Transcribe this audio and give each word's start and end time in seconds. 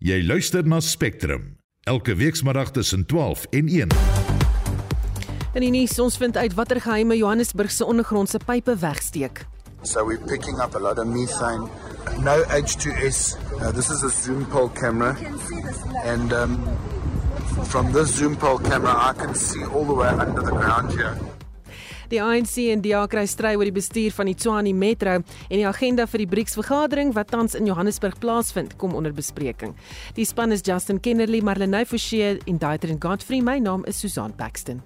Jy 0.00 0.22
luister 0.24 0.64
na 0.64 0.78
Spectrum 0.80 1.58
elke 1.84 2.14
weekmiddag 2.16 2.70
tussen 2.70 3.06
12 3.06 3.42
en 3.50 3.66
1. 3.68 3.90
In 5.52 5.60
die 5.60 5.68
nuus 5.70 5.98
ons 6.00 6.16
vind 6.16 6.38
uit 6.40 6.54
watter 6.56 6.80
geheime 6.80 7.18
Johannesburg 7.18 7.68
se 7.70 7.84
ondergrondse 7.84 8.40
pype 8.46 8.78
wegsteek. 8.80 9.44
So 9.82 10.06
we're 10.06 10.24
picking 10.24 10.56
up 10.56 10.74
a 10.74 10.80
lot 10.80 10.96
of 10.98 11.04
methane. 11.04 11.68
No 12.24 12.40
H2S. 12.48 13.36
Uh, 13.60 13.72
this 13.76 13.90
is 13.90 14.02
a 14.02 14.08
zoom 14.08 14.46
pole 14.46 14.70
camera. 14.72 15.12
And 16.04 16.32
um, 16.32 16.56
from 17.68 17.92
this 17.92 18.16
zoom 18.16 18.36
pole 18.36 18.58
camera, 18.58 18.96
I 18.96 19.12
can 19.12 19.34
see 19.34 19.60
all 19.64 19.84
the 19.84 19.92
way 19.92 20.08
under 20.08 20.40
the 20.40 20.56
ground 20.56 20.92
here. 20.96 21.29
Die 22.10 22.18
ANC 22.18 22.56
en 22.72 22.80
DA 22.82 23.04
kry 23.06 23.22
stry 23.30 23.52
oor 23.54 23.68
die 23.68 23.74
bestuur 23.74 24.10
van 24.16 24.26
die 24.26 24.34
Tshwane 24.34 24.72
Metro 24.74 25.20
en 25.20 25.54
die 25.54 25.66
agenda 25.68 26.08
vir 26.10 26.24
die 26.24 26.30
BRICS 26.32 26.58
vergadering 26.58 27.12
wat 27.14 27.30
tans 27.30 27.54
in 27.54 27.70
Johannesburg 27.70 28.18
plaasvind 28.18 28.74
kom 28.82 28.96
onder 28.98 29.14
bespreking. 29.14 29.76
Die 30.18 30.26
span 30.26 30.50
is 30.50 30.66
Justin 30.66 30.98
Kennerly, 30.98 31.38
Marlenae 31.40 31.86
Forsie 31.86 32.40
en 32.46 32.58
Daitrin 32.58 32.98
Godfrey. 32.98 33.40
My 33.40 33.60
naam 33.62 33.86
is 33.86 34.02
Susan 34.02 34.34
Paxton. 34.34 34.82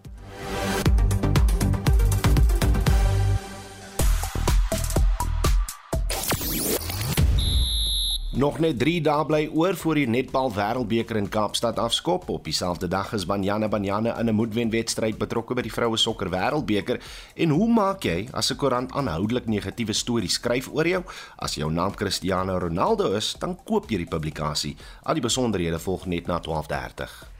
Nog 8.35 8.57
net 8.59 8.81
3 8.83 8.99
dae 8.99 9.25
bly 9.27 9.45
oor 9.55 9.77
voor 9.79 9.95
die 9.95 10.09
netbal 10.11 10.49
wêreldbeker 10.51 11.21
in 11.21 11.29
Kaapstad 11.31 11.79
afskop. 11.79 12.25
Op 12.29 12.43
dieselfde 12.45 12.89
dag 12.91 13.13
is 13.15 13.27
Banyana 13.31 13.69
Banyana 13.71 14.19
in 14.19 14.27
'n 14.27 14.35
moedwenwedstryd 14.35 15.19
betrokke 15.19 15.55
by 15.55 15.63
die 15.63 15.73
vroue 15.73 15.97
sokker 15.97 16.31
wêreldbeker. 16.31 17.01
En 17.35 17.51
hoe 17.51 17.69
maak 17.69 18.03
jy 18.03 18.29
as 18.33 18.51
'n 18.51 18.57
koerant 18.57 18.93
aanhoudelik 18.93 19.47
negatiewe 19.47 19.93
stories 19.93 20.33
skryf 20.33 20.69
oor 20.73 20.87
jou? 20.87 21.03
As 21.37 21.55
jou 21.55 21.71
naam 21.71 21.95
Cristiano 21.95 22.59
Ronaldo 22.59 23.13
is, 23.13 23.37
dan 23.39 23.59
koop 23.65 23.91
jy 23.91 23.97
die 23.97 24.09
publikasie. 24.11 24.77
Al 25.03 25.15
die 25.15 25.23
besonderhede 25.23 25.79
volg 25.79 26.07
net 26.07 26.27
na 26.27 26.41
12:30. 26.41 27.34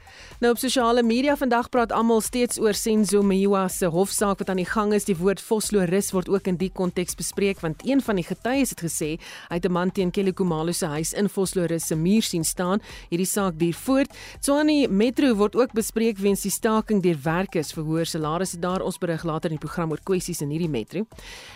Nou 0.45 0.53
op 0.53 0.61
sosiale 0.61 1.01
media 1.01 1.33
vandag 1.33 1.71
praat 1.73 1.89
almal 1.89 2.19
steeds 2.21 2.59
oor 2.61 2.77
Senzo 2.77 3.23
Meyiwa 3.25 3.63
se 3.73 3.87
hofsaak 3.89 4.43
wat 4.43 4.49
aan 4.53 4.59
die 4.61 4.67
gang 4.69 4.91
is. 4.93 5.07
Die 5.07 5.15
woord 5.17 5.39
Vosloorus 5.41 6.11
word 6.13 6.27
ook 6.29 6.45
in 6.51 6.59
die 6.61 6.69
konteks 6.69 7.17
bespreek 7.17 7.63
want 7.63 7.81
een 7.81 8.03
van 8.05 8.19
die 8.19 8.25
getuies 8.27 8.75
het 8.75 8.83
gesê 8.85 9.07
hy 9.49 9.55
het 9.57 9.65
'n 9.65 9.71
man 9.71 9.91
teen 9.91 10.11
Kelly 10.11 10.33
Kumalo 10.33 10.71
se 10.71 10.85
huis 10.85 11.13
in 11.13 11.29
Vosloorus 11.29 11.87
se 11.87 11.95
muur 11.95 12.21
sien 12.21 12.43
staan. 12.43 12.79
Hierdie 13.09 13.25
saak 13.25 13.57
duur 13.57 13.73
voort. 13.73 14.13
Tshwane 14.39 14.87
Metro 14.87 15.33
word 15.33 15.55
ook 15.55 15.73
bespreek 15.73 16.17
weens 16.17 16.41
die 16.41 16.51
staking 16.51 17.01
deur 17.01 17.17
werkers 17.23 17.73
vir 17.73 17.83
hoër 17.83 18.05
salarisse 18.05 18.59
daar. 18.59 18.81
Ons 18.81 18.97
berig 18.97 19.23
later 19.23 19.49
in 19.49 19.57
die 19.57 19.67
program 19.67 19.91
oor 19.91 19.99
kwessies 20.03 20.41
in 20.41 20.49
hierdie 20.49 20.69
metro. 20.69 21.07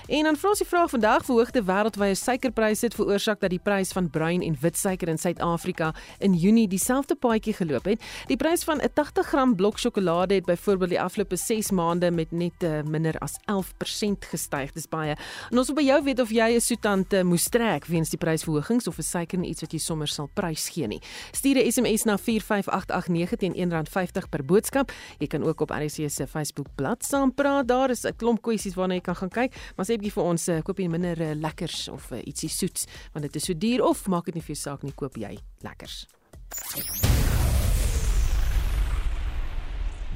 En 0.07 0.23
dan 0.23 0.35
vra 0.35 0.49
ons 0.49 0.59
die 0.59 0.67
vraag 0.67 0.89
vandag: 0.89 1.25
verhoogde 1.25 1.63
wêreldwye 1.63 2.15
suikerpryse 2.15 2.85
het 2.85 2.95
veroorsaak 2.95 3.39
dat 3.39 3.49
die 3.49 3.59
prys 3.59 3.91
van 3.91 4.09
bruin 4.09 4.41
en 4.41 4.57
wit 4.59 4.77
suiker 4.77 5.07
in 5.07 5.17
Suid-Afrika 5.17 5.93
in 6.19 6.33
Junie 6.33 6.67
dieselfde 6.67 7.15
paadjie 7.15 7.53
geloop 7.53 7.85
het. 7.85 8.01
Die 8.27 8.37
prys 8.37 8.63
van 8.63 8.78
'n 8.81 8.93
80 8.93 9.27
gram 9.27 9.55
blok 9.55 9.77
sjokolade 9.79 10.33
het 10.33 10.45
byvoorbeeld 10.45 10.89
die 10.89 11.01
afgelope 11.01 11.35
6 11.35 11.71
maande 11.71 12.11
met 12.11 12.31
net 12.31 12.63
uh, 12.63 12.81
minder 12.83 13.17
as 13.19 13.35
11% 13.51 14.29
gestyg. 14.31 14.71
Dis 14.71 14.87
baie. 14.87 15.15
En 15.49 15.57
ons 15.57 15.67
wil 15.67 15.75
by 15.75 15.83
jou 15.83 16.03
weet 16.03 16.19
of 16.19 16.29
jy 16.29 16.55
'n 16.55 16.61
soetante 16.61 17.17
uh, 17.17 17.23
moes 17.23 17.49
trek 17.49 17.85
weens 17.85 18.09
die 18.09 18.17
prysverhogings 18.17 18.87
of 18.87 18.97
'n 18.97 19.03
suiker 19.03 19.43
iets 19.43 19.61
wat 19.61 19.71
jy 19.71 19.79
sommer 19.79 20.07
sal 20.07 20.29
prys 20.33 20.69
gee 20.69 20.87
nie. 20.87 21.01
Stuur 21.31 21.55
'n 21.57 21.71
SMS 21.71 22.03
na 22.03 22.17
45889 22.17 23.37
teen 23.37 23.53
R1.50 23.53 24.29
per 24.29 24.45
boodskap. 24.45 24.91
Jy 25.19 25.27
kan 25.27 25.43
ook 25.43 25.61
op 25.61 25.69
RC 25.69 26.09
se 26.09 26.27
Facebook 26.27 26.67
bladsy 26.75 27.09
saampraat. 27.09 27.67
Daar 27.67 27.89
is 27.89 28.03
'n 28.03 28.15
klomp 28.15 28.41
kwessies 28.41 28.75
waarna 28.75 28.93
jy 28.93 29.01
kan 29.01 29.15
gaan 29.15 29.29
kyk. 29.29 29.55
Maar 29.75 29.85
sê 29.85 29.97
bietjie 29.97 30.13
vir 30.13 30.23
ons, 30.23 30.47
uh, 30.47 30.61
koop 30.61 30.77
jy 30.77 30.87
minder 30.87 31.21
uh, 31.21 31.33
lekkers 31.33 31.87
of 31.87 32.11
uh, 32.11 32.17
ietsie 32.17 32.49
soets 32.49 32.85
want 33.13 33.25
dit 33.25 33.35
is 33.35 33.45
so 33.45 33.53
duur 33.53 33.83
of 33.83 34.07
maak 34.07 34.25
dit 34.25 34.35
nie 34.35 34.43
vir 34.43 34.55
jou 34.55 34.61
saak 34.69 34.83
nie, 34.83 34.93
koop 34.93 35.17
jy 35.17 35.37
lekkers. 35.61 36.05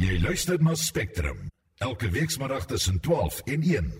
Jy 0.02 0.18
luister 0.18 0.58
na 0.58 0.74
Spectrum 0.74 1.38
elke 1.84 2.10
weekmiddag 2.10 2.66
tussen 2.66 3.00
12 3.00 3.42
en 3.44 3.62
1. 3.62 3.92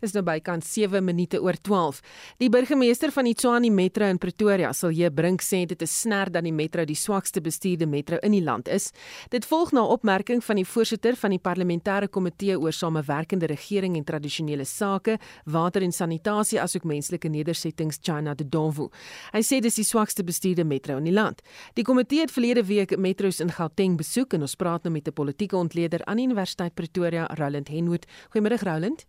Is 0.00 0.12
nou 0.12 0.22
bykans 0.24 0.68
7 0.72 1.00
minute 1.04 1.38
oor 1.40 1.56
12. 1.60 2.00
Die 2.40 2.48
burgemeester 2.52 3.12
van 3.12 3.28
Tshwane 3.32 3.70
Metro 3.72 4.04
in 4.08 4.18
Pretoria, 4.20 4.72
Silje 4.76 5.08
Brink, 5.12 5.40
sê 5.44 5.62
dit 5.68 5.82
is 5.82 5.94
sner 6.02 6.28
dat 6.32 6.44
die 6.44 6.52
metro 6.52 6.84
die 6.84 6.96
swakste 6.96 7.40
bestuurde 7.40 7.86
metro 7.88 8.18
in 8.24 8.34
die 8.36 8.42
land 8.44 8.68
is. 8.68 8.90
Dit 9.32 9.48
volg 9.48 9.72
na 9.72 9.86
opmerking 9.88 10.42
van 10.44 10.60
die 10.60 10.66
voorsitter 10.68 11.16
van 11.16 11.32
die 11.32 11.40
parlementêre 11.40 12.10
komitee 12.12 12.58
oor 12.60 12.76
samewerkende 12.76 13.48
regering 13.48 13.96
en 13.96 14.04
tradisionele 14.04 14.66
sake, 14.68 15.16
water 15.44 15.84
en 15.84 15.96
sanitasie 15.96 16.60
asook 16.60 16.84
menslike 16.84 17.28
nedersettings, 17.28 18.00
China 18.04 18.34
de 18.34 18.44
Donvu. 18.44 18.90
Hy 19.32 19.44
sê 19.46 19.62
dis 19.64 19.80
die 19.80 19.86
swakste 19.88 20.24
bestuurde 20.28 20.64
metro 20.64 20.98
in 21.00 21.08
die 21.08 21.16
land. 21.16 21.40
Die 21.76 21.84
komitee 21.88 22.26
het 22.26 22.36
verlede 22.36 22.66
week 22.68 22.96
metros 22.98 23.40
in 23.40 23.52
Gauteng 23.56 23.96
besoek 24.00 24.36
en 24.36 24.44
ons 24.44 24.58
praat 24.60 24.84
nou 24.84 24.92
met 24.92 25.08
'n 25.08 25.12
politieke 25.12 25.56
ontleder 25.56 26.04
aan 26.04 26.18
Universiteit 26.18 26.74
Pretoria 26.74 27.29
Roland 27.38 27.68
Henwood. 27.68 28.06
Goeiemôre 28.32 28.62
Roland. 28.62 29.06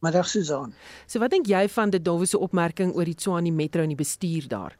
Middag 0.00 0.28
Susan. 0.30 0.74
So 1.06 1.18
wat 1.18 1.30
dink 1.34 1.48
jy 1.50 1.64
van 1.68 1.90
die 1.90 2.02
Dawes 2.02 2.30
se 2.30 2.38
opmerking 2.38 2.94
oor 2.94 3.04
die 3.08 3.16
Tshwane 3.18 3.50
Metro 3.50 3.82
en 3.82 3.90
die 3.94 3.98
bestuur 3.98 4.46
daar? 4.48 4.76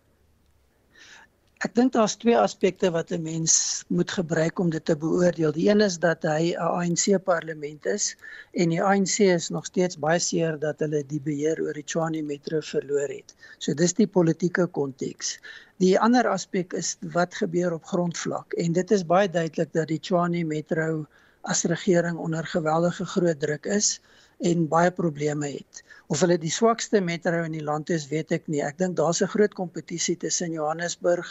Ek 1.66 1.72
dink 1.74 1.90
daar's 1.96 2.14
twee 2.22 2.36
aspekte 2.38 2.92
wat 2.94 3.08
'n 3.10 3.22
mens 3.22 3.54
moet 3.88 4.12
gebruik 4.14 4.60
om 4.62 4.68
dit 4.70 4.84
te 4.84 4.94
beoordeel. 5.04 5.52
Die 5.56 5.66
een 5.70 5.80
is 5.86 5.96
dat 5.98 6.22
hy 6.22 6.54
'n 6.54 6.68
ANC 6.80 7.18
parlement 7.24 7.86
is 7.94 8.14
en 8.52 8.68
die 8.70 8.82
ANC 8.90 9.18
is 9.26 9.48
nog 9.50 9.66
steeds 9.66 9.98
baie 9.98 10.20
seer 10.22 10.58
dat 10.66 10.78
hulle 10.78 11.02
die 11.02 11.20
beheer 11.20 11.58
oor 11.64 11.74
die 11.74 11.82
Tshwane 11.82 12.22
Metro 12.22 12.60
verloor 12.60 13.10
het. 13.10 13.34
So 13.58 13.74
dis 13.74 13.92
die 13.92 14.06
politieke 14.06 14.66
konteks. 14.66 15.38
Die 15.82 15.98
ander 15.98 16.30
aspek 16.30 16.78
is 16.78 16.96
wat 17.02 17.34
gebeur 17.34 17.74
op 17.74 17.90
grondvlak 17.90 18.54
en 18.54 18.72
dit 18.72 18.90
is 18.90 19.02
baie 19.02 19.28
duidelik 19.28 19.72
dat 19.72 19.88
die 19.88 19.98
Tshwane 19.98 20.44
Metro 20.44 21.06
as 21.42 21.64
regering 21.64 22.18
onder 22.18 22.46
geweldige 22.46 23.06
groot 23.06 23.40
druk 23.40 23.66
is 23.66 24.00
en 24.40 24.68
baie 24.68 24.90
probleme 24.90 25.48
het. 25.50 25.82
Of 26.06 26.20
hulle 26.20 26.38
die 26.38 26.52
swakste 26.52 27.00
metro 27.00 27.42
in 27.44 27.52
die 27.52 27.64
land 27.64 27.90
is, 27.90 28.08
weet 28.08 28.32
ek 28.32 28.46
nie. 28.46 28.62
Ek 28.62 28.78
dink 28.78 28.96
daar's 28.96 29.22
'n 29.22 29.32
groot 29.34 29.54
kompetisie 29.54 30.16
tussen 30.16 30.52
Johannesburg, 30.52 31.28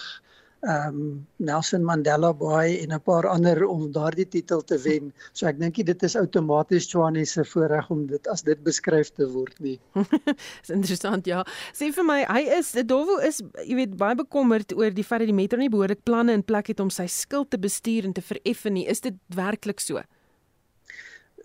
ehm 0.65 0.87
um, 0.87 1.27
Nelson 1.37 1.83
Mandela 1.83 2.33
Bay 2.33 2.79
en 2.81 2.93
'n 2.93 3.01
paar 3.01 3.27
ander 3.27 3.65
om 3.67 3.91
daardie 3.91 4.27
titel 4.27 4.63
te 4.63 4.77
wen. 4.77 5.13
So 5.33 5.45
ek 5.45 5.59
dink 5.59 5.75
dit 5.75 6.03
is 6.03 6.15
outomaties 6.15 6.87
Tshwane 6.87 7.25
se 7.25 7.45
voorreg 7.45 7.89
om 7.89 8.07
dit 8.07 8.27
as 8.27 8.41
dit 8.41 8.63
beskryf 8.63 9.11
te 9.13 9.29
word 9.29 9.59
nie. 9.59 9.79
Dis 10.61 10.69
interessant 10.69 11.25
ja. 11.25 11.45
Sê 11.73 11.91
vir 11.93 12.03
my, 12.03 12.25
hy 12.25 12.41
is 12.57 12.71
Dovo 12.85 13.19
is 13.19 13.41
jy 13.65 13.75
weet 13.75 13.97
baie 13.97 14.15
bekommerd 14.15 14.73
oor 14.73 14.89
die 14.89 15.03
feit 15.03 15.19
dat 15.19 15.29
die 15.29 15.35
metro 15.37 15.59
nie 15.59 15.69
behoorlik 15.69 16.03
planne 16.03 16.33
in 16.33 16.43
plek 16.43 16.67
het 16.67 16.79
om 16.79 16.89
sy 16.89 17.05
skuld 17.05 17.49
te 17.49 17.59
bestuur 17.59 18.05
en 18.05 18.13
te 18.13 18.21
vereffen 18.21 18.73
nie. 18.73 18.87
Is 18.87 19.01
dit 19.01 19.13
werklik 19.27 19.79
so? 19.79 20.01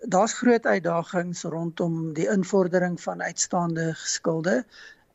Daar's 0.09 0.33
groot 0.33 0.65
uitdagings 0.65 1.43
rondom 1.43 2.13
die 2.13 2.27
invordering 2.27 2.97
van 3.01 3.21
uitstaande 3.21 3.93
skulde, 3.95 4.63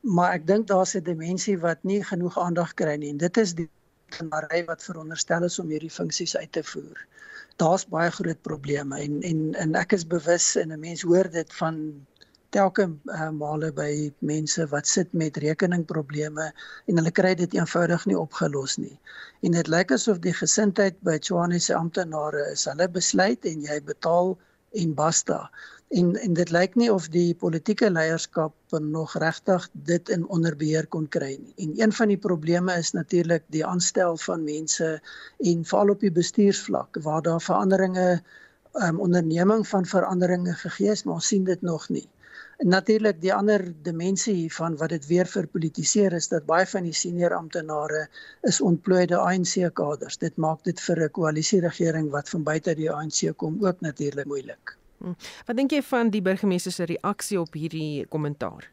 maar 0.01 0.33
ek 0.39 0.47
dink 0.47 0.67
daar's 0.67 0.95
'n 0.95 1.03
dimensie 1.03 1.57
wat 1.59 1.83
nie 1.83 2.03
genoeg 2.03 2.39
aandag 2.39 2.73
kry 2.73 2.95
nie 2.95 3.09
en 3.09 3.17
dit 3.17 3.37
is 3.37 3.53
die 3.53 3.69
kunary 4.15 4.63
wat 4.67 4.83
veronderstel 4.83 5.47
is 5.47 5.59
om 5.59 5.71
hierdie 5.73 5.93
funksies 5.93 6.35
uit 6.37 6.51
te 6.51 6.63
voer. 6.63 7.05
Daar's 7.61 7.87
baie 7.91 8.11
groot 8.11 8.41
probleme 8.47 8.99
en 9.05 9.21
en 9.31 9.41
en 9.63 9.75
ek 9.75 9.97
is 9.97 10.07
bewus 10.07 10.55
en 10.55 10.71
'n 10.73 10.79
mens 10.79 11.01
hoor 11.01 11.29
dit 11.29 11.53
van 11.61 11.81
telke 12.55 12.85
uh, 12.89 13.29
male 13.29 13.69
by 13.75 14.09
mense 14.25 14.65
wat 14.73 14.87
sit 14.87 15.11
met 15.13 15.37
rekeningprobleme 15.37 16.49
en 16.87 17.01
hulle 17.01 17.11
kry 17.11 17.35
dit 17.37 17.53
eenvoudig 17.53 18.05
nie 18.09 18.17
opgelos 18.17 18.77
nie. 18.81 18.95
En 19.45 19.57
dit 19.57 19.67
lyk 19.67 19.93
asof 19.93 20.21
die 20.23 20.33
gesindheid 20.33 20.97
by 21.05 21.17
Tshwane 21.19 21.59
se 21.61 21.75
amptenare 21.77 22.47
is, 22.53 22.65
hulle 22.69 22.89
besluit 22.89 23.45
en 23.45 23.65
jy 23.67 23.79
betaal 23.85 24.33
en 24.71 24.93
basta 24.93 25.49
en 25.89 26.15
en 26.15 26.33
dit 26.37 26.51
lyk 26.53 26.75
nie 26.77 26.89
of 26.93 27.07
die 27.13 27.33
politieke 27.43 27.89
leierskap 27.89 28.75
nog 28.85 29.15
regtig 29.23 29.69
dit 29.73 30.09
in 30.09 30.27
onder 30.27 30.55
beheer 30.57 30.87
kon 30.87 31.07
kry 31.15 31.31
nie. 31.41 31.53
En 31.65 31.71
een 31.81 31.93
van 31.99 32.11
die 32.13 32.17
probleme 32.17 32.75
is 32.77 32.91
natuurlik 32.93 33.43
die 33.55 33.65
aanstel 33.65 34.17
van 34.17 34.43
mense 34.43 34.89
en 35.37 35.65
veral 35.65 35.95
op 35.95 36.05
die 36.05 36.13
bestuursvlak 36.13 37.01
waar 37.01 37.21
daar 37.25 37.41
veranderinge 37.41 38.21
um, 38.73 38.99
onderneming 38.99 39.67
van 39.67 39.85
veranderinge 39.85 40.53
gegee 40.53 40.91
is, 40.91 41.03
maar 41.03 41.13
ons 41.13 41.27
sien 41.27 41.43
dit 41.43 41.61
nog 41.61 41.89
nie. 41.89 42.07
Natuurlik 42.59 43.21
die 43.21 43.31
ander 43.33 43.61
dimensie 43.83 44.33
hiervan 44.35 44.73
wat 44.77 44.91
dit 44.91 45.05
weer 45.07 45.27
verpolitiseer 45.31 46.13
is 46.17 46.27
dat 46.27 46.45
baie 46.45 46.65
van 46.67 46.83
die 46.83 46.93
senior 46.93 47.31
amptenare 47.37 48.07
is 48.47 48.59
ontplooide 48.61 49.15
ANC 49.15 49.69
kaders. 49.73 50.17
Dit 50.19 50.35
maak 50.35 50.63
dit 50.67 50.79
vir 50.79 51.03
'n 51.05 51.11
koalisieregering 51.11 52.09
wat 52.11 52.29
van 52.29 52.43
buite 52.43 52.75
die 52.75 52.91
ANC 52.91 53.37
kom 53.37 53.63
ook 53.63 53.79
natuurlik 53.81 54.25
moeilik. 54.25 54.75
Hm. 54.97 55.15
Wat 55.45 55.55
dink 55.55 55.71
jy 55.71 55.81
van 55.81 56.09
die 56.09 56.21
burgemeester 56.21 56.71
se 56.71 56.83
reaksie 56.83 57.39
op 57.39 57.53
hierdie 57.53 58.05
kommentaar? 58.11 58.67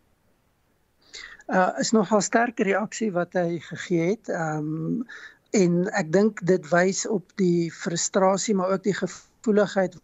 Uh 1.46 1.70
is 1.78 1.92
nogal 1.92 2.20
sterk 2.20 2.58
reaksie 2.58 3.12
wat 3.12 3.32
hy 3.32 3.60
gegee 3.62 4.08
het. 4.10 4.28
Ehm 4.28 4.58
um, 4.58 5.06
en 5.50 5.86
ek 5.94 6.12
dink 6.12 6.42
dit 6.46 6.68
wys 6.68 7.06
op 7.06 7.30
die 7.40 7.70
frustrasie 7.72 8.54
maar 8.54 8.74
ook 8.74 8.82
die 8.82 8.94
gevoeligheid. 8.94 9.94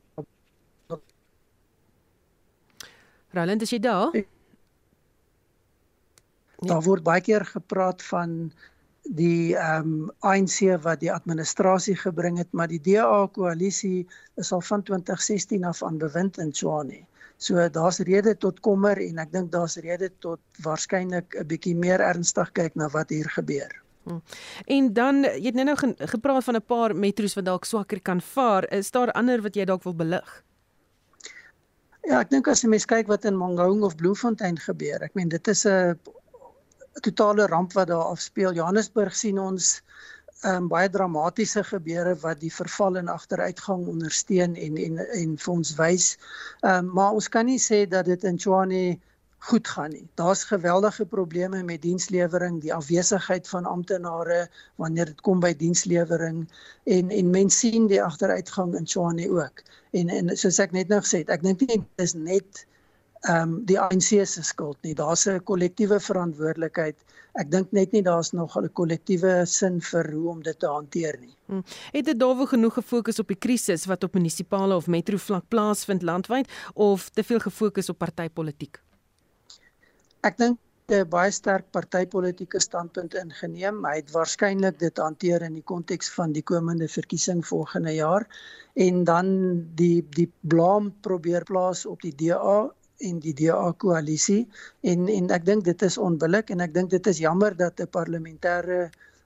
Roland, 3.32 3.62
is 3.62 3.70
jy 3.70 3.80
daar? 3.80 4.12
Daar 6.62 6.82
word 6.82 7.02
baie 7.02 7.20
keer 7.20 7.44
gepraat 7.48 8.02
van 8.06 8.52
die 9.02 9.56
ehm 9.56 9.88
um, 9.88 10.10
ANC 10.20 10.60
wat 10.82 11.00
die 11.00 11.10
administrasie 11.12 11.96
gebring 11.98 12.38
het, 12.38 12.52
maar 12.52 12.68
die 12.70 12.80
DA 12.80 13.26
koalisie 13.32 14.06
is 14.38 14.52
al 14.52 14.60
van 14.60 14.82
2016 14.82 15.64
af 15.64 15.82
aan 15.82 15.98
bewind 15.98 16.38
in 16.38 16.52
Tshwane. 16.52 17.02
So 17.36 17.68
daar's 17.68 17.98
rede 17.98 18.36
tot 18.38 18.60
kommer 18.60 19.00
en 19.02 19.18
ek 19.18 19.32
dink 19.32 19.50
daar's 19.52 19.76
rede 19.82 20.12
tot 20.22 20.38
waarskynlik 20.62 21.34
'n 21.34 21.46
bietjie 21.46 21.74
meer 21.74 22.00
ernstig 22.00 22.52
kyk 22.52 22.74
na 22.74 22.88
wat 22.88 23.10
hier 23.10 23.28
gebeur. 23.28 23.82
Hmm. 24.04 24.22
En 24.66 24.92
dan 24.92 25.24
jy 25.24 25.50
het 25.50 25.54
nou 25.54 25.64
nou 25.64 25.76
gepraat 25.98 26.44
van 26.44 26.56
'n 26.56 26.66
paar 26.66 26.94
metro's 26.94 27.34
wat 27.34 27.44
dalk 27.44 27.64
swakker 27.64 28.00
kan 28.02 28.20
vaar. 28.20 28.70
Is 28.70 28.90
daar 28.90 29.12
ander 29.12 29.42
wat 29.42 29.54
jy 29.54 29.64
dalk 29.64 29.82
wil 29.82 29.94
belig? 29.94 30.42
Ja, 32.02 32.18
ek 32.20 32.32
dink 32.32 32.48
as 32.50 32.64
jy 32.64 32.68
mens 32.72 32.88
kyk 32.90 33.10
wat 33.10 33.24
in 33.28 33.36
Mangaung 33.38 33.84
of 33.86 33.94
Bloemfontein 34.00 34.58
gebeur, 34.58 35.04
ek 35.06 35.14
meen 35.14 35.30
dit 35.30 35.48
is 35.48 35.66
'n 35.66 35.98
totale 37.00 37.46
ramp 37.46 37.72
wat 37.78 37.88
daar 37.88 38.10
afspeel. 38.14 38.52
Johannesburg 38.52 39.14
sien 39.14 39.38
ons 39.38 39.80
um, 40.44 40.68
baie 40.68 40.90
dramatiese 40.90 41.62
gebeure 41.64 42.16
wat 42.24 42.40
die 42.40 42.52
verval 42.52 42.98
en 43.00 43.08
agteruitgang 43.08 43.86
ondersteun 43.86 44.56
en 44.56 44.76
en 44.76 44.98
en 44.98 45.36
vir 45.44 45.52
ons 45.54 45.74
wys. 45.78 46.16
Um, 46.62 46.90
maar 46.98 47.12
ons 47.12 47.28
kan 47.28 47.46
nie 47.46 47.60
sê 47.62 47.84
dat 47.88 48.10
dit 48.10 48.24
in 48.24 48.36
Tshwane 48.36 48.98
goed 49.42 49.68
gaan 49.68 49.90
nie. 49.90 50.08
Daar's 50.14 50.44
geweldige 50.44 51.04
probleme 51.06 51.62
met 51.62 51.82
dienslewering, 51.82 52.60
die 52.62 52.74
afwesigheid 52.74 53.48
van 53.48 53.64
amptenare 53.64 54.48
wanneer 54.78 55.10
dit 55.10 55.20
kom 55.20 55.40
by 55.42 55.50
dienslewering 55.58 56.44
en 56.84 57.10
en 57.10 57.30
mense 57.30 57.58
sien 57.58 57.88
die 57.90 58.02
agteruitgang 58.02 58.76
in 58.78 58.84
Tshwane 58.86 59.26
ook. 59.30 59.64
En 59.90 60.08
en 60.08 60.36
soos 60.38 60.60
ek 60.62 60.76
net 60.76 60.92
nou 60.92 61.00
gesê 61.02 61.24
het, 61.24 61.32
ek 61.34 61.42
dink 61.42 61.64
nie 61.64 61.72
dit 61.72 62.04
is 62.04 62.14
net 62.14 62.66
ehm 63.22 63.42
um, 63.42 63.56
die 63.66 63.78
ANC 63.80 64.12
se 64.26 64.42
skuld 64.42 64.78
nie. 64.82 64.94
Daar's 64.94 65.26
'n 65.26 65.42
kollektiewe 65.42 65.98
verantwoordelikheid. 66.00 66.96
Ek 67.34 67.50
dink 67.50 67.72
net 67.72 67.92
nie 67.92 68.02
daar's 68.02 68.30
nog 68.32 68.56
'n 68.56 68.70
kollektiewe 68.72 69.46
sin 69.46 69.80
vir 69.80 70.12
hoe 70.12 70.28
om 70.28 70.42
dit 70.42 70.58
te 70.58 70.66
hanteer 70.66 71.18
nie. 71.20 71.34
Hmm. 71.46 71.64
Het 71.92 72.04
dit 72.04 72.18
daaroor 72.18 72.46
genoeg 72.46 72.74
gefokus 72.74 73.18
op 73.18 73.28
die 73.28 73.38
krisis 73.38 73.86
wat 73.86 74.04
op 74.04 74.14
munisipale 74.14 74.74
of 74.74 74.86
metro 74.86 75.16
vlak 75.16 75.48
plaasvind 75.48 76.02
landwyd 76.02 76.48
of 76.74 77.08
te 77.10 77.22
veel 77.24 77.40
gefokus 77.40 77.88
op 77.88 77.98
partytetiek? 77.98 78.78
Ek 80.28 80.36
dink 80.40 80.58
'n 80.96 81.06
baie 81.12 81.30
sterk 81.34 81.64
partytetiese 81.76 82.60
standpunt 82.64 83.14
ingeneem. 83.20 83.78
Hy 83.88 83.94
het 84.00 84.10
waarskynlik 84.16 84.76
dit 84.82 85.00
hanteer 85.04 85.44
in 85.46 85.56
die 85.58 85.64
konteks 85.70 86.10
van 86.18 86.34
die 86.36 86.44
komende 86.50 86.88
verkiesing 86.92 87.40
volgende 87.48 87.94
jaar 87.96 88.26
en 88.84 89.00
dan 89.08 89.32
die 89.80 89.96
die 90.18 90.28
blame 90.54 90.92
probeer 91.06 91.46
plaas 91.48 91.82
op 91.94 92.06
die 92.06 92.14
DA 92.22 92.58
en 93.08 93.18
die 93.24 93.34
DA 93.40 93.72
koalisie 93.86 94.38
en 94.92 95.10
en 95.16 95.34
ek 95.38 95.48
dink 95.50 95.66
dit 95.70 95.82
is 95.88 95.98
onbillik 96.10 96.54
en 96.54 96.62
ek 96.68 96.78
dink 96.78 96.94
dit 96.94 97.10
is 97.14 97.24
jammer 97.26 97.58
dat 97.64 97.82
'n 97.82 97.90
parlementêre 97.98 98.80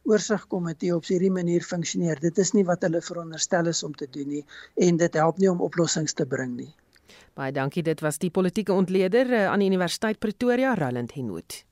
oorsigkomitee 0.09 0.97
op 0.97 1.13
hierdie 1.13 1.35
manier 1.41 1.69
funksioneer. 1.75 2.25
Dit 2.25 2.39
is 2.39 2.55
nie 2.57 2.65
wat 2.73 2.89
hulle 2.89 3.05
veronderstel 3.13 3.69
is 3.77 3.83
om 3.83 3.95
te 3.95 4.09
doen 4.19 4.29
nie 4.39 4.45
en 4.89 4.97
dit 4.97 5.23
help 5.25 5.45
nie 5.45 5.53
om 5.53 5.65
oplossings 5.71 6.17
te 6.17 6.27
bring 6.37 6.57
nie. 6.57 6.73
Baie 7.35 7.53
dankie. 7.53 7.83
Dit 7.83 8.01
was 8.01 8.19
die 8.19 8.31
politieke 8.31 8.73
ontleder 8.73 9.33
eh, 9.33 9.47
aan 9.47 9.59
die 9.59 9.69
Universiteit 9.69 10.19
Pretoria, 10.19 10.75
Roland 10.75 11.15
Henwood. 11.15 11.65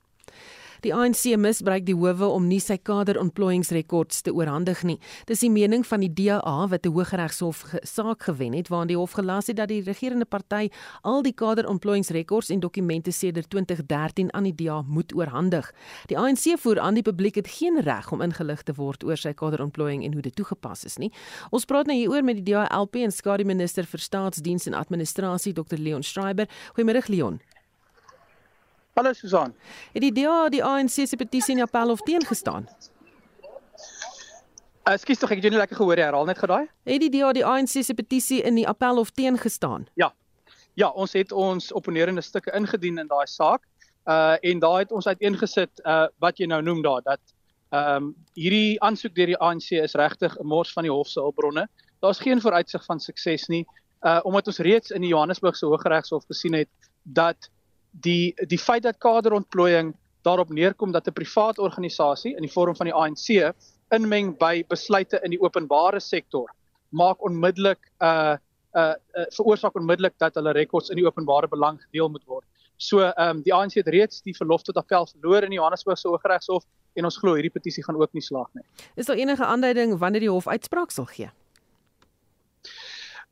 Die 0.85 0.93
ANC 0.93 1.31
misbruik 1.41 1.87
die 1.87 1.95
howe 1.97 2.27
om 2.29 2.45
nie 2.45 2.59
sy 2.61 2.75
kaderontplooiingsrekords 2.77 4.19
te 4.27 4.33
oorhandig 4.37 4.83
nie. 4.85 4.99
Dis 5.25 5.41
die 5.41 5.49
mening 5.49 5.81
van 5.89 6.03
die 6.05 6.11
DA 6.13 6.67
wat 6.69 6.85
'n 6.85 6.93
Hooggeregshof 6.93 7.65
saak 7.83 8.25
gewen 8.29 8.53
het 8.53 8.69
waarin 8.69 8.89
die 8.89 8.97
hof 8.97 9.13
gelas 9.13 9.47
het 9.47 9.57
dat 9.57 9.69
die 9.69 9.81
regerende 9.81 10.27
party 10.27 10.69
al 11.03 11.23
die 11.23 11.33
kaderontplooiingsrekords 11.33 12.51
en 12.51 12.61
dokumente 12.61 13.13
sedert 13.13 13.49
2013 13.51 14.35
aan 14.35 14.43
die 14.43 14.55
DA 14.55 14.83
moet 14.83 15.15
oorhandig. 15.15 15.73
Die 16.07 16.19
ANC 16.19 16.59
voer 16.59 16.81
aan 16.81 16.95
die 16.95 17.03
publiek 17.03 17.35
het 17.35 17.49
geen 17.49 17.81
reg 17.81 18.13
om 18.13 18.21
ingelig 18.21 18.63
te 18.63 18.75
word 18.75 19.05
oor 19.05 19.17
sy 19.17 19.33
kaderontplooiing 19.33 20.05
en 20.05 20.13
hoe 20.13 20.23
dit 20.23 20.37
toegepas 20.37 20.85
is 20.85 20.99
nie. 20.99 21.13
Ons 21.51 21.65
praat 21.65 21.87
nou 21.87 21.97
hieroor 21.97 22.25
met 22.25 22.45
die 22.45 22.53
DA 22.53 22.69
LP 22.81 22.97
en 22.97 23.13
skadu 23.13 23.45
minister 23.45 23.85
vir 23.85 24.01
staatsdiens 24.01 24.67
en 24.67 24.75
administrasie 24.75 25.53
Dr 25.53 25.79
Leon 25.79 26.03
Schreiber. 26.03 26.47
Goeiemôre 26.77 27.09
Leon. 27.09 27.41
Hallo 28.95 29.13
Susan. 29.13 29.55
Het 29.93 30.03
die 30.05 30.13
DA 30.15 30.49
die 30.49 30.61
ANC 30.63 31.01
se 31.03 31.17
petisie 31.19 31.57
in 31.57 31.63
appel 31.65 31.91
of 31.91 32.01
teen 32.07 32.23
gestaan? 32.23 32.69
Ekskuus 34.87 35.19
tog 35.19 35.33
ek 35.35 35.41
het 35.41 35.47
jou 35.49 35.51
nie 35.51 35.59
lekker 35.59 35.81
gehoor 35.81 35.99
nie. 35.99 36.05
Herhaal 36.05 36.29
net 36.29 36.39
gou 36.39 36.47
daai. 36.47 36.69
Het 36.87 37.03
die 37.03 37.09
DA 37.11 37.33
die 37.35 37.43
ANC 37.43 37.73
se 37.83 37.97
petisie 37.99 38.39
in 38.47 38.55
die 38.55 38.67
appel 38.71 39.01
of 39.03 39.11
teen 39.11 39.35
gestaan? 39.43 39.89
Ja. 39.99 40.13
Ja, 40.79 40.93
ons 40.95 41.17
het 41.19 41.35
ons 41.35 41.73
opponerende 41.75 42.23
stukke 42.23 42.55
ingedien 42.55 43.03
in 43.03 43.11
daai 43.11 43.27
saak. 43.27 43.65
Uh 44.07 44.37
en 44.47 44.63
daai 44.63 44.85
het 44.85 44.95
ons 44.95 45.11
uiteengesit 45.11 45.83
uh 45.83 46.07
wat 46.23 46.39
jy 46.39 46.47
nou 46.47 46.61
noem 46.63 46.85
daar 46.87 47.03
dat 47.03 47.35
ehm 47.75 47.97
um, 47.97 48.07
hierdie 48.39 48.79
aansoek 48.79 49.17
deur 49.19 49.33
die 49.33 49.41
ANC 49.43 49.73
is 49.81 49.99
regtig 49.99 50.39
'n 50.39 50.47
mors 50.47 50.71
van 50.73 50.87
die 50.87 50.95
hof 50.95 51.11
se 51.11 51.19
hulpbronne. 51.19 51.67
Daar's 51.99 52.23
geen 52.23 52.41
vooruitsig 52.41 52.85
van 52.85 53.01
sukses 53.01 53.49
nie. 53.49 53.67
Uh 54.07 54.21
omdat 54.23 54.47
ons 54.47 54.63
reeds 54.63 54.95
in 54.95 55.03
die 55.03 55.11
Johannesburgse 55.11 55.67
Hooggeregshof 55.67 56.31
gesien 56.31 56.55
het 56.55 56.71
dat 57.03 57.51
die 58.01 58.35
die 58.49 58.59
feit 58.59 58.83
dat 58.83 58.99
kaderontplooiing 58.99 59.95
daarop 60.23 60.51
neerkom 60.51 60.93
dat 60.93 61.07
'n 61.07 61.13
privaat 61.13 61.59
organisasie 61.59 62.35
in 62.35 62.43
die 62.43 62.53
vorm 62.53 62.77
van 62.77 62.87
die 62.87 62.95
ANC 62.95 63.55
inmeng 63.91 64.39
by 64.39 64.65
besluite 64.69 65.21
in 65.23 65.31
die 65.31 65.41
openbare 65.41 66.01
sektor 66.01 66.51
maak 66.91 67.23
onmiddellik 67.23 67.79
'n 68.01 68.05
uh, 68.05 68.37
'n 68.75 68.79
uh, 68.79 68.95
uh, 69.15 69.27
veroorsaak 69.31 69.75
onmiddellik 69.75 70.15
dat 70.19 70.35
hulle 70.35 70.53
rekords 70.53 70.91
in 70.91 70.97
die 70.97 71.07
openbare 71.07 71.49
belang 71.49 71.81
gedeel 71.83 72.09
moet 72.09 72.25
word. 72.27 72.45
So 72.77 73.01
ehm 73.01 73.37
um, 73.37 73.43
die 73.43 73.55
ANC 73.55 73.75
het 73.75 73.89
reeds 73.89 74.23
die 74.23 74.35
verlof 74.35 74.63
tot 74.63 74.77
appel 74.77 75.07
verloor 75.07 75.43
in 75.43 75.51
die 75.51 75.59
Johannesburgse 75.59 76.09
Hooggeregshof 76.09 76.65
en 76.95 77.05
ons 77.05 77.19
glo 77.19 77.35
hierdie 77.35 77.53
petisie 77.53 77.85
gaan 77.85 77.97
ook 77.97 78.13
nie 78.13 78.23
slaag 78.23 78.49
nie. 78.55 78.65
Is 78.97 79.07
daar 79.07 79.17
enige 79.17 79.45
aanduiding 79.45 79.99
wanneer 79.99 80.21
die 80.21 80.31
hof 80.31 80.49
uitspraak 80.49 80.91
sal 80.91 81.05
gee? 81.05 81.31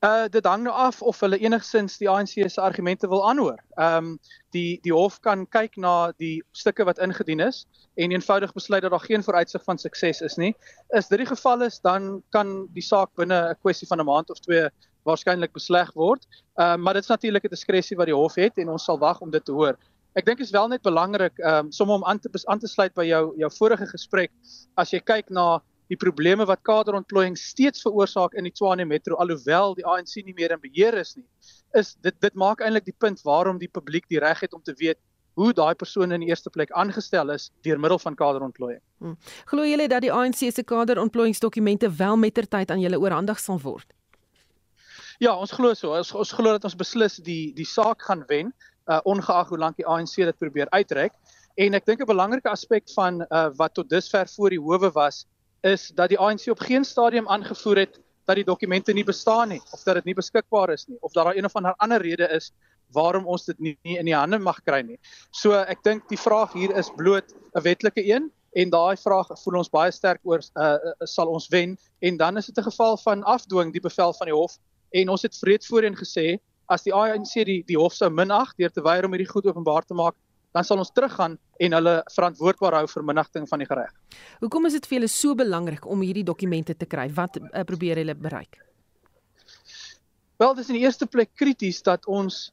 Uh 0.02 0.26
dit 0.26 0.46
hang 0.50 0.64
nou 0.66 0.72
af 0.74 0.96
of 1.06 1.20
hulle 1.22 1.38
enigsins 1.38 2.00
die 2.00 2.08
ANC 2.10 2.32
se 2.50 2.60
argumente 2.60 3.06
wil 3.08 3.20
aanhoor. 3.28 3.60
Ehm 3.76 3.96
um, 3.96 4.16
die 4.50 4.80
die 4.82 4.92
hof 4.92 5.20
kan 5.22 5.44
kyk 5.46 5.76
na 5.78 6.10
die 6.18 6.42
stukke 6.50 6.84
wat 6.84 6.98
ingedien 6.98 7.40
is 7.40 7.60
en 7.94 8.10
eenvoudig 8.10 8.52
besluit 8.52 8.82
dat 8.82 8.90
daar 8.90 9.04
geen 9.06 9.22
vooruitsig 9.22 9.62
van 9.64 9.78
sukses 9.78 10.20
is 10.20 10.36
nie. 10.36 10.56
Is 10.90 11.06
dit 11.06 11.22
die 11.22 11.26
geval 11.26 11.62
is 11.62 11.78
dan 11.80 12.22
kan 12.30 12.66
die 12.74 12.82
saak 12.82 13.14
binne 13.14 13.38
'n 13.50 13.60
kwessie 13.62 13.86
van 13.86 14.00
'n 14.00 14.04
maand 14.10 14.30
of 14.30 14.42
twee 14.42 14.66
waarskynlik 15.06 15.52
besleg 15.52 15.94
word. 15.94 16.26
Ehm 16.58 16.72
um, 16.72 16.82
maar 16.82 16.94
dit 16.94 17.02
is 17.02 17.14
natuurlik 17.14 17.44
'n 17.44 17.54
diskresie 17.54 17.96
wat 17.96 18.06
die 18.06 18.18
hof 18.18 18.34
het 18.34 18.58
en 18.58 18.68
ons 18.68 18.84
sal 18.84 18.98
wag 18.98 19.20
om 19.20 19.30
dit 19.30 19.44
te 19.44 19.52
hoor. 19.52 19.78
Ek 20.14 20.26
dink 20.26 20.40
is 20.40 20.50
wel 20.50 20.68
net 20.68 20.82
belangrik 20.82 21.38
ehm 21.38 21.66
um, 21.66 21.72
sommer 21.72 21.94
om 21.94 22.04
aan 22.04 22.18
te 22.18 22.28
aan 22.44 22.58
te 22.58 22.66
sluit 22.66 22.94
by 22.94 23.04
jou 23.04 23.38
jou 23.38 23.50
vorige 23.50 23.86
gesprek 23.86 24.30
as 24.74 24.90
jy 24.90 25.00
kyk 25.00 25.30
na 25.30 25.62
die 25.88 25.96
probleme 25.96 26.46
wat 26.46 26.62
kaderontplooiing 26.62 27.36
steeds 27.38 27.82
veroorsaak 27.82 28.34
in 28.34 28.44
die 28.44 28.52
Tshwane 28.52 28.84
Metro 28.84 29.16
alhoewel 29.16 29.74
die 29.74 29.86
ANC 29.86 30.22
nie 30.24 30.34
meer 30.34 30.52
in 30.52 30.60
beheer 30.60 30.94
is 30.98 31.16
nie 31.16 31.26
is 31.78 31.96
dit 32.00 32.14
dit 32.20 32.34
maak 32.34 32.60
eintlik 32.60 32.84
die 32.84 32.98
punt 32.98 33.22
waarom 33.22 33.58
die 33.58 33.68
publiek 33.68 34.08
die 34.08 34.20
reg 34.20 34.40
het 34.40 34.54
om 34.54 34.62
te 34.62 34.74
weet 34.78 34.98
hoe 35.40 35.52
daai 35.56 35.74
persoon 35.74 36.12
in 36.12 36.20
die 36.20 36.28
eerste 36.28 36.50
plek 36.52 36.72
aangestel 36.76 37.32
is 37.32 37.48
deur 37.64 37.80
middel 37.80 37.98
van 37.98 38.14
kaderontplooiing. 38.14 38.82
Hmm. 39.00 39.16
Glo 39.48 39.64
julle 39.64 39.88
dat 39.88 40.04
die 40.04 40.12
ANC 40.12 40.44
se 40.52 40.62
kaderontplooiingsdokumente 40.62 41.90
wel 41.96 42.16
mettertyd 42.16 42.70
aan 42.70 42.82
julle 42.84 43.00
oorhandig 43.00 43.40
sal 43.40 43.60
word? 43.62 43.94
Ja, 45.22 45.36
ons 45.36 45.52
glo 45.56 45.72
so. 45.78 45.94
Ons 45.96 46.12
ons 46.12 46.34
glo 46.36 46.56
dat 46.56 46.66
ons 46.68 46.76
beslis 46.76 47.16
die 47.24 47.52
die 47.56 47.68
saak 47.68 48.02
gaan 48.08 48.26
wen, 48.28 48.52
uh, 48.90 49.00
ongeag 49.08 49.52
hoe 49.54 49.58
lank 49.58 49.78
die 49.80 49.86
ANC 49.86 50.18
dit 50.20 50.38
probeer 50.38 50.70
uitreik. 50.70 51.14
En 51.60 51.74
ek 51.74 51.86
dink 51.86 52.00
'n 52.00 52.08
belangrike 52.08 52.48
aspek 52.48 52.88
van 52.94 53.22
uh, 53.22 53.48
wat 53.56 53.74
tot 53.74 53.88
dusver 53.88 54.28
voor 54.36 54.50
die 54.50 54.60
howe 54.60 54.90
was, 54.92 55.26
is 55.62 55.88
dat 55.94 56.08
die 56.08 56.18
ANC 56.18 56.48
op 56.50 56.60
geen 56.60 56.84
stadium 56.84 57.28
aangevoer 57.28 57.76
het 57.76 58.00
dat 58.26 58.36
die 58.38 58.44
dokumente 58.44 58.92
nie 58.92 59.04
bestaan 59.04 59.48
nie 59.48 59.60
of 59.72 59.82
dat 59.82 59.94
dit 59.94 60.04
nie 60.10 60.14
beskikbaar 60.14 60.72
is 60.74 60.86
nie 60.86 60.98
of 61.00 61.12
dat 61.12 61.24
daar 61.24 61.36
een 61.36 61.44
of 61.44 61.54
ander 61.56 62.02
rede 62.02 62.28
is 62.28 62.52
waarom 62.92 63.26
ons 63.26 63.44
dit 63.44 63.58
nie, 63.58 63.78
nie 63.82 63.96
in 63.98 64.04
die 64.04 64.16
hande 64.16 64.38
mag 64.38 64.60
kry 64.66 64.82
nie. 64.84 64.98
So 65.30 65.56
ek 65.56 65.82
dink 65.86 66.08
die 66.10 66.20
vraag 66.20 66.52
hier 66.52 66.74
is 66.76 66.90
bloot 66.96 67.32
'n 67.56 67.62
wetlike 67.62 68.04
een 68.04 68.30
en 68.52 68.70
daai 68.70 68.96
vraag 68.96 69.30
voel 69.44 69.58
ons 69.62 69.70
baie 69.72 69.90
sterk 69.90 70.20
oor 70.28 70.42
uh, 70.60 70.76
sal 71.08 71.28
ons 71.32 71.48
wen 71.48 71.78
en 72.00 72.16
dan 72.16 72.36
is 72.36 72.46
dit 72.46 72.58
'n 72.58 72.68
geval 72.70 72.96
van 72.96 73.22
afdwing 73.22 73.72
die 73.72 73.80
bevel 73.80 74.12
van 74.12 74.26
die 74.26 74.36
hof 74.36 74.58
en 74.90 75.08
ons 75.08 75.22
het 75.22 75.38
vreed 75.38 75.66
voorheen 75.66 75.96
gesê 75.96 76.38
as 76.68 76.82
die 76.82 76.94
ANC 76.94 77.32
die 77.44 77.62
die 77.66 77.78
hof 77.78 77.94
sou 77.94 78.10
minag 78.10 78.52
deur 78.58 78.70
te 78.70 78.82
weier 78.82 79.04
om 79.04 79.12
hierdie 79.12 79.32
goed 79.32 79.46
openbaar 79.46 79.84
te 79.84 79.94
maak 79.94 80.14
dan 80.52 80.64
sal 80.64 80.80
ons 80.82 80.92
teruggaan 80.92 81.38
en 81.64 81.76
hulle 81.78 81.94
verantwoordbaar 82.14 82.76
hou 82.80 82.86
vir 82.94 83.06
minnigting 83.08 83.46
van 83.48 83.62
die 83.62 83.68
gereg. 83.68 83.92
Hoekom 84.44 84.68
is 84.68 84.76
dit 84.76 84.88
vir 84.88 84.98
julle 84.98 85.12
so 85.12 85.36
belangrik 85.38 85.86
om 85.88 86.04
hierdie 86.04 86.26
dokumente 86.28 86.76
te 86.76 86.88
kry? 86.88 87.08
Wat 87.16 87.38
uh, 87.40 87.64
probeer 87.68 88.02
julle 88.02 88.16
bereik? 88.18 88.60
Wel, 90.42 90.54
dis 90.58 90.68
in 90.72 90.78
die 90.80 90.84
eerste 90.84 91.06
plek 91.06 91.32
krities 91.38 91.80
dat 91.86 92.06
ons 92.10 92.50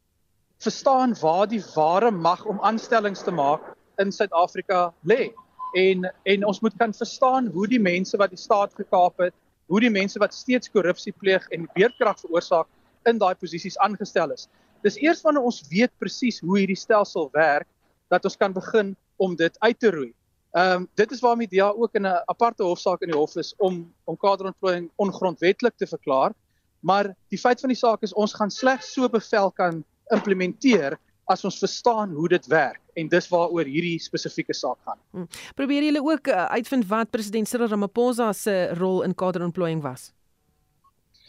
verstaan 0.63 1.15
waar 1.19 1.47
die 1.49 1.61
ware 1.73 2.11
mag 2.11 2.43
om 2.45 2.59
aanstellings 2.67 3.23
te 3.23 3.31
maak 3.31 3.63
in 3.99 4.11
Suid-Afrika 4.15 4.89
lê. 5.07 5.31
En 5.77 6.07
en 6.25 6.45
ons 6.49 6.59
moet 6.63 6.75
kan 6.79 6.93
verstaan 6.95 7.49
hoe 7.53 7.67
die 7.67 7.81
mense 7.81 8.17
wat 8.17 8.31
die 8.33 8.39
staat 8.39 8.73
gekaap 8.77 9.25
het, 9.25 9.35
hoe 9.69 9.81
die 9.83 9.91
mense 9.91 10.19
wat 10.19 10.33
steeds 10.33 10.71
korrupsie 10.71 11.13
pleeg 11.13 11.45
en 11.55 11.67
beerdkrag 11.75 12.19
veroorsaak 12.19 12.67
in 13.09 13.19
daai 13.19 13.35
posisies 13.35 13.77
aangestel 13.83 14.31
is. 14.35 14.47
Dis 14.83 14.97
eers 15.03 15.21
wanneer 15.25 15.45
ons 15.45 15.61
weet 15.69 15.91
presies 15.99 16.39
hoe 16.43 16.57
hierdie 16.61 16.79
stelsel 16.79 17.29
werk 17.35 17.67
dat 18.09 18.25
ons 18.25 18.37
kan 18.37 18.53
begin 18.53 18.95
om 19.17 19.35
dit 19.35 19.59
uit 19.59 19.79
te 19.79 19.91
roei. 19.91 20.13
Ehm 20.57 20.81
um, 20.81 20.87
dit 20.97 21.11
is 21.11 21.21
waarom 21.21 21.39
die 21.45 21.51
DA 21.57 21.69
ook 21.69 21.93
in 21.95 22.07
'n 22.07 22.21
aparte 22.25 22.63
hofsaak 22.63 23.01
in 23.01 23.11
die 23.11 23.17
hof 23.17 23.35
is 23.35 23.53
om 23.57 23.93
om 24.03 24.17
kaderontplooiing 24.17 24.89
ongrondwettig 24.95 25.73
te 25.75 25.87
verklaar. 25.87 26.33
Maar 26.79 27.15
die 27.27 27.39
feit 27.39 27.59
van 27.59 27.69
die 27.69 27.77
saak 27.77 28.01
is 28.01 28.13
ons 28.13 28.33
gaan 28.33 28.51
slegs 28.51 28.93
so 28.93 29.09
bevel 29.09 29.51
kan 29.51 29.83
implementeer 30.07 30.97
as 31.25 31.43
ons 31.45 31.59
verstaan 31.59 32.11
hoe 32.11 32.27
dit 32.27 32.45
werk 32.47 32.81
en 32.93 33.07
dis 33.07 33.27
waaroor 33.29 33.65
hierdie 33.65 33.99
spesifieke 33.99 34.53
saak 34.53 34.77
gaan. 34.85 34.97
Hmm. 35.11 35.27
Probeer 35.55 35.83
julle 35.83 36.01
ook 36.01 36.27
uh, 36.27 36.45
uitvind 36.45 36.87
wat 36.89 37.11
president 37.11 37.47
Cyril 37.47 37.67
Ramaphosa 37.67 38.33
se 38.33 38.73
rol 38.73 39.03
in 39.03 39.15
kaderontplooiing 39.15 39.81
was? 39.81 40.11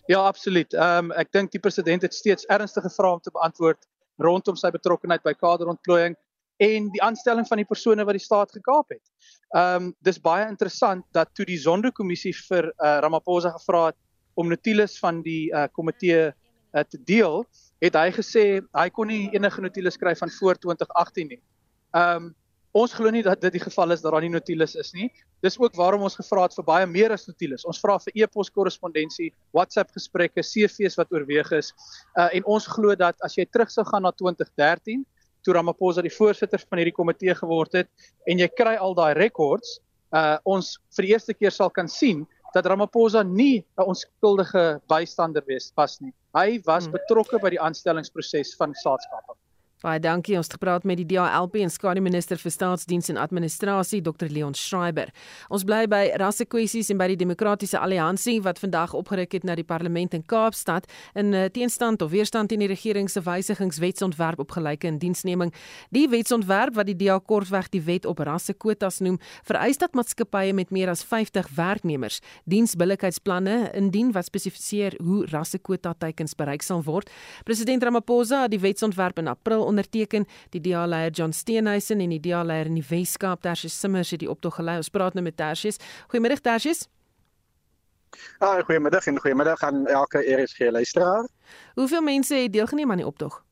Ja, 0.06 0.24
absoluut. 0.24 0.72
Ehm 0.74 1.10
um, 1.10 1.12
ek 1.12 1.32
dink 1.32 1.52
die 1.52 1.60
president 1.60 2.02
het 2.02 2.14
steeds 2.14 2.48
ernstige 2.48 2.90
vrae 2.90 3.12
om 3.12 3.20
te 3.20 3.30
beantwoord 3.30 3.86
rondom 4.16 4.56
sy 4.56 4.70
betrokkeheid 4.70 5.22
by 5.22 5.34
kaderontplooiing 5.36 6.16
en 6.60 6.90
die 6.92 7.00
aanstelling 7.02 7.46
van 7.48 7.62
die 7.62 7.68
persone 7.68 8.04
wat 8.04 8.18
die 8.18 8.24
staat 8.24 8.52
gekaap 8.52 8.92
het. 8.92 9.04
Ehm 9.56 9.86
um, 9.86 9.92
dis 10.06 10.20
baie 10.22 10.44
interessant 10.48 11.06
dat 11.16 11.32
toe 11.34 11.46
die 11.48 11.58
Zondo-kommissie 11.58 12.34
vir 12.36 12.68
uh, 12.70 12.98
Ramaphosa 13.02 13.54
gevra 13.56 13.86
het 13.90 13.96
om 14.38 14.48
notules 14.48 14.98
van 15.00 15.22
die 15.24 15.48
uh, 15.50 15.64
komitee 15.72 16.28
uh, 16.28 16.84
te 16.86 17.00
deel, 17.08 17.42
het 17.82 17.96
hy 17.96 18.10
gesê 18.14 18.44
hy 18.76 18.88
kon 18.94 19.08
nie 19.10 19.30
enige 19.34 19.64
notules 19.64 19.96
skryf 19.96 20.20
van 20.22 20.30
voor 20.36 20.60
2018 20.60 21.32
nie. 21.32 21.40
Ehm 21.96 22.28
um, 22.28 22.30
ons 22.70 22.92
glo 22.94 23.10
nie 23.10 23.24
dat 23.26 23.40
dit 23.42 23.56
die 23.56 23.62
geval 23.64 23.90
is 23.90 24.02
dat 24.04 24.12
daar 24.14 24.22
nie 24.22 24.30
notules 24.30 24.76
is 24.78 24.92
nie. 24.94 25.08
Dis 25.42 25.56
ook 25.58 25.74
waarom 25.74 26.04
ons 26.06 26.14
gevra 26.14 26.44
het 26.44 26.54
vir 26.54 26.66
baie 26.68 26.86
meer 26.86 27.10
as 27.10 27.26
notules. 27.26 27.64
Ons 27.66 27.80
vra 27.82 27.96
vir 28.04 28.20
e-pos 28.22 28.52
korrespondensie, 28.54 29.32
WhatsApp 29.50 29.90
gesprekke, 29.96 30.44
CV's 30.46 30.94
wat 31.00 31.10
oorweeg 31.10 31.50
is. 31.56 31.72
Uh, 32.14 32.28
en 32.28 32.44
ons 32.44 32.68
glo 32.70 32.94
dat 32.94 33.18
as 33.26 33.34
jy 33.34 33.48
terug 33.50 33.72
sou 33.74 33.82
gaan 33.88 34.06
na 34.06 34.12
2013 34.14 35.02
toe 35.44 35.54
Ramaphosa 35.54 36.02
die 36.02 36.12
voorsitter 36.14 36.62
van 36.68 36.80
hierdie 36.80 36.96
komitee 36.96 37.34
geword 37.34 37.72
het 37.80 37.88
en 38.26 38.38
jy 38.42 38.48
kry 38.48 38.76
al 38.76 38.94
daai 38.94 39.14
records, 39.18 39.78
uh 40.16 40.38
ons 40.44 40.76
vir 40.96 41.06
die 41.06 41.12
eerste 41.14 41.34
keer 41.34 41.54
sal 41.54 41.70
kan 41.70 41.88
sien 41.88 42.26
dat 42.54 42.66
Ramaphosa 42.66 43.22
nie 43.22 43.64
'n 43.78 43.86
onskuldige 43.92 44.80
bystander 44.88 45.42
was 45.46 45.70
pas 45.74 46.00
nie. 46.00 46.12
Hy 46.34 46.60
was 46.66 46.84
hmm. 46.86 46.92
betrokke 46.92 47.38
by 47.42 47.50
die 47.50 47.60
aanstellingsproses 47.60 48.56
van 48.58 48.74
staatskaping. 48.74 49.39
Baie 49.80 49.96
dankie. 49.96 50.34
Ons 50.36 50.50
het 50.50 50.58
gepraat 50.58 50.84
met 50.84 50.98
die 51.00 51.06
DALP 51.08 51.54
en 51.62 51.70
skare 51.72 52.02
minister 52.04 52.36
vir 52.36 52.52
staatsdiens 52.52 53.06
en 53.08 53.16
administrasie 53.16 54.02
Dr 54.04 54.28
Leon 54.28 54.52
Schreiber. 54.52 55.08
Ons 55.48 55.62
bly 55.64 55.86
by 55.88 56.00
rassekwessies 56.20 56.90
en 56.92 56.98
by 57.00 57.06
die 57.08 57.16
Demokratiese 57.22 57.80
Alliansie 57.80 58.42
wat 58.44 58.60
vandag 58.60 58.92
opgeruk 58.98 59.32
het 59.38 59.46
na 59.48 59.56
die 59.56 59.64
parlement 59.64 60.12
in 60.12 60.26
Kaapstad 60.28 60.84
in 61.16 61.32
uh, 61.32 61.46
teenstand 61.48 62.04
of 62.04 62.10
weerstand 62.12 62.52
teen 62.52 62.60
die 62.60 62.68
regering 62.68 63.08
se 63.08 63.22
wysigingswetsontwerp 63.24 64.42
op 64.44 64.52
gelyke 64.58 64.90
indiensneming. 64.90 65.54
Die 65.96 66.04
wetsontwerp 66.12 66.76
wat 66.76 66.90
die 66.90 66.98
DA 67.00 67.16
kortweg 67.16 67.72
die 67.72 67.80
wet 67.88 68.04
op 68.04 68.20
rassekwotas 68.20 69.00
noem, 69.00 69.16
vereis 69.48 69.80
dat 69.80 69.96
maatskappye 69.96 70.52
met 70.60 70.76
meer 70.76 70.92
as 70.92 71.06
50 71.08 71.48
werknemers 71.56 72.20
diensbillikheidsplanne 72.44 73.72
indien 73.80 74.12
wat 74.12 74.28
spesifiseer 74.28 74.98
hoe 75.00 75.24
rassekwota 75.32 75.96
teikens 75.96 76.36
bereik 76.36 76.68
sal 76.68 76.84
word. 76.84 77.08
President 77.48 77.88
Ramaphosa 77.88 78.44
het 78.44 78.58
die 78.58 78.60
wetsontwerp 78.60 79.24
in 79.24 79.32
April 79.32 79.69
onderteken. 79.70 80.26
Die 80.54 80.60
DA-leier 80.60 81.10
John 81.10 81.34
Steenhuisen 81.36 82.00
en 82.00 82.14
die 82.16 82.20
DA-leier 82.20 82.70
in 82.70 82.78
die 82.78 82.86
Wes-Kaap, 82.88 83.42
Tersius 83.46 83.78
Simmers, 83.80 84.10
het 84.14 84.22
die 84.24 84.30
optog 84.30 84.58
gelei. 84.60 84.76
Ons 84.82 84.92
praat 84.92 85.14
nou 85.16 85.24
met 85.24 85.36
Tersius. 85.36 85.78
Goeiemiddag 86.12 86.42
Tersius. 86.44 86.88
Ah, 88.38 88.58
goeiemiddag 88.64 89.06
en 89.06 89.20
goeiemiddag 89.20 89.62
aan 89.62 89.86
elke 89.86 90.18
RSG 90.18 90.70
luisteraar. 90.70 91.28
Hoeveel 91.74 92.02
mense 92.02 92.34
het 92.34 92.52
deelgeneem 92.52 92.90
aan 92.90 93.02
die 93.02 93.06
optog? 93.06 93.44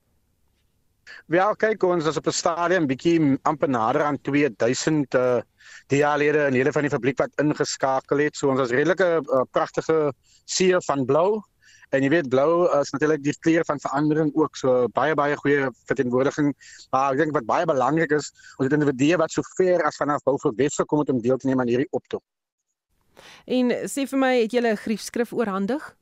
Wel, 1.26 1.54
kyk 1.56 1.84
ons 1.88 2.06
as 2.08 2.16
op 2.20 2.26
'n 2.26 2.36
stadium 2.36 2.86
bietjie 2.86 3.38
amper 3.42 3.68
nader 3.68 4.02
aan 4.02 4.20
2000 4.20 5.14
uh, 5.14 5.40
DA-lede 5.86 6.44
en 6.44 6.52
hele 6.52 6.72
van 6.72 6.82
die 6.82 6.92
publiek 6.92 7.18
wat 7.18 7.40
ingeskakel 7.42 8.18
het. 8.18 8.36
So 8.36 8.50
ons 8.50 8.60
was 8.60 8.74
redelike 8.74 9.08
uh, 9.22 9.42
pragtige 9.50 10.12
see 10.44 10.76
van 10.88 11.04
blou. 11.04 11.40
En 11.88 12.04
jy 12.04 12.08
weet 12.12 12.28
blou 12.28 12.68
is 12.78 12.90
natuurlik 12.92 13.22
die 13.24 13.36
kleur 13.40 13.64
van 13.64 13.80
verandering 13.80 14.32
ook 14.36 14.56
so 14.60 14.88
baie 14.96 15.14
baie 15.16 15.36
goeie 15.40 15.68
verteenwoordiging. 15.88 16.52
Maar 16.92 17.12
ek 17.12 17.22
dink 17.22 17.36
wat 17.36 17.46
baie 17.48 17.68
belangrik 17.68 18.12
is, 18.16 18.32
ons 18.58 18.68
het 18.68 18.76
individue 18.76 19.16
wat 19.20 19.32
so 19.32 19.46
ver 19.56 19.84
as 19.88 19.96
vanaf 19.96 20.24
Beaufort 20.28 20.58
Wes 20.60 20.76
gekom 20.76 21.04
het 21.04 21.12
om 21.14 21.22
deel 21.24 21.40
te 21.40 21.48
neem 21.48 21.60
aan 21.60 21.70
hierdie 21.70 21.88
optog. 21.96 22.24
En 23.48 23.72
sê 23.90 24.04
vir 24.06 24.20
my, 24.20 24.34
het 24.42 24.52
jy 24.52 24.60
'n 24.60 24.76
griefskrif 24.76 25.32
oorhandig? 25.32 25.94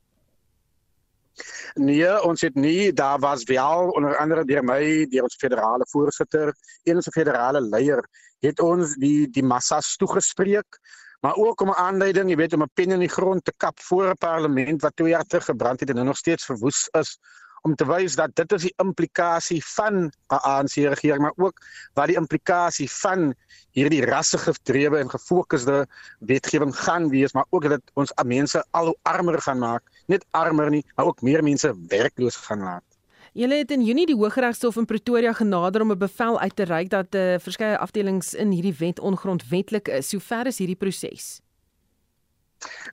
Nee, 1.77 2.21
ons 2.25 2.41
het 2.41 2.55
nie, 2.55 2.93
daar 2.93 3.19
was 3.19 3.43
wel 3.43 3.91
onder 3.95 4.17
andere 4.17 4.45
deur 4.45 4.63
my, 4.63 5.05
deur 5.09 5.23
ons 5.23 5.35
federale 5.35 5.85
voorsitter, 5.89 6.53
een 6.83 6.95
ons 6.95 7.09
federale 7.13 7.61
leier, 7.61 8.01
het 8.41 8.59
ons 8.59 8.95
die 8.95 9.27
die 9.29 9.43
massas 9.43 9.95
toegespreek 9.95 10.79
maar 11.19 11.35
ook 11.35 11.61
om 11.61 11.69
'n 11.69 11.81
aanleiding, 11.87 12.29
jy 12.29 12.35
weet, 12.35 12.53
om 12.53 12.61
'n 12.61 12.71
pen 12.73 12.91
in 12.91 12.99
die 12.99 13.15
grond 13.17 13.45
te 13.45 13.53
kap 13.57 13.79
voor 13.79 14.09
'n 14.09 14.17
parlement 14.17 14.81
wat 14.81 14.95
2 14.95 15.09
jaar 15.09 15.23
terug 15.23 15.45
gebrand 15.45 15.79
het 15.79 15.89
en 15.89 15.95
nou 15.95 16.07
nog 16.07 16.17
steeds 16.17 16.45
verwoes 16.45 16.87
is 16.91 17.19
om 17.61 17.75
te 17.75 17.85
wys 17.85 18.15
dat 18.15 18.35
dit 18.35 18.51
is 18.51 18.61
die 18.61 18.73
implikasie 18.83 19.61
van 19.65 19.95
'n 20.05 20.41
ANC 20.51 20.75
regering 20.75 21.21
maar 21.21 21.35
ook 21.35 21.61
wat 21.93 22.07
die 22.07 22.15
implikasie 22.15 22.89
van 22.91 23.33
hierdie 23.71 24.05
rassegedrewe 24.05 24.97
en 24.97 25.09
gefokusde 25.09 25.87
wetgewing 26.19 26.75
gaan 26.75 27.09
wees 27.09 27.33
maar 27.33 27.45
ook 27.49 27.69
dat 27.69 27.81
ons 27.93 28.13
mense 28.25 28.65
al 28.71 28.85
hoe 28.85 28.97
armer 29.01 29.41
gaan 29.41 29.59
maak 29.59 29.83
net 30.05 30.25
armer 30.31 30.69
nie 30.69 30.85
maar 30.95 31.05
ook 31.05 31.21
meer 31.21 31.43
mense 31.43 31.75
werkloos 31.87 32.35
gaan 32.35 32.63
laat 32.63 32.96
Julle 33.37 33.59
het 33.59 33.69
in 33.71 33.83
Junie 33.85 34.07
die 34.09 34.15
Hooggeregshof 34.17 34.79
in 34.81 34.85
Pretoria 34.89 35.29
genader 35.33 35.81
om 35.81 35.91
'n 35.91 35.97
bevel 35.97 36.39
uit 36.39 36.55
te 36.55 36.63
reik 36.63 36.89
dat 36.89 37.15
uh, 37.15 37.35
verskeie 37.37 37.77
afdelings 37.77 38.33
in 38.33 38.51
hierdie 38.51 38.75
wet 38.77 38.99
ongrondwettig 38.99 39.81
is. 39.81 40.11
Hoe 40.11 40.19
ver 40.19 40.47
is 40.47 40.57
hierdie 40.57 40.75
proses? 40.75 41.41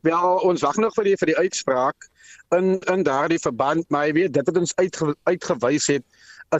Wel, 0.02 0.36
ons 0.36 0.60
wag 0.60 0.76
nog 0.76 0.92
vir 0.94 1.04
die 1.04 1.16
vir 1.16 1.26
die 1.26 1.36
uitspraak 1.36 2.08
in 2.50 2.78
in 2.92 3.02
daardie 3.02 3.40
verband, 3.40 3.88
maar 3.88 4.06
jy 4.06 4.12
weet 4.12 4.32
dit 4.32 4.46
wat 4.46 4.56
ons 4.56 4.76
uitge, 4.76 5.16
uitgewys 5.22 5.86
het 5.86 6.04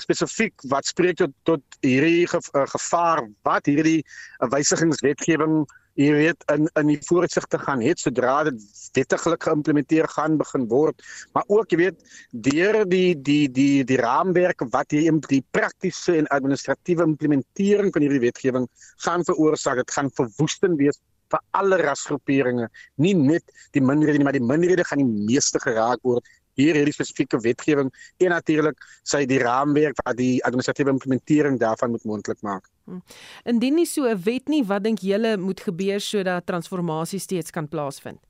spesifiek 0.02 0.66
wat 0.72 0.86
spreek 0.86 1.16
tot 1.16 1.32
tot 1.44 1.78
hierdie 1.84 2.26
ge, 2.26 2.40
uh, 2.54 2.66
gevaar 2.66 3.24
wat 3.46 3.66
hierdie 3.70 4.00
uh, 4.02 4.48
wysigingswetgewing 4.50 5.64
jy 5.94 6.10
weet 6.10 6.44
in 6.50 6.66
in 6.80 6.90
die 6.90 6.98
vooruitsig 7.06 7.46
te 7.50 7.58
gaan 7.62 7.82
het 7.84 8.00
sodra 8.02 8.34
dit 8.48 8.62
wettiglik 8.98 9.46
geïmplementeer 9.46 10.08
gaan 10.10 10.36
begin 10.38 10.66
word. 10.70 11.02
Maar 11.34 11.44
ook 11.46 11.70
jy 11.70 11.78
weet 11.78 12.02
deur 12.46 12.80
die 12.90 13.14
die 13.14 13.46
die 13.48 13.84
die 13.86 14.00
raamwerk 14.00 14.66
wat 14.74 14.92
in 14.92 15.20
die 15.28 15.42
praktiese 15.54 16.16
en 16.18 16.30
administratiewe 16.34 17.06
implementering 17.06 17.92
van 17.94 18.06
hierdie 18.06 18.24
wetgewing 18.26 18.68
gaan 19.06 19.24
veroorsaak 19.24 19.82
dit 19.84 19.90
gaan 19.98 20.10
verwoestend 20.18 20.78
wees 20.82 20.98
vir 21.30 21.40
alle 21.58 21.78
rasgroeperinge. 21.80 22.68
Nie 22.98 23.14
net 23.14 23.46
die 23.72 23.82
minderhede 23.82 24.18
nie 24.18 24.26
maar 24.26 24.38
die 24.38 24.44
minderhede 24.44 24.84
gaan 24.84 25.02
die 25.02 25.26
meeste 25.30 25.62
geraak 25.62 26.02
word 26.02 26.26
hier 26.54 26.74
hierdie 26.74 26.94
spesifieke 26.94 27.40
wetgewing 27.44 27.90
en 28.18 28.34
natuurlik 28.34 28.78
sy 29.02 29.24
die 29.26 29.38
raamwerk 29.42 29.98
wat 30.04 30.16
die 30.16 30.38
administratiewe 30.44 30.94
implementering 30.94 31.58
daarvan 31.60 31.90
moet 31.90 32.04
moontlik 32.04 32.42
maak. 32.42 32.68
Hm. 32.84 33.00
Indien 33.44 33.74
nie 33.74 33.86
so 33.86 34.06
'n 34.06 34.22
wet 34.22 34.48
nie, 34.48 34.64
wat 34.64 34.84
dink 34.84 34.98
julle 35.00 35.36
moet 35.36 35.60
gebeur 35.60 36.00
sodat 36.00 36.46
transformasie 36.46 37.18
steeds 37.18 37.50
kan 37.50 37.68
plaasvind? 37.68 38.20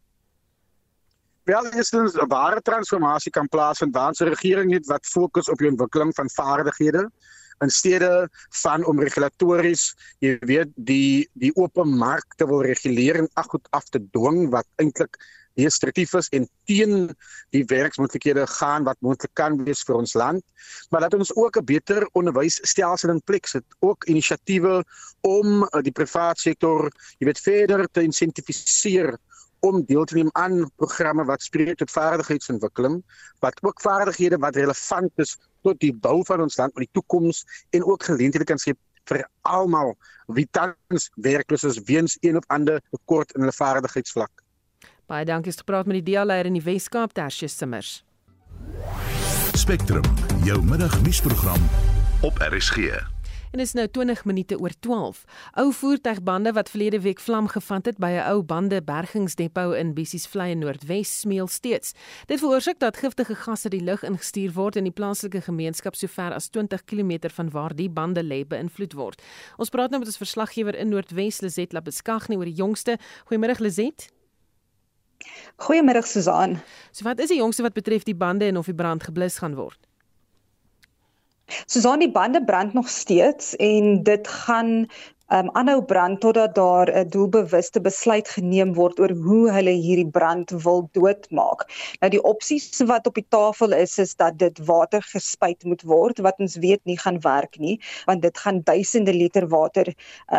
Wel, 1.44 1.66
eerstens 1.72 2.14
'n 2.16 2.28
ware 2.28 2.60
transformasie 2.60 3.30
kan 3.30 3.48
plaasvind 3.48 3.94
waar 3.94 4.12
'n 4.12 4.28
regering 4.28 4.72
het 4.72 4.86
wat 4.86 5.06
fokus 5.06 5.48
op 5.48 5.58
die 5.58 5.68
ontwikkeling 5.68 6.14
van 6.14 6.30
vaardighede 6.30 7.10
in 7.58 7.70
steede 7.70 8.28
van 8.62 8.84
om 8.84 9.00
regulatories, 9.00 9.94
jy 10.18 10.36
weet, 10.40 10.70
die 10.74 11.28
die 11.32 11.52
oop 11.54 11.84
markte 11.84 12.46
wil 12.46 12.62
reguleer 12.62 13.16
en 13.22 13.28
ag 13.34 13.46
goed 13.52 13.66
af 13.70 13.88
te 13.88 14.00
dwing 14.16 14.50
wat 14.50 14.66
eintlik 14.82 15.18
restriktief 15.54 16.14
is 16.18 16.28
en 16.36 16.46
teen 16.68 17.10
die 17.54 17.64
werksmoontlikhede 17.70 18.46
gaan 18.56 18.86
wat 18.88 19.00
moontlik 19.00 19.34
kan 19.38 19.56
wees 19.64 19.82
vir 19.86 19.98
ons 20.00 20.14
land. 20.18 20.42
Maar 20.90 21.06
dat 21.06 21.14
ons 21.14 21.34
ook 21.34 21.56
'n 21.58 21.64
beter 21.64 22.08
onderwysstelsel 22.12 23.10
in 23.10 23.22
plek 23.22 23.46
sit, 23.46 23.64
ook 23.80 24.04
inisiatiewe 24.04 24.84
om 25.20 25.62
uh, 25.62 25.82
die 25.82 25.92
private 25.92 26.40
sektor, 26.40 26.90
jy 27.18 27.26
weet, 27.26 27.40
verder 27.40 27.88
te 27.92 28.02
insentifiseer 28.02 29.18
om 29.60 29.84
deel 29.84 30.04
te 30.04 30.14
neem 30.14 30.30
aan 30.32 30.70
programme 30.76 31.24
wat 31.24 31.42
spreek 31.42 31.78
tot 31.80 31.90
vaardigheidsontwikkeling, 31.90 33.02
wat 33.40 33.62
ook 33.62 33.80
vaardighede 33.80 34.38
wat 34.38 34.56
relevant 34.56 35.12
is 35.16 35.38
tot 35.62 35.80
die 35.80 35.92
bou 35.92 36.24
van 36.28 36.40
ons 36.44 36.56
land 36.56 36.74
in 36.76 36.84
die 36.84 36.92
toekoms 36.92 37.44
en 37.70 37.84
ook 37.84 38.02
geleenthede 38.02 38.44
kan 38.44 38.58
skep 38.58 38.78
vir 39.08 39.24
almal 39.42 39.94
wie 40.36 40.46
tans 40.56 41.10
werkloos 41.26 41.64
is 41.68 41.80
weens 41.88 42.16
een 42.20 42.36
of 42.40 42.44
ander 42.48 42.80
tekort 42.90 43.32
in 43.34 43.44
hulle 43.44 43.56
vaardigheidsvlak. 43.56 44.43
Baie 45.06 45.24
dankie 45.24 45.50
het 45.52 45.60
gepraat 45.60 45.86
met 45.86 46.00
die 46.00 46.06
dialeier 46.12 46.48
in 46.48 46.56
die 46.56 46.64
Weskaap 46.64 47.12
Tersie 47.12 47.48
Simmers. 47.48 48.04
Spectrum, 49.54 50.04
jou 50.44 50.62
middagnuusprogram 50.64 51.68
op 52.24 52.38
RSG. 52.38 53.04
en 53.54 53.60
is 53.60 53.72
nou 53.72 53.86
20 53.88 54.24
minute 54.24 54.56
oor 54.58 54.72
12. 54.80 55.24
Ou 55.62 55.72
voertuigbande 55.72 56.52
wat 56.52 56.70
verlede 56.70 56.98
week 57.00 57.20
vlam 57.22 57.46
gevat 57.48 57.86
het 57.86 57.98
by 58.02 58.10
'n 58.10 58.26
ou 58.32 58.42
bande 58.42 58.82
bergingsdepot 58.82 59.74
in 59.74 59.94
Bissies 59.94 60.26
Vlei 60.26 60.50
in 60.50 60.58
Noordwes 60.58 61.20
smeel 61.20 61.46
steeds. 61.46 61.92
Dit 62.26 62.38
veroorsaak 62.38 62.78
dat 62.78 62.96
giftige 62.96 63.34
gasse 63.34 63.68
die 63.68 63.82
lug 63.82 64.02
ingestuur 64.02 64.52
word 64.52 64.76
en 64.76 64.84
die 64.84 64.92
plaaslike 64.92 65.40
gemeenskap 65.40 65.94
sover 65.94 66.32
as 66.32 66.48
20 66.48 66.84
km 66.84 67.30
van 67.30 67.50
waar 67.50 67.74
die 67.74 67.90
bande 67.90 68.22
lê 68.22 68.46
beïnvloed 68.46 68.92
word. 68.92 69.22
Ons 69.56 69.68
praat 69.68 69.90
nou 69.90 69.98
met 69.98 70.08
ons 70.08 70.16
verslaggewer 70.16 70.74
in 70.74 70.88
Noordwes 70.88 71.40
Lizet 71.40 71.72
Labeskagni 71.72 72.36
oor 72.36 72.44
die 72.44 72.54
jongste. 72.54 72.98
Goeiemôre 73.24 73.60
Lizet. 73.60 74.13
Goeiemôre 75.56 76.02
Susan. 76.02 76.58
So 76.92 77.04
wat 77.04 77.18
is 77.18 77.28
die 77.28 77.38
jongste 77.38 77.62
wat 77.62 77.72
betref 77.72 78.02
die 78.02 78.16
bande 78.16 78.44
en 78.50 78.56
of 78.56 78.66
die 78.70 78.74
brand 78.74 79.02
geblus 79.02 79.38
gaan 79.38 79.54
word? 79.54 79.78
Susan 81.66 82.00
die 82.00 82.10
bande 82.10 82.44
brand 82.44 82.72
nog 82.72 82.88
steeds 82.88 83.56
en 83.56 84.02
dit 84.02 84.28
gaan 84.28 84.86
um 85.34 85.48
aanhou 85.58 85.80
brand 85.90 86.20
totdat 86.22 86.54
daar 86.54 86.88
'n 86.90 87.08
doelbewuste 87.14 87.80
besluit 87.80 88.28
geneem 88.34 88.74
word 88.74 89.00
oor 89.00 89.12
hoe 89.26 89.50
hulle 89.50 89.72
hierdie 89.84 90.10
brand 90.16 90.50
wil 90.64 90.88
doodmaak. 90.98 91.64
Nou 92.00 92.10
die 92.10 92.22
opsies 92.22 92.82
wat 92.90 93.06
op 93.06 93.14
die 93.18 93.26
tafel 93.28 93.72
is 93.72 93.98
is 93.98 94.14
dat 94.14 94.38
dit 94.38 94.58
water 94.66 95.02
gespuit 95.02 95.64
moet 95.64 95.82
word 95.82 96.20
wat 96.26 96.38
ons 96.38 96.54
weet 96.56 96.84
nie 96.84 96.98
gaan 96.98 97.18
werk 97.20 97.58
nie 97.58 97.80
want 98.06 98.22
dit 98.22 98.38
gaan 98.38 98.60
duisende 98.62 99.14
liter 99.14 99.48
water 99.48 99.90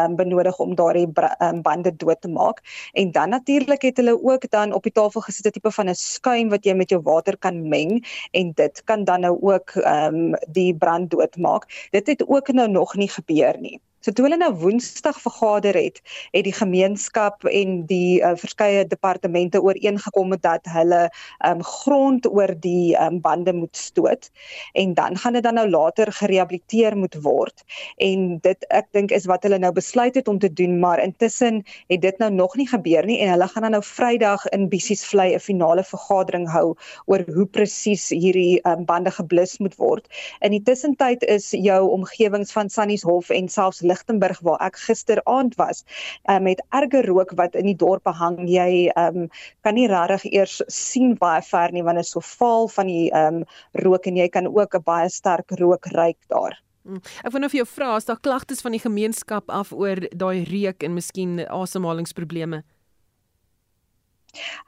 um 0.02 0.16
benodig 0.16 0.60
om 0.60 0.76
daardie 0.76 1.10
um, 1.40 1.62
bande 1.62 1.96
dood 1.96 2.22
te 2.22 2.30
maak. 2.30 2.62
En 2.94 3.12
dan 3.12 3.30
natuurlik 3.30 3.82
het 3.82 3.98
hulle 3.98 4.24
ook 4.24 4.50
dan 4.50 4.74
op 4.74 4.84
die 4.84 4.92
tafel 4.92 5.22
gesit 5.22 5.48
'n 5.48 5.52
tipe 5.52 5.72
van 5.72 5.90
'n 5.90 5.96
skuim 5.96 6.50
wat 6.50 6.64
jy 6.66 6.74
met 6.74 6.90
jou 6.90 7.02
water 7.02 7.38
kan 7.38 7.68
meng 7.68 8.06
en 8.32 8.52
dit 8.54 8.84
kan 8.84 9.04
dan 9.04 9.20
nou 9.22 9.38
ook 9.42 9.76
um 9.76 10.36
die 10.48 10.76
brand 10.76 11.12
doodmaak. 11.12 11.90
Dit 11.92 12.08
het 12.08 12.28
ook 12.28 12.48
nou 12.54 12.70
nog 12.70 12.96
nie 12.96 13.10
gebeur 13.10 13.60
nie. 13.60 13.82
So 14.06 14.14
toe 14.14 14.28
hulle 14.28 14.38
nou 14.38 14.52
Woensdag 14.62 15.18
vergader 15.18 15.74
het, 15.74 15.96
het 16.30 16.44
die 16.46 16.54
gemeenskap 16.54 17.48
en 17.50 17.72
die 17.90 18.20
uh, 18.22 18.36
verskeie 18.38 18.84
departemente 18.86 19.58
ooreengekom 19.66 20.36
dat 20.44 20.68
hulle 20.70 21.08
um, 21.48 21.64
grond 21.66 22.28
oor 22.30 22.54
die 22.62 22.94
um, 23.02 23.18
bande 23.24 23.56
moet 23.58 23.74
stoot 23.74 24.30
en 24.78 24.94
dan 24.94 25.18
gaan 25.18 25.34
dit 25.34 25.44
dan 25.44 25.58
nou 25.58 25.66
later 25.70 26.12
gerehabiliteer 26.14 26.94
moet 26.98 27.18
word. 27.26 27.64
En 27.98 28.38
dit 28.46 28.68
ek 28.70 28.92
dink 28.94 29.16
is 29.16 29.26
wat 29.26 29.48
hulle 29.48 29.58
nou 29.64 29.72
besluit 29.74 30.14
het 30.22 30.30
om 30.30 30.38
te 30.38 30.52
doen, 30.54 30.78
maar 30.80 31.02
intussen 31.02 31.64
het 31.90 32.06
dit 32.06 32.22
nou 32.22 32.30
nog 32.30 32.60
nie 32.62 32.68
gebeur 32.70 33.10
nie 33.10 33.18
en 33.26 33.34
hulle 33.34 33.50
gaan 33.56 33.66
dan 33.66 33.74
nou 33.80 33.82
Vrydag 33.90 34.46
in 34.54 34.70
Bissies 34.70 35.02
Vlei 35.10 35.32
'n 35.34 35.42
finale 35.42 35.84
vergadering 35.84 36.46
hou 36.54 36.76
oor 37.10 37.26
hoe 37.34 37.48
presies 37.50 38.06
hierdie 38.14 38.62
um, 38.70 38.86
bande 38.86 39.10
geblus 39.18 39.58
moet 39.58 39.82
word. 39.82 40.06
In 40.46 40.54
die 40.54 40.62
tussentyd 40.62 41.26
is 41.26 41.50
jou 41.58 41.82
omgewings 41.90 42.54
van 42.54 42.70
Sannieshof 42.70 43.34
en 43.34 43.50
selfs 43.50 43.82
Lichtenburg 43.96 44.42
waar 44.44 44.60
ek 44.68 44.80
gisteraand 44.84 45.56
was 45.62 45.84
uh, 46.30 46.40
met 46.40 46.64
erge 46.76 47.06
rook 47.08 47.32
wat 47.40 47.56
in 47.56 47.70
die 47.72 47.78
dorpe 47.80 48.12
hang. 48.12 48.44
Jy 48.48 48.92
um, 49.00 49.30
kan 49.64 49.80
nie 49.80 49.88
regtig 49.92 50.28
eers 50.34 50.60
sien 50.68 51.16
baie 51.20 51.42
ver 51.46 51.72
nie 51.72 51.84
want 51.86 52.02
dit 52.02 52.08
is 52.08 52.14
so 52.16 52.24
vaal 52.26 52.70
van 52.76 52.92
die 52.92 53.08
um, 53.16 53.44
rook 53.86 54.12
en 54.12 54.20
jy 54.20 54.30
kan 54.30 54.52
ook 54.52 54.76
'n 54.76 54.86
baie 54.86 55.10
sterk 55.10 55.58
rook 55.60 55.88
ruik 55.96 56.20
daar. 56.28 56.60
Hmm. 56.86 57.02
Ek 57.26 57.34
nou 57.34 57.50
vir 57.50 57.64
jou 57.64 57.66
vra 57.66 57.96
as 57.96 58.06
daar 58.06 58.20
klagtes 58.22 58.62
van 58.62 58.76
die 58.76 58.84
gemeenskap 58.84 59.50
af 59.50 59.72
oor 59.74 59.98
daai 60.14 60.46
reuk 60.46 60.84
en 60.84 60.94
miskien 60.94 61.40
asemhalingsprobleme. 61.50 62.62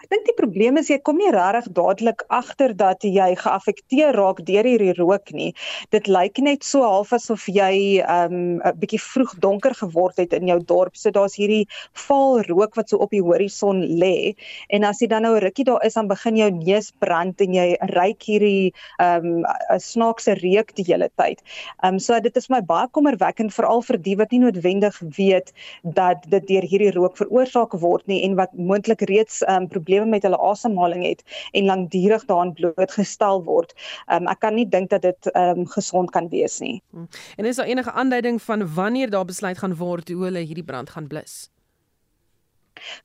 Ek 0.02 0.10
dink 0.14 0.26
die 0.28 0.36
probleem 0.38 0.78
is 0.78 0.90
jy 0.92 1.00
kom 1.04 1.18
nie 1.20 1.32
regtig 1.34 1.72
dadelik 1.76 2.24
agter 2.30 2.74
dat 2.78 3.04
jy 3.04 3.30
geaffekteer 3.40 4.16
raak 4.16 4.44
deur 4.48 4.68
hierdie 4.68 4.96
rook 4.98 5.32
nie. 5.36 5.54
Dit 5.92 6.08
lyk 6.08 6.40
net 6.44 6.64
so 6.64 6.84
half 6.86 7.14
asof 7.14 7.48
jy 7.52 8.04
'n 8.04 8.62
um, 8.64 8.76
bietjie 8.80 9.02
vroeg 9.02 9.36
donker 9.44 9.74
geword 9.76 10.18
het 10.18 10.34
in 10.34 10.48
jou 10.48 10.60
dorp. 10.60 10.96
So 10.96 11.12
daar's 11.12 11.36
hierdie 11.36 11.68
vaal 11.94 12.44
rook 12.48 12.76
wat 12.76 12.90
so 12.90 12.98
op 12.98 13.12
die 13.12 13.24
horison 13.24 13.82
lê 13.82 14.36
en 14.70 14.84
as 14.84 15.02
jy 15.02 15.08
dan 15.08 15.24
nou 15.24 15.36
'n 15.36 15.44
rukkie 15.44 15.66
daar 15.66 15.84
is 15.86 15.94
dan 15.94 16.08
begin 16.08 16.38
jou 16.38 16.52
neus 16.52 16.92
brand 17.00 17.42
en 17.42 17.54
jy 17.54 17.78
ruik 17.80 18.22
hierdie 18.24 18.74
'n 19.00 19.44
um, 19.44 19.46
snaakse 19.78 20.34
reuk 20.40 20.76
die 20.76 20.86
hele 20.88 21.10
tyd. 21.16 21.42
Ehm 21.84 21.94
um, 21.94 22.00
so 22.00 22.20
dit 22.20 22.36
is 22.38 22.50
my 22.50 22.62
baie 22.62 22.88
kommerwekkend 22.88 23.54
veral 23.54 23.82
vir 23.82 23.98
die 23.98 24.16
wat 24.16 24.32
nie 24.32 24.40
noodwendig 24.40 25.00
weet 25.18 25.54
dat 25.84 26.24
dit 26.30 26.48
deur 26.48 26.66
hierdie 26.72 26.92
rook 26.92 27.18
veroorsaak 27.18 27.74
word 27.74 28.08
nie 28.08 28.24
en 28.24 28.36
wat 28.36 28.54
moontlik 28.54 29.02
reeds 29.10 29.42
um, 29.48 29.57
um, 29.62 29.68
probleme 29.68 30.06
met 30.06 30.24
hulle 30.28 30.40
asemhaling 30.40 31.06
het 31.06 31.24
en 31.52 31.66
lankdurig 31.66 32.26
daaraan 32.26 32.54
blootgestel 32.54 33.44
word. 33.44 33.74
Um, 34.12 34.28
ek 34.28 34.40
kan 34.46 34.56
nie 34.56 34.68
dink 34.70 34.90
dat 34.94 35.02
dit 35.02 35.32
um, 35.34 35.66
gesond 35.74 36.12
kan 36.16 36.30
wees 36.30 36.60
nie. 36.64 36.82
Hm. 36.92 37.10
En 37.36 37.46
is 37.46 37.56
daar 37.56 37.70
enige 37.70 37.92
aanduiding 37.92 38.42
van 38.42 38.74
wanneer 38.74 39.10
daar 39.10 39.26
besluit 39.26 39.58
gaan 39.58 39.76
word 39.76 40.10
hoe 40.10 40.24
hulle 40.30 40.40
hierdie 40.40 40.66
brand 40.66 40.90
gaan 40.90 41.08
blus? 41.08 41.48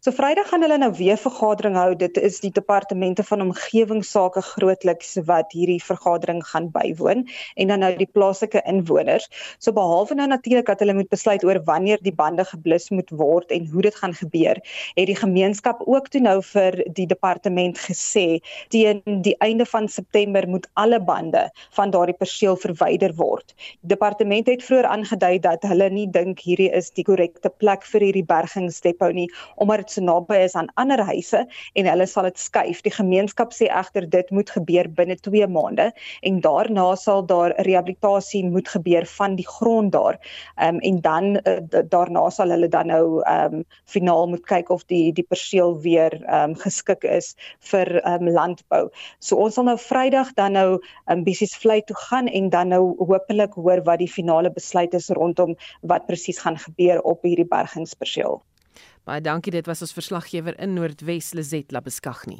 So 0.00 0.10
Vrydag 0.10 0.48
gaan 0.50 0.62
hulle 0.64 0.78
nou 0.78 0.90
weer 0.98 1.18
vergadering 1.20 1.76
hou. 1.78 1.94
Dit 1.98 2.16
is 2.18 2.40
die 2.42 2.50
departemente 2.50 3.24
van 3.24 3.40
omgewingsake 3.44 4.42
grootliks 4.42 5.14
wat 5.28 5.52
hierdie 5.54 5.80
vergadering 5.82 6.42
gaan 6.46 6.70
bywoon 6.74 7.26
en 7.54 7.72
dan 7.72 7.82
nou 7.84 7.92
die 7.96 8.08
plaaslike 8.10 8.62
inwoners. 8.68 9.28
So 9.58 9.72
behalwe 9.76 10.16
nou 10.18 10.26
natuurlik 10.30 10.66
dat 10.66 10.82
hulle 10.82 10.94
moet 10.94 11.10
besluit 11.12 11.44
oor 11.44 11.60
wanneer 11.64 12.02
die 12.02 12.14
bande 12.14 12.44
geblus 12.44 12.90
moet 12.90 13.10
word 13.10 13.50
en 13.54 13.68
hoe 13.72 13.82
dit 13.82 13.94
gaan 13.94 14.14
gebeur, 14.14 14.60
het 14.96 15.06
die 15.06 15.16
gemeenskap 15.16 15.82
ook 15.86 16.08
toe 16.12 16.20
nou 16.20 16.38
vir 16.52 16.78
die 16.96 17.06
departement 17.06 17.78
gesê 17.78 18.40
teen 18.74 19.02
die 19.22 19.36
einde 19.44 19.66
van 19.66 19.88
September 19.88 20.48
moet 20.48 20.68
alle 20.72 21.00
bande 21.00 21.48
van 21.76 21.90
daardie 21.90 22.16
perseel 22.18 22.56
verwyder 22.56 23.14
word. 23.16 23.54
Die 23.82 23.92
departement 23.94 24.46
het 24.50 24.64
vroeër 24.64 24.90
aangedui 24.96 25.38
dat 25.44 25.64
hulle 25.68 25.90
nie 25.90 26.08
dink 26.10 26.42
hierdie 26.44 26.70
is 26.72 26.90
die 26.96 27.04
korrekte 27.06 27.50
plek 27.50 27.86
vir 27.92 28.08
hierdie 28.08 28.26
bergingsdepot 28.26 29.14
nie 29.16 29.28
omdat 29.62 29.84
dit 29.84 29.94
so 29.94 30.02
naby 30.02 30.40
is 30.44 30.56
aan 30.58 30.70
ander 30.80 31.02
huise 31.06 31.44
en 31.78 31.88
hulle 31.90 32.06
sal 32.10 32.26
dit 32.28 32.38
skuif. 32.38 32.82
Die 32.82 32.94
gemeenskap 32.94 33.54
sê 33.54 33.68
egter 33.70 34.08
dit 34.10 34.30
moet 34.34 34.50
gebeur 34.50 34.88
binne 34.90 35.16
2 35.22 35.46
maande 35.54 35.90
en 36.22 36.40
daarna 36.44 36.88
sal 36.98 37.22
daar 37.26 37.54
rehabilitasie 37.68 38.42
moet 38.48 38.68
gebeur 38.68 39.06
van 39.16 39.36
die 39.38 39.46
grond 39.46 39.92
daar. 39.94 40.18
Ehm 40.56 40.74
um, 40.74 40.80
en 40.82 41.00
dan 41.00 41.24
uh, 41.46 41.82
daarna 41.94 42.28
sal 42.30 42.50
hulle 42.54 42.68
dan 42.68 42.90
nou 42.92 43.22
ehm 43.22 43.60
um, 43.60 43.64
finaal 43.84 44.26
moet 44.28 44.44
kyk 44.46 44.70
of 44.74 44.84
die 44.90 45.12
die 45.12 45.26
perseel 45.28 45.78
weer 45.86 46.18
ehm 46.22 46.50
um, 46.50 46.58
geskik 46.64 47.04
is 47.04 47.34
vir 47.72 47.94
ehm 48.02 48.28
um, 48.28 48.34
landbou. 48.34 48.84
So 49.18 49.36
ons 49.36 49.54
sal 49.54 49.68
nou 49.70 49.78
Vrydag 49.78 50.34
dan 50.34 50.58
nou 50.58 50.68
ehm 51.06 51.24
um, 51.26 51.50
vlei 51.62 51.80
toe 51.86 51.96
gaan 51.96 52.26
en 52.26 52.50
dan 52.50 52.68
nou 52.68 52.94
hopelik 52.98 53.54
hoor 53.54 53.82
wat 53.84 53.98
die 53.98 54.10
finale 54.10 54.50
besluit 54.50 54.94
is 54.94 55.08
rondom 55.08 55.56
wat 55.80 56.06
presies 56.06 56.38
gaan 56.38 56.58
gebeur 56.58 57.02
op 57.02 57.22
hierdie 57.22 57.48
bergingsperseel. 57.48 58.42
Baie 59.02 59.20
dankie, 59.20 59.50
dit 59.50 59.66
was 59.66 59.80
ons 59.82 59.92
verslaggewer 59.96 60.54
in 60.62 60.76
Noordwes 60.76 61.32
Lizet 61.34 61.72
Labeskagni. 61.74 62.38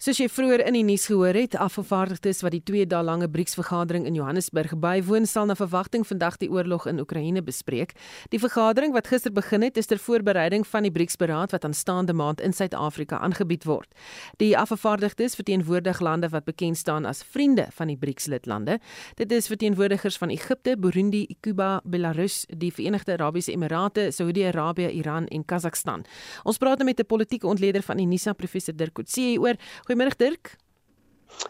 Soos 0.00 0.16
jy 0.16 0.30
vroeër 0.32 0.62
in 0.64 0.78
die 0.78 0.84
nuus 0.88 1.02
gehoor 1.10 1.36
het, 1.36 1.52
afgevaardigdes 1.60 2.38
wat 2.40 2.54
die 2.54 2.62
2 2.64 2.86
dae 2.88 3.04
lange 3.04 3.26
BRICS-vergadering 3.28 4.06
in 4.08 4.14
Johannesburg 4.16 4.70
bywoon, 4.80 5.26
sal 5.28 5.44
na 5.44 5.52
verwagting 5.58 6.06
vandag 6.08 6.38
die 6.40 6.46
oorlog 6.48 6.86
in 6.88 7.02
Oekraïne 7.02 7.42
bespreek. 7.44 7.92
Die 8.32 8.40
vergadering 8.40 8.94
wat 8.96 9.10
gister 9.12 9.28
begin 9.36 9.60
het, 9.60 9.76
is 9.76 9.90
ter 9.90 10.00
voorbereiding 10.00 10.64
van 10.64 10.88
die 10.88 10.92
BRICS-beraad 10.94 11.52
wat 11.52 11.66
aanstaande 11.68 12.14
maand 12.16 12.40
in 12.40 12.56
Suid-Afrika 12.56 13.18
aangebied 13.20 13.66
word. 13.68 13.92
Die 14.40 14.56
afgevaardigdes 14.56 15.36
verteenwoordig 15.36 16.00
lande 16.00 16.32
wat 16.32 16.48
bekend 16.48 16.80
staan 16.80 17.04
as 17.04 17.20
vriende 17.20 17.68
van 17.76 17.92
die 17.92 17.98
BRICS-lidlande. 18.00 18.78
Dit 19.20 19.36
is 19.36 19.52
verteenwoordigers 19.52 20.16
van 20.16 20.32
Egipte, 20.32 20.78
Burundi, 20.80 21.26
Kuba, 21.44 21.82
Belarus, 21.84 22.46
die 22.48 22.72
Verenigde 22.72 23.18
Arabiese 23.18 23.52
Emirate, 23.52 24.08
Saudi-Arabië, 24.16 24.88
Iran 24.96 25.28
en 25.28 25.44
Kazakhstan. 25.44 26.08
Ons 26.48 26.56
praat 26.56 26.80
nou 26.80 26.88
met 26.88 27.04
'n 27.04 27.06
politieke 27.06 27.46
ontleder 27.46 27.82
van 27.82 28.00
Unisa, 28.00 28.32
professor 28.32 28.74
Dirk 28.74 28.94
Coetzee 28.94 29.38
oor 29.38 29.60
Goeiemôre 29.90 30.14
Dirk. 30.14 30.52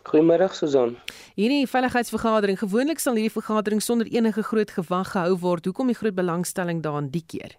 Goeiemôre 0.08 0.46
Susan. 0.56 0.94
Hierdie 1.36 1.66
veiligheidsvergadering, 1.68 2.56
gewoonlik 2.56 3.02
sal 3.04 3.18
hierdie 3.18 3.34
vergadering 3.34 3.82
sonder 3.84 4.08
enige 4.08 4.40
groot 4.48 4.70
gewag 4.72 5.10
gehou 5.12 5.34
word. 5.42 5.68
Hoekom 5.68 5.92
die 5.92 5.96
groot 5.98 6.16
belangstelling 6.16 6.80
daarin 6.80 7.10
die 7.12 7.20
keer? 7.20 7.58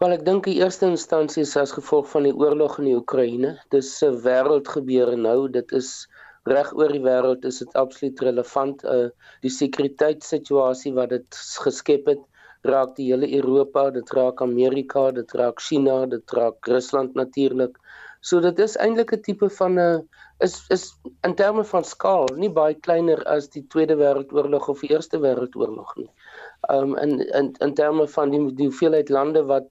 Wel 0.00 0.16
ek 0.16 0.24
dink 0.24 0.48
in 0.48 0.62
eerste 0.62 0.88
instansie 0.88 1.44
is 1.44 1.52
as 1.60 1.76
gevolg 1.76 2.08
van 2.14 2.30
die 2.30 2.32
oorlog 2.32 2.78
in 2.80 2.88
die 2.88 2.96
Oekraïne. 2.96 3.52
Dis 3.76 3.92
'n 4.08 4.16
wêreldgebeure 4.24 5.20
nou. 5.20 5.50
Dit 5.52 5.76
is 5.76 6.08
reg 6.48 6.72
oor 6.72 6.88
die 6.88 7.04
wêreld 7.04 7.44
is 7.44 7.60
dit 7.60 7.76
absoluut 7.84 8.24
relevant. 8.30 8.84
Uh 8.84 9.12
die 9.44 9.52
sekuriteitssituasie 9.52 10.94
wat 10.96 11.12
dit 11.12 11.42
geskep 11.68 12.08
het, 12.14 12.24
raak 12.64 12.96
die 12.96 13.12
hele 13.12 13.28
Europa, 13.36 13.90
dit 13.90 14.16
raak 14.16 14.40
Amerika, 14.40 15.10
dit 15.10 15.32
raak 15.32 15.60
China, 15.60 16.06
dit 16.06 16.38
raak 16.40 16.72
Rusland 16.72 17.14
natuurlik. 17.14 17.76
So 18.20 18.40
dit 18.44 18.58
is 18.58 18.76
eintlik 18.76 19.12
'n 19.16 19.22
tipe 19.26 19.48
van 19.58 19.78
'n 19.80 20.08
is 20.46 20.54
is 20.68 20.84
in 21.28 21.34
terme 21.34 21.64
van 21.64 21.84
skaal 21.84 22.26
nie 22.36 22.50
baie 22.58 22.74
kleiner 22.86 23.22
as 23.34 23.48
die 23.48 23.62
Tweede 23.74 23.96
Wêreldoorlog 23.96 24.68
of 24.68 24.80
die 24.80 24.90
Eerste 24.90 25.20
Wêreldoorlog 25.22 25.94
nie. 25.96 26.10
Um 26.74 26.96
in 26.96 27.20
in 27.20 27.54
in 27.66 27.74
terme 27.74 28.08
van 28.08 28.30
die 28.30 28.40
die 28.60 28.68
hoeveelheid 28.68 29.08
lande 29.08 29.44
wat 29.52 29.68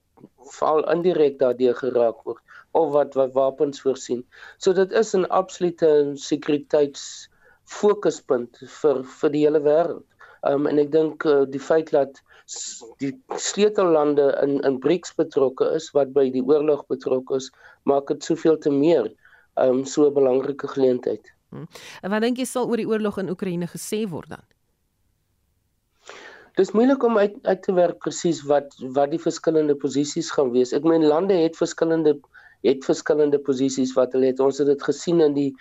val 0.57 0.83
indirek 0.93 1.37
daardeur 1.39 1.75
geraak 1.81 2.23
word 2.25 2.41
of 2.81 2.91
wat 2.93 3.13
wat 3.21 3.33
wapens 3.33 3.81
voorsien. 3.81 4.25
So 4.57 4.73
dit 4.73 4.91
is 4.91 5.13
'n 5.15 5.25
absolute 5.41 5.91
sekuriteits 6.15 7.29
fokuspunt 7.65 8.61
vir 8.81 9.03
vir 9.03 9.29
die 9.29 9.45
hele 9.45 9.61
wêreld. 9.61 10.05
Um 10.43 10.67
en 10.67 10.79
ek 10.79 10.91
dink 10.91 11.25
uh, 11.25 11.45
die 11.45 11.65
feit 11.69 11.91
dat 11.91 12.21
die 13.03 13.13
sleutellande 13.37 14.29
in 14.43 14.59
in 14.67 14.79
BRICS 14.83 15.15
betrokke 15.19 15.67
is 15.77 15.89
wat 15.97 16.13
by 16.15 16.29
die 16.33 16.43
oorlog 16.45 16.85
betrokke 16.91 17.37
is, 17.41 17.49
maak 17.89 18.07
dit 18.09 18.23
soveel 18.23 18.57
te 18.57 18.71
meer 18.73 19.11
um 19.65 19.83
so 19.85 20.07
'n 20.07 20.13
belangrike 20.13 20.67
geleentheid. 20.67 21.33
Hmm. 21.49 21.67
En 22.01 22.11
wat 22.11 22.21
dink 22.21 22.37
jy 22.37 22.45
sal 22.45 22.69
oor 22.69 22.77
die 22.77 22.87
oorlog 22.87 23.17
in 23.17 23.29
Oekraïne 23.29 23.67
gesê 23.67 24.05
word 24.09 24.29
dan? 24.29 24.45
Dis 26.57 26.71
moeilik 26.71 27.03
om 27.03 27.17
uit 27.17 27.35
uit 27.43 27.61
te 27.63 27.73
werk 27.73 27.99
presies 28.03 28.41
wat 28.43 28.73
wat 28.97 29.11
die 29.11 29.21
verskillende 29.21 29.75
posisies 29.75 30.31
gaan 30.31 30.51
wees. 30.51 30.73
Ek 30.73 30.83
meen 30.83 31.05
lande 31.05 31.33
het 31.33 31.57
verskillende 31.57 32.19
het 32.67 32.83
verskillende 32.83 33.39
posisies 33.39 33.93
wat 33.95 34.11
hulle 34.13 34.33
het. 34.33 34.39
Ons 34.39 34.57
het 34.59 34.67
dit 34.67 34.81
gesien 34.83 35.21
in 35.21 35.33
die 35.33 35.51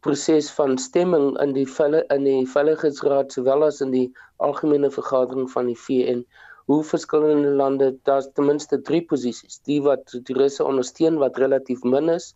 proses 0.00 0.50
van 0.50 0.78
stemming 0.78 1.40
in 1.40 1.52
die 1.52 1.66
velle 1.68 2.04
in 2.14 2.24
die 2.24 2.46
veiligheidsraad 2.48 3.32
sowel 3.32 3.64
as 3.64 3.80
in 3.84 3.90
die 3.92 4.06
algemene 4.36 4.90
vergadering 4.90 5.50
van 5.50 5.68
die 5.70 5.78
VN 5.78 6.24
hoe 6.70 6.80
verskillende 6.84 7.50
lande 7.58 7.90
daar's 8.08 8.30
ten 8.32 8.46
minste 8.46 8.80
3 8.80 9.02
posisies 9.10 9.60
die 9.68 9.82
wat 9.82 10.14
die 10.28 10.38
russe 10.38 10.64
ondersteun 10.64 11.20
wat 11.22 11.38
relatief 11.38 11.84
min 11.84 12.08
is 12.08 12.32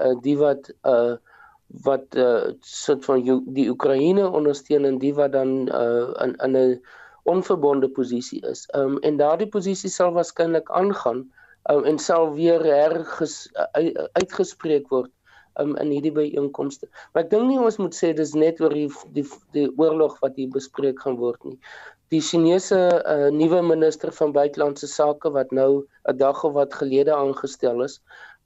uh, 0.00 0.14
die 0.22 0.36
wat 0.38 0.70
uh, 0.86 1.16
wat 1.86 2.16
uh, 2.18 2.50
soort 2.60 3.04
van 3.04 3.22
die 3.54 3.68
Oekraïne 3.70 4.24
ondersteun 4.28 4.84
en 4.84 4.98
die 4.98 5.14
wat 5.14 5.32
dan 5.32 5.68
uh, 5.68 6.10
in 6.24 6.34
in 6.46 6.56
'n 6.56 6.80
onverbonde 7.30 7.88
posisie 7.88 8.40
is. 8.46 8.68
Um 8.74 8.98
en 8.98 9.16
daardie 9.16 9.48
posisie 9.48 9.90
sal 9.90 10.12
waarskynlik 10.12 10.70
aangaan 10.70 11.30
um, 11.70 11.84
en 11.84 11.98
sal 11.98 12.32
weer 12.34 12.64
herges 12.64 13.52
uitgespreek 14.12 14.88
word 14.88 15.10
um, 15.60 15.76
in 15.82 15.92
hierdie 15.94 16.14
byeenkomste. 16.16 16.88
Maar 17.12 17.24
ek 17.24 17.30
dink 17.34 17.48
nie 17.48 17.60
ons 17.60 17.78
moet 17.82 17.96
sê 17.96 18.12
dis 18.16 18.34
net 18.34 18.60
oor 18.64 18.74
die 18.74 18.88
die, 19.16 19.26
die 19.56 19.68
oorlog 19.76 20.18
wat 20.24 20.36
hier 20.40 20.50
bespreek 20.56 21.00
gaan 21.04 21.20
word 21.22 21.44
nie. 21.44 21.58
Die 22.10 22.22
Chinese 22.26 22.80
uh, 23.06 23.28
nuwe 23.30 23.62
minister 23.62 24.12
van 24.12 24.34
buitelandse 24.34 24.90
sake 24.90 25.30
wat 25.36 25.52
nou 25.54 25.86
'n 26.10 26.16
dag 26.18 26.44
of 26.44 26.56
wat 26.58 26.74
gelede 26.74 27.14
aangestel 27.14 27.84
is, 27.86 28.00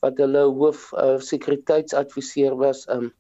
wat 0.05 0.18
hulle 0.20 0.44
hoof 0.61 0.90
uh, 0.92 1.18
sekuriteitsadviseur 1.33 2.59
was, 2.61 2.85
um, 2.88 3.12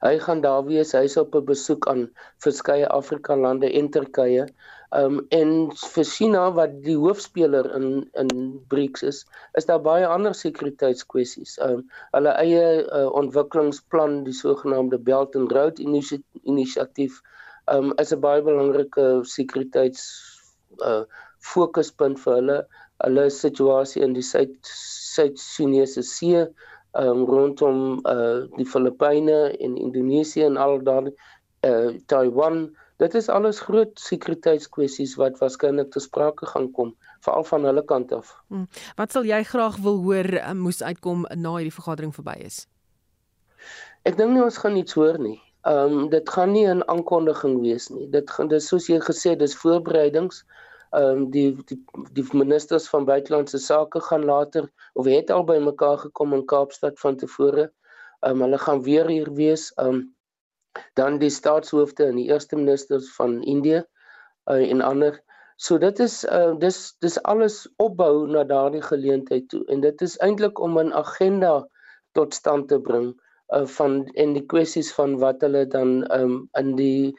Hy 0.00 0.18
gaan 0.24 0.40
daar 0.40 0.64
wees. 0.64 0.92
Hy's 0.96 1.16
op 1.20 1.34
'n 1.36 1.44
besoek 1.44 1.86
aan 1.92 2.02
verskeie 2.44 2.88
Afrika 2.98 3.36
lande 3.36 3.68
en 3.80 3.90
Turkye. 3.90 4.46
Um 4.94 5.20
en 5.30 5.70
vir 5.74 6.04
China 6.04 6.50
wat 6.54 6.76
die 6.84 6.96
hoofspeler 6.96 7.66
in 7.74 7.88
in 8.14 8.30
BRICS 8.70 9.02
is, 9.02 9.24
is 9.58 9.66
daar 9.66 9.82
baie 9.82 10.06
ander 10.06 10.34
sekuriteitskwessies. 10.34 11.58
Um 11.62 11.82
hulle 12.14 12.34
eie 12.42 12.84
uh, 12.86 13.08
ontwikkelingsplan, 13.18 14.22
die 14.24 14.36
sogenaamde 14.36 14.98
Belt 14.98 15.34
and 15.36 15.52
Road 15.52 15.82
inisiatief, 15.82 17.20
um 17.66 17.92
is 17.98 18.12
'n 18.12 18.20
baie 18.20 18.42
belangrike 18.42 19.24
sekuriteits 19.24 20.06
uh 20.82 21.04
fokuspunt 21.40 22.22
vir 22.22 22.38
hulle. 22.40 22.58
Hulle 23.04 23.30
situasie 23.30 24.02
in 24.02 24.14
die 24.14 24.24
Suid 24.24 24.56
Suid-Chinese 24.62 26.02
See 26.02 26.46
um, 26.96 27.24
rondom 27.24 28.00
uh, 28.04 28.46
die 28.56 28.64
Filippyne 28.64 29.52
en 29.58 29.76
Indonesië 29.76 30.46
en 30.48 30.56
al 30.56 30.82
daardie 30.84 31.14
uh, 31.66 31.94
Taiwan. 32.06 32.66
Dit 32.96 33.14
is 33.14 33.28
alles 33.28 33.60
groot 33.60 33.98
sekuriteitskwessies 34.00 35.16
wat 35.20 35.38
waarskynlik 35.38 35.90
te 35.92 36.00
sprake 36.00 36.46
gaan 36.46 36.70
kom 36.72 36.94
veral 37.20 37.44
van 37.44 37.64
hulle 37.68 37.84
kant 37.84 38.12
af. 38.12 38.32
Hmm. 38.48 38.68
Wat 38.96 39.12
sal 39.12 39.26
jy 39.28 39.42
graag 39.44 39.76
wil 39.84 40.00
hoor 40.04 40.30
uh, 40.38 40.52
moes 40.56 40.82
uitkom 40.82 41.26
na 41.34 41.56
hierdie 41.58 41.74
vergadering 41.74 42.14
verby 42.16 42.38
is? 42.46 42.64
Ek 44.08 44.16
dink 44.16 44.32
nie 44.32 44.44
ons 44.44 44.60
gaan 44.62 44.78
iets 44.80 44.96
hoor 44.96 45.18
nie. 45.20 45.36
Ehm 45.66 45.98
um, 45.98 46.08
dit 46.08 46.28
gaan 46.30 46.52
nie 46.54 46.66
'n 46.72 46.84
aankondiging 46.92 47.60
wees 47.60 47.88
nie. 47.90 48.06
Dit 48.10 48.30
gaan 48.30 48.48
dis 48.48 48.68
soos 48.70 48.86
jy 48.88 49.00
gesê 49.02 49.36
dis 49.36 49.56
voorbereidings 49.62 50.44
ehm 50.96 51.22
um, 51.22 51.30
die, 51.30 51.48
die 51.68 51.80
die 52.16 52.26
ministers 52.32 52.88
van 52.88 53.04
buitelandse 53.04 53.58
sake 53.58 54.00
gaan 54.00 54.24
later 54.24 54.70
of 54.94 55.06
het 55.06 55.30
al 55.30 55.44
by 55.44 55.58
mekaar 55.58 55.98
gekom 55.98 56.34
in 56.34 56.46
Kaapstad 56.46 57.00
van 57.00 57.16
tevore. 57.16 57.72
Ehm 58.20 58.30
um, 58.30 58.40
hulle 58.46 58.58
gaan 58.58 58.82
weer 58.82 59.08
hier 59.08 59.32
wees. 59.34 59.72
Ehm 59.74 59.88
um, 59.88 60.15
dan 60.94 61.18
die 61.18 61.30
staatshoofde 61.30 62.04
en 62.04 62.16
die 62.20 62.28
eerste 62.30 62.56
ministers 62.56 63.12
van 63.16 63.42
Indië 63.42 63.82
uh, 64.50 64.70
en 64.70 64.80
ander. 64.80 65.20
So 65.56 65.78
dit 65.78 65.98
is 66.04 66.24
uh, 66.24 66.52
dis 66.60 66.96
dis 67.00 67.16
alles 67.22 67.62
opbou 67.82 68.26
na 68.28 68.44
daardie 68.44 68.82
geleentheid 68.84 69.48
toe 69.48 69.62
en 69.72 69.80
dit 69.80 70.02
is 70.04 70.18
eintlik 70.24 70.60
om 70.60 70.78
'n 70.78 70.92
agenda 70.92 71.68
tot 72.12 72.34
stand 72.34 72.68
te 72.68 72.80
bring 72.80 73.14
uh, 73.54 73.66
van 73.78 74.04
en 74.14 74.34
die 74.36 74.44
kwessies 74.46 74.92
van 74.92 75.16
wat 75.18 75.40
hulle 75.40 75.64
dan 75.66 76.04
um, 76.12 76.36
in 76.60 76.76
die 76.76 77.16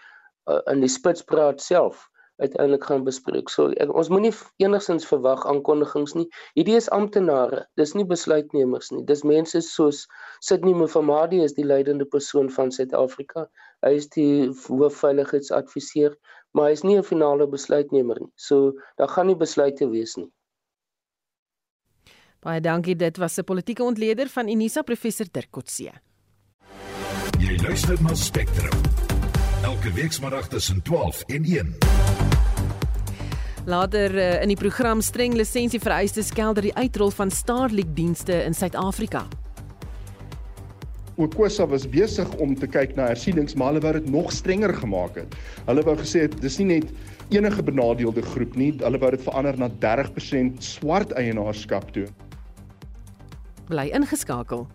uh, 0.49 0.61
in 0.71 0.85
die 0.85 0.91
spitspraat 0.91 1.61
self 1.61 2.05
uiteindelik 2.37 2.83
gaan 2.83 3.03
bespreek. 3.03 3.49
So 3.49 3.71
ek, 3.81 3.91
ons 3.93 4.09
moenie 4.13 4.33
enigstens 4.63 5.07
verwag 5.09 5.45
aankondigings 5.49 6.15
nie. 6.17 6.27
Hierdie 6.57 6.77
is 6.77 6.89
amptenare, 6.93 7.65
dis 7.79 7.95
nie 7.97 8.05
besluitnemers 8.07 8.91
nie. 8.93 9.03
Dis 9.09 9.25
mense 9.27 9.61
soos 9.65 10.05
Sidney 10.45 10.75
Mufamadi 10.77 11.41
is 11.43 11.57
die 11.57 11.65
leidende 11.65 12.05
persoon 12.05 12.51
van 12.53 12.71
Suid-Afrika. 12.71 13.47
Hy 13.85 13.93
is 13.97 14.09
die 14.13 14.47
hoofveiligheidsadviseur, 14.67 16.17
maar 16.53 16.69
hy 16.69 16.79
is 16.79 16.83
nie 16.83 16.97
'n 16.97 17.03
finale 17.03 17.47
besluitnemer 17.47 18.21
nie. 18.21 18.33
So 18.35 18.73
daar 18.97 19.09
gaan 19.09 19.27
nie 19.27 19.35
besluite 19.35 19.89
wees 19.89 20.17
nie. 20.17 20.31
Baie 22.41 22.61
dankie. 22.61 22.95
Dit 22.95 23.17
was 23.17 23.37
'n 23.37 23.43
politieke 23.43 23.83
ontleder 23.83 24.27
van 24.29 24.47
Unisa 24.47 24.81
professor 24.81 25.25
Dirk 25.31 25.51
Kotse. 25.51 25.91
Jy 27.39 27.57
luister 27.61 27.97
na 28.01 28.15
Spectrum. 28.15 29.06
Elke 29.87 30.01
week 30.01 30.11
saterdag 30.11 30.47
tussen 30.47 30.81
12 30.81 31.21
en 31.21 31.43
1. 31.43 31.75
Later 33.65 34.15
uh, 34.15 34.41
in 34.41 34.51
die 34.51 34.57
program 34.57 35.01
streng 35.01 35.31
lisensie 35.33 35.79
vereistes 35.79 36.27
kelder 36.35 36.65
die 36.67 36.73
uitrol 36.75 37.07
van 37.15 37.31
Starlink 37.31 37.93
dienste 37.95 38.35
in 38.43 38.53
Suid-Afrika. 38.53 39.23
Okosa 41.15 41.69
was 41.71 41.87
besig 41.87 42.35
om 42.35 42.57
te 42.59 42.67
kyk 42.67 42.97
na 42.99 43.07
hersiening, 43.13 43.47
maar 43.55 43.71
hulle 43.71 43.85
wou 43.85 43.93
dit 43.95 44.09
nog 44.11 44.31
strenger 44.35 44.75
gemaak 44.75 45.21
het. 45.21 45.37
Hulle 45.69 45.85
wou 45.87 45.95
gesê 46.03 46.25
het 46.25 46.35
dis 46.43 46.59
nie 46.59 46.67
net 46.73 46.91
enige 47.31 47.63
benadeelde 47.63 48.25
groep 48.27 48.59
nie, 48.59 48.73
hulle 48.83 48.99
wou 48.99 49.13
dit 49.15 49.23
verander 49.23 49.55
na 49.55 49.71
30% 49.71 50.59
swart 50.59 51.15
eienaarskap 51.15 51.95
toe. 51.95 52.09
Bly 53.71 53.87
ingeskakel. 53.95 54.67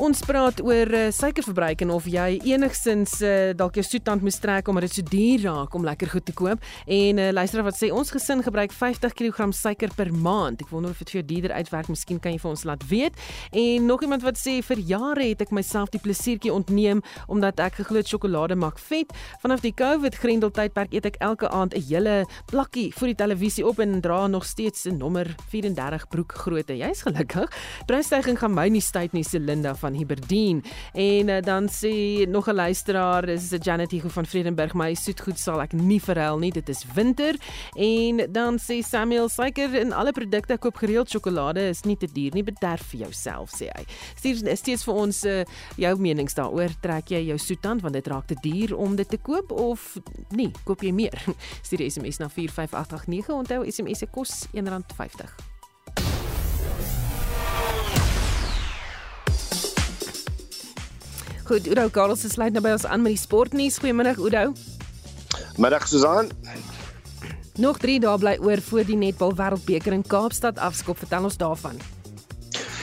Ons 0.00 0.22
praat 0.24 0.62
oor 0.64 0.88
uh, 0.96 1.00
suikerverbruik 1.12 1.82
en 1.84 1.90
of 1.92 2.06
jy 2.08 2.38
enigsins 2.48 3.18
uh, 3.20 3.50
dalk 3.52 3.74
jou 3.76 3.82
soetand 3.84 4.22
moet 4.24 4.38
trek 4.40 4.68
omdat 4.72 4.86
dit 4.86 4.94
so 4.96 5.08
duur 5.10 5.42
raak 5.44 5.74
om 5.76 5.82
lekker 5.84 6.08
goed 6.08 6.24
te 6.24 6.32
koop. 6.32 6.62
En 6.88 7.18
uh, 7.20 7.26
luister 7.36 7.60
wat 7.66 7.76
sê 7.76 7.90
ons 7.92 8.08
gesin 8.08 8.40
gebruik 8.40 8.72
50 8.72 9.12
kg 9.18 9.50
suiker 9.52 9.92
per 9.98 10.08
maand. 10.08 10.62
Ek 10.64 10.72
wonder 10.72 10.94
of 10.94 11.02
dit 11.02 11.12
vir 11.12 11.20
jou 11.20 11.24
duurder 11.34 11.52
uitwerk. 11.58 11.90
Miskien 11.92 12.16
kan 12.16 12.32
jy 12.32 12.40
vir 12.40 12.48
ons 12.48 12.64
laat 12.70 12.86
weet. 12.88 13.18
En 13.52 13.90
nog 13.90 14.06
iemand 14.06 14.24
wat 14.24 14.40
sê 14.40 14.54
vir 14.64 14.80
jare 14.88 15.26
het 15.34 15.44
ek 15.44 15.52
myself 15.52 15.92
die 15.92 16.00
plesiertjie 16.00 16.54
ontneem 16.54 17.04
omdat 17.28 17.60
ek 17.60 17.82
geglo 17.82 18.00
sjokolade 18.00 18.56
maak 18.56 18.80
vet. 18.80 19.12
Vanaf 19.44 19.60
die 19.60 19.74
COVID 19.76 20.16
grendeltydperk 20.22 20.96
eet 20.96 21.10
ek 21.12 21.20
elke 21.20 21.52
aand 21.52 21.76
'n 21.76 21.84
hele 21.90 22.16
plakkie 22.48 22.88
voor 22.96 23.12
die 23.12 23.20
televisie 23.20 23.68
op 23.68 23.84
en 23.84 24.00
dra 24.00 24.26
nog 24.32 24.48
steeds 24.48 24.88
'n 24.88 24.96
nommer 24.96 25.28
34 25.52 26.08
broek 26.08 26.32
grootte. 26.40 26.72
Jy's 26.72 27.04
gelukkig. 27.04 27.52
Prysstyging 27.84 28.38
gaan 28.38 28.54
my 28.54 28.68
nie 28.68 28.80
stuit 28.80 29.12
nie, 29.12 29.24
Selinda 29.24 29.74
van 29.74 29.89
van 29.90 29.98
Hiberdien. 29.98 30.64
En 30.92 31.28
uh, 31.28 31.40
dan 31.42 31.68
sê 31.68 32.26
nog 32.28 32.48
'n 32.48 32.54
luisteraar, 32.54 33.28
is 33.28 33.54
Janet 33.58 33.90
Hugo 33.90 34.08
van 34.08 34.26
Vredenburg, 34.26 34.74
my 34.74 34.94
soetgoed 34.94 35.38
sal 35.38 35.60
ek 35.60 35.72
nie 35.72 36.00
verhuil 36.00 36.38
nie, 36.38 36.52
dit 36.52 36.68
is 36.68 36.84
winter. 36.94 37.34
En 37.74 38.32
dan 38.32 38.58
sê 38.58 38.82
Samuel, 38.82 39.28
suiker 39.28 39.74
in 39.74 39.92
alle 39.92 40.12
produkte 40.12 40.58
koop 40.58 40.76
gereeld 40.76 41.10
sjokolade 41.10 41.68
is 41.68 41.82
nie 41.82 41.96
te 41.96 42.06
duur 42.06 42.30
nie, 42.34 42.44
bederf 42.44 42.82
vir 42.90 43.00
jouself, 43.00 43.50
sê 43.50 43.68
hy. 43.74 43.84
Stuur 44.14 44.56
steeds 44.56 44.84
vir 44.84 44.94
ons 44.94 45.24
uh, 45.24 45.44
jou 45.76 45.94
menings 45.98 46.34
daaroor, 46.34 46.70
trek 46.80 47.10
jy 47.10 47.24
jou 47.26 47.38
soetand 47.38 47.82
want 47.82 47.94
dit 47.94 48.06
raak 48.06 48.26
te 48.26 48.36
duur 48.42 48.76
om 48.76 48.96
dit 48.96 49.08
te 49.08 49.18
koop 49.18 49.50
of 49.50 49.96
nie, 50.30 50.52
koop 50.64 50.82
jy 50.82 50.92
meer? 50.92 51.24
Stuur 51.66 51.90
SMS 51.90 52.18
na 52.18 52.28
45889, 52.28 53.34
onthou 53.34 53.64
SMS 53.66 53.98
se 53.98 54.06
kos 54.06 54.46
R1.50. 54.54 55.49
Goed, 61.50 61.66
Oudo 61.66 61.88
Karls 61.90 62.20
is 62.22 62.36
sluit 62.36 62.54
nou 62.54 62.60
by 62.62 62.70
ons 62.76 62.84
aan 62.86 63.02
met 63.02 63.16
die 63.16 63.18
sportnuus. 63.18 63.80
Goeiemiddag 63.82 64.20
Oudo. 64.22 64.52
Middag 65.58 65.88
Susan. 65.90 66.28
Nog 67.58 67.80
3 67.82 67.96
dae 68.04 68.18
bly 68.22 68.36
oor 68.38 68.62
voor 68.62 68.86
die 68.86 68.94
netbal 69.00 69.34
wêreldbeker 69.34 69.96
in 69.96 70.06
Kaapstad 70.06 70.62
afskop. 70.62 71.02
Vertel 71.02 71.26
ons 71.26 71.40
daarvan. 71.42 71.82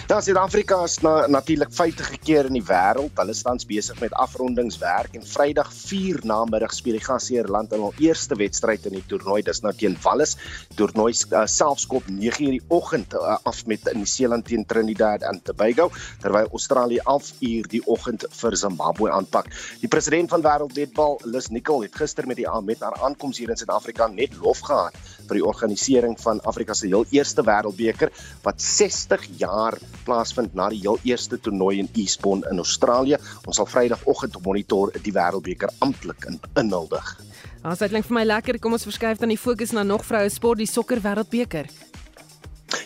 Ja, 0.07 0.21
Suid-Afrika 0.23 0.77
is 0.87 0.93
na, 1.03 1.25
natuurlik 1.27 1.73
feite 1.75 2.05
keer 2.23 2.47
in 2.47 2.55
die 2.55 2.63
wêreld. 2.63 3.11
Hulle 3.19 3.33
staan 3.35 3.57
besig 3.67 3.97
met 3.99 4.13
afrondingswerk 4.15 5.17
en 5.19 5.25
Vrydag 5.27 5.67
4 5.75 6.21
namiddag 6.23 6.71
speel 6.71 6.95
die 6.95 7.03
gasheerland 7.03 7.73
hulle 7.75 7.89
eerste 7.99 8.37
wedstryd 8.39 8.87
in 8.87 8.95
die 8.95 9.01
toernooi. 9.03 9.41
Dis 9.43 9.59
nou 9.65 9.73
teen 9.75 9.97
Wallis. 10.05 10.37
Toernooi 10.79 11.11
uh, 11.11 11.41
selfskop 11.51 12.07
9:00 12.07 12.53
die 12.53 12.61
oggend 12.71 13.17
uh, 13.19 13.35
af 13.43 13.65
met 13.67 13.89
Nieu-Seeland 13.91 14.47
teen 14.47 14.63
Trinidad 14.63 15.27
en 15.27 15.41
Tobago, 15.43 15.89
terwyl 16.23 16.47
Australië 16.55 17.03
11:00 17.03 17.67
die 17.75 17.83
oggend 17.83 18.23
vir 18.39 18.55
Zimbabwe 18.55 19.11
aanpak. 19.11 19.51
Die 19.83 19.91
president 19.91 20.31
van 20.31 20.47
Wêreldnetbal, 20.47 21.19
Liz 21.27 21.51
Nicol, 21.51 21.83
het 21.83 21.99
gister 21.99 22.31
met 22.31 22.39
die 22.39 22.47
met 22.63 22.79
haar 22.79 22.95
aankoms 23.03 23.43
hier 23.43 23.51
in 23.51 23.59
Suid-Afrika 23.59 24.07
net 24.07 24.39
lof 24.39 24.63
gehad 24.71 24.95
vir 25.27 25.41
die 25.41 25.45
organisering 25.45 26.15
van 26.23 26.39
Afrika 26.47 26.73
se 26.73 26.87
heel 26.87 27.05
eerste 27.11 27.43
Wêreldbeker 27.43 28.15
wat 28.47 28.61
60 28.61 29.27
jaar 29.43 29.75
plaasvind 30.05 30.53
na 30.53 30.69
die 30.73 30.81
heel 30.83 30.99
eerste 31.03 31.39
toernooi 31.39 31.79
in 31.79 31.89
Eastbourne 31.93 32.47
in 32.51 32.61
Australië. 32.63 33.17
Ons 33.45 33.61
sal 33.61 33.69
Vrydagoggend 33.69 34.35
op 34.35 34.45
monitor 34.45 34.93
die 35.01 35.13
Wêreldbeker 35.13 35.73
amptelik 35.79 36.29
in 36.29 36.39
inhuldig. 36.59 37.15
Ons 37.63 37.81
het 37.83 37.91
klink 37.91 38.05
vir 38.07 38.19
my 38.19 38.25
lekker. 38.27 38.59
Kom 38.59 38.77
ons 38.77 38.87
verskuif 38.87 39.19
dan 39.19 39.33
die 39.33 39.41
fokus 39.41 39.73
na 39.75 39.83
nog 39.83 40.05
vroue 40.05 40.29
sport, 40.29 40.61
die 40.61 40.69
sokker 40.69 41.01
Wêreldbeker. 41.03 41.67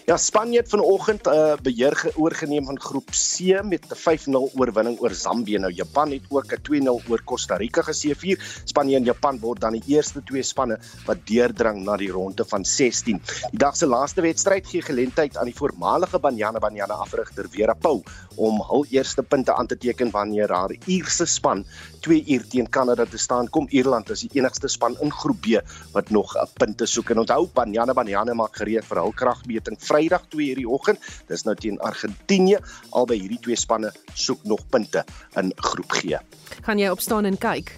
Ja, 0.05 0.17
Spanje 0.17 0.57
het 0.57 0.69
vanoggend 0.69 1.25
'n 1.25 1.29
uh, 1.29 1.53
beheer 1.61 2.11
oorgeneem 2.15 2.65
van 2.65 2.79
groep 2.79 3.09
C 3.09 3.61
met 3.63 3.85
'n 3.89 3.95
5-0 3.95 4.51
oorwinning 4.59 4.99
oor 4.99 5.13
Zambië. 5.13 5.57
Nou 5.57 5.73
Japan 5.73 6.11
het 6.11 6.21
ook 6.29 6.53
'n 6.53 6.61
2-0 6.61 7.01
oor 7.09 7.23
Costa 7.23 7.55
Rica 7.55 7.81
geseëvier. 7.81 8.61
Spanje 8.65 8.95
en 8.95 9.03
Japan 9.03 9.39
word 9.39 9.61
dan 9.61 9.71
die 9.71 9.83
eerste 9.85 10.23
twee 10.23 10.43
spanne 10.43 10.79
wat 11.05 11.17
deurdrang 11.25 11.83
na 11.83 11.97
die 11.97 12.11
ronde 12.11 12.45
van 12.45 12.65
16. 12.65 13.21
Die 13.51 13.59
dag 13.59 13.75
se 13.75 13.85
laaste 13.85 14.21
wedstryd 14.21 14.67
gee 14.67 14.81
geleentheid 14.81 15.37
aan 15.37 15.45
die 15.45 15.55
voormalige 15.55 16.19
Banyana 16.19 16.59
Banyana 16.59 16.93
afrigter 16.93 17.49
Vera 17.49 17.73
Pauw 17.73 18.03
om 18.35 18.61
hul 18.61 18.85
eerste 18.89 19.23
punte 19.23 19.53
aan 19.55 19.67
te 19.67 19.77
teken 19.77 20.11
wanneer 20.11 20.51
haar 20.51 20.75
Ierse 20.85 21.25
span 21.25 21.65
2 21.99 22.23
uur 22.27 22.47
teen 22.47 22.69
Kanada 22.69 23.05
te 23.05 23.17
staan 23.17 23.49
kom. 23.49 23.67
Ierland 23.69 24.09
is 24.09 24.19
die 24.19 24.29
enigste 24.33 24.67
span 24.67 24.97
in 24.99 25.11
groep 25.11 25.41
B 25.41 25.61
wat 25.93 26.09
nog 26.09 26.35
'n 26.35 26.47
punte 26.57 26.85
soek. 26.85 27.09
En 27.09 27.19
onthou, 27.19 27.47
Banyana 27.53 27.93
Banyana 27.93 28.33
maak 28.33 28.55
gereed 28.55 28.85
vir 28.85 28.97
hul 28.97 29.11
kragmeting 29.11 29.70
Vrydag 29.79 30.27
2 30.33 30.49
uur 30.49 30.63
die 30.63 30.69
oggend. 30.69 30.99
Dis 31.27 31.45
nou 31.47 31.55
teen 31.55 31.79
Argentinië. 31.79 32.59
Albei 32.89 33.19
hierdie 33.21 33.39
twee 33.39 33.59
spanne 33.59 33.93
soek 34.13 34.43
nog 34.43 34.65
punte 34.69 35.05
in 35.39 35.53
groep 35.55 35.91
G. 36.01 36.19
Gaan 36.65 36.79
jy 36.81 36.91
opstaan 36.91 37.25
en 37.29 37.37
kyk? 37.37 37.73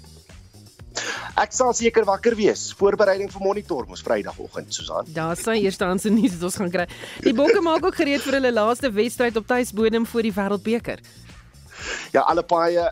Ek 1.42 1.54
sal 1.56 1.74
seker 1.74 2.06
wakker 2.06 2.36
wees. 2.38 2.68
Voorbereiding 2.78 3.32
vir 3.34 3.42
monitor 3.42 3.88
mos 3.90 4.04
Vrydagoggend, 4.06 4.70
Susan. 4.76 5.08
Daar 5.16 5.40
sê 5.40 5.58
eerstehandse 5.64 6.12
nuus 6.14 6.36
wat 6.38 6.48
ons 6.52 6.60
gaan 6.62 6.74
kry. 6.74 6.86
Die 7.26 7.34
Bokke 7.34 7.62
maak 7.66 7.86
ook 7.88 7.98
gereed 7.98 8.22
vir 8.22 8.38
hulle 8.38 8.54
laaste 8.54 8.92
wedstryd 8.94 9.40
op 9.42 9.48
tuisbodem 9.50 10.06
vir 10.10 10.30
die 10.30 10.34
Wêreldbeker. 10.36 11.02
Ja, 12.14 12.22
alle 12.30 12.44
paaie 12.46 12.84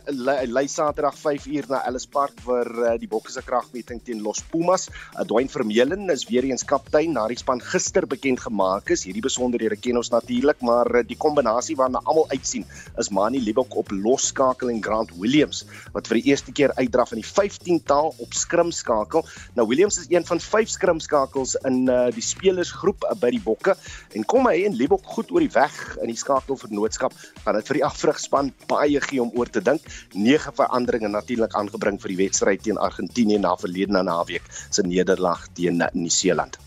lei 0.49 0.63
Saterdag 0.67 1.13
5 1.13 1.45
uur 1.51 1.67
na 1.69 1.81
Ellis 1.85 2.07
Park 2.09 2.39
vir 2.41 2.69
uh, 2.71 2.93
die 2.97 3.09
Bokke 3.09 3.29
se 3.29 3.43
kragmeting 3.45 3.99
teen 4.01 4.23
Los 4.25 4.41
Pumas. 4.41 4.87
Uh, 5.13 5.21
Dwayne 5.29 5.51
Vermeulen 5.53 6.09
is 6.09 6.23
weer 6.29 6.47
eens 6.47 6.65
kaptein 6.65 7.13
na 7.13 7.27
die 7.29 7.37
span 7.37 7.61
gister 7.61 8.07
bekend 8.09 8.41
gemaak 8.41 8.89
is. 8.95 9.05
Hierdie 9.05 9.21
besonderhede 9.21 9.77
ken 9.77 9.99
ons 10.01 10.09
natuurlik, 10.09 10.63
maar 10.65 10.89
uh, 10.89 11.03
die 11.05 11.19
kombinasie 11.21 11.77
waarna 11.77 12.01
almal 12.01 12.25
uitsien 12.33 12.65
is 12.97 13.11
Manny 13.13 13.43
Libok 13.45 13.77
op 13.77 13.93
losskakel 13.93 14.71
en 14.73 14.81
Grant 14.81 15.13
Williams 15.19 15.63
wat 15.93 16.09
vir 16.09 16.21
die 16.21 16.31
eerste 16.31 16.55
keer 16.55 16.73
uitdraf 16.79 17.13
in 17.13 17.21
die 17.21 17.27
15-taal 17.27 18.11
op 18.25 18.33
skrimskakel. 18.33 19.25
Nou 19.53 19.67
Williams 19.69 19.99
is 20.01 20.09
een 20.09 20.25
van 20.25 20.41
5 20.41 20.73
skrimskakels 20.79 21.59
in 21.69 21.83
uh, 21.85 22.07
die 22.15 22.25
spelersgroep 22.25 23.05
uh, 23.05 23.13
by 23.21 23.33
die 23.37 23.43
Bokke 23.43 23.77
en 24.17 24.25
kom 24.25 24.49
hy 24.49 24.63
en 24.65 24.77
Libok 24.81 25.05
goed 25.13 25.29
oor 25.29 25.45
die 25.45 25.53
weg 25.53 25.77
in 26.01 26.09
die 26.09 26.17
skakelvernootskap, 26.17 27.13
gaan 27.45 27.61
dit 27.61 27.69
vir 27.69 27.81
die 27.81 27.85
afrigspan 27.85 28.53
baie 28.65 28.80
gee 29.01 29.21
om 29.21 29.31
oor 29.35 29.49
te 29.49 29.61
dink. 29.61 29.81
Nege 30.13 30.51
veranderinge 30.55 31.07
natuurlik 31.07 31.55
aangebring 31.55 32.01
vir 32.01 32.09
die 32.09 32.17
wedstryd 32.17 32.63
teen 32.63 32.77
Argentinië 32.77 33.39
na 33.39 33.55
verlede 33.55 34.03
naweek 34.03 34.43
se 34.69 34.81
nederlaag 34.81 35.47
teen 35.53 35.83
Nieu-Seeland. 35.93 36.57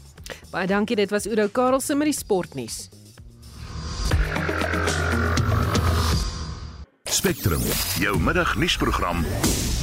Baie 0.50 0.66
dankie, 0.66 0.96
dit 0.96 1.10
was 1.10 1.26
Udo 1.26 1.48
Karelse 1.48 1.94
met 1.94 2.06
die 2.06 2.16
sportnuus. 2.16 2.88
Spectrum, 7.04 7.62
jou 8.00 8.20
middagnuusprogram 8.20 9.24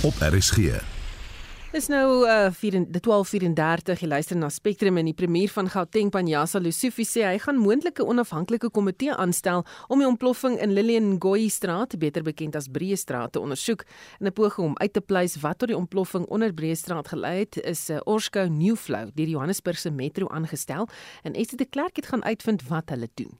op 0.04 0.14
RSG. 0.20 1.01
Dis 1.72 1.86
nou 1.88 2.26
uh 2.28 2.50
12:34 2.52 4.02
jy 4.04 4.08
luister 4.12 4.36
na 4.36 4.50
Spectrum 4.52 4.98
en 5.00 5.08
die 5.08 5.16
premier 5.16 5.48
van 5.54 5.70
Gauteng 5.72 6.10
Panjasa 6.12 6.60
Lusufi 6.60 7.06
sê 7.08 7.22
hy 7.24 7.38
gaan 7.40 7.62
moontlike 7.64 8.04
onafhanklike 8.04 8.68
komitee 8.76 9.14
aanstel 9.16 9.64
om 9.88 10.04
die 10.04 10.08
ontploffing 10.10 10.58
in 10.60 10.74
Lillian 10.76 11.14
Ngoyi 11.14 11.48
straat, 11.48 11.96
beter 11.96 12.26
bekend 12.28 12.58
as 12.60 12.68
Breë 12.68 12.98
straat, 13.00 13.32
te 13.32 13.40
ondersoek. 13.40 13.86
In 14.20 14.28
'n 14.28 14.34
poging 14.34 14.68
om 14.68 14.76
uit 14.84 14.94
te 14.94 15.00
pleis 15.00 15.38
wat 15.40 15.60
tot 15.60 15.70
die 15.70 15.78
ontploffing 15.78 16.26
onder 16.28 16.52
Breë 16.52 16.76
straat 16.76 17.08
gelei 17.08 17.40
het, 17.40 17.56
is 17.64 17.88
'n 17.88 17.94
uh, 17.94 18.00
Orsko 18.04 18.48
Newflow 18.50 19.08
deur 19.16 19.26
die 19.26 19.36
Johannesburgse 19.36 19.92
Metro 19.92 20.28
aangestel 20.28 20.90
en 21.24 21.36
Esie 21.36 21.58
de 21.58 21.66
Klerk 21.66 21.96
het 21.96 22.06
gaan 22.06 22.24
uitvind 22.24 22.68
wat 22.68 22.90
hulle 22.90 23.08
doen. 23.16 23.40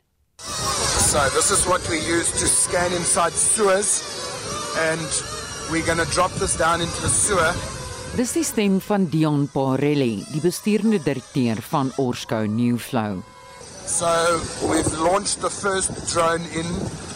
So 1.12 1.20
this 1.36 1.52
is 1.52 1.66
what 1.66 1.86
we 1.90 2.00
use 2.00 2.32
to 2.40 2.48
scan 2.48 2.94
inside 2.94 3.34
sewers 3.36 4.00
and 4.80 5.12
we're 5.70 5.86
going 5.86 6.00
to 6.00 6.10
drop 6.14 6.32
this 6.40 6.56
down 6.56 6.80
into 6.80 7.02
the 7.02 7.10
sewer 7.10 7.81
Dis 8.12 8.34
die 8.36 8.44
stem 8.44 8.82
van 8.84 9.06
Dion 9.08 9.46
Parelli, 9.54 10.18
die 10.34 10.42
besturende 10.44 10.98
direkteur 11.00 11.62
van 11.64 11.94
Orsko 11.96 12.42
Newflow. 12.44 13.22
So, 13.88 14.12
we've 14.68 14.92
launched 15.00 15.40
the 15.40 15.50
first 15.50 16.12
drone 16.12 16.44
in 16.52 16.68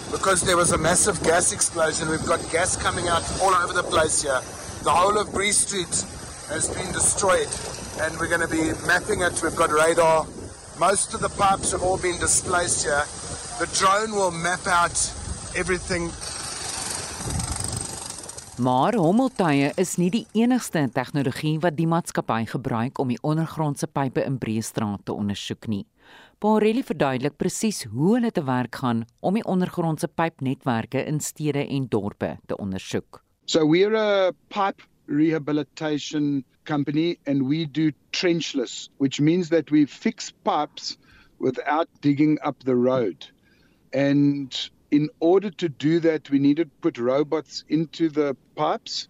because 0.10 0.45
there 0.45 0.55
was 0.55 0.71
a 0.71 0.77
massive 0.77 1.21
gas 1.21 1.51
explosion. 1.51 2.08
We've 2.08 2.25
got 2.25 2.39
gas 2.49 2.77
coming 2.77 3.10
out 3.10 3.23
all 3.41 3.51
over 3.51 3.73
the 3.73 3.84
place 3.84 4.21
here. 4.23 4.39
The 4.88 4.91
whole 4.95 5.19
of 5.19 5.34
Bree 5.34 5.51
Street 5.51 5.91
has 6.47 6.71
been 6.71 6.89
destroyed 6.93 7.51
and 7.99 8.17
we're 8.17 8.31
going 8.31 8.47
to 8.47 8.47
be 8.47 8.71
mapping 8.88 9.19
it. 9.19 9.43
We've 9.43 9.55
got 9.55 9.71
radar. 9.71 10.25
Most 10.79 11.13
of 11.13 11.19
the 11.19 11.29
pipes 11.36 11.73
have 11.73 11.84
all 11.84 11.97
been 11.97 12.17
displaced 12.19 12.88
here. 12.88 13.03
The 13.60 13.67
drone 13.75 14.15
will 14.15 14.31
map 14.31 14.65
out 14.65 14.95
everything 15.60 16.08
Maar 18.56 18.96
hommeltuie 18.96 19.74
is 19.76 19.98
nie 20.00 20.08
die 20.13 20.24
enigste 20.39 20.86
tegnologie 20.96 21.58
wat 21.60 21.76
die 21.76 21.88
maatskappy 21.91 22.46
gebruik 22.48 23.02
om 23.04 23.10
die 23.12 23.18
ondergrondse 23.20 23.89
pipe 23.91 24.24
in 24.24 24.38
Breestraat 24.39 25.02
te 25.04 25.12
ondersoek 25.12 25.68
nie. 25.68 25.82
Parelli 26.39 26.80
verduidelik 26.88 27.36
presies 27.36 27.82
hoe 27.91 28.13
hulle 28.13 28.32
te 28.32 28.46
werk 28.48 28.80
gaan 28.80 29.02
om 29.20 29.36
die 29.36 29.44
ondergrondse 29.44 30.08
pypnetwerke 30.08 31.04
in 31.04 31.20
stede 31.20 31.65
en 31.68 31.89
dorpe 31.91 32.38
te 32.48 32.56
ondersoek. 32.56 33.20
So 33.46 33.68
we're 33.68 33.98
a 34.00 34.32
pipe 34.48 34.88
rehabilitation 35.12 36.46
company 36.63 37.18
and 37.28 37.50
we 37.50 37.65
do 37.65 37.91
trenchless, 38.13 38.88
which 39.04 39.20
means 39.20 39.50
that 39.50 39.70
we 39.70 39.86
fix 39.86 40.32
pipes 40.48 40.96
without 41.39 41.89
digging 42.00 42.39
up 42.39 42.63
the 42.63 42.76
road. 42.76 43.28
And 43.91 44.56
in 44.95 45.10
order 45.19 45.49
to 45.49 45.67
do 45.67 45.99
that, 45.99 46.29
we 46.29 46.39
need 46.39 46.55
to 46.55 46.65
put 46.65 46.97
robots 46.97 47.65
into 47.67 48.08
the 48.08 48.38
pipes 48.55 49.10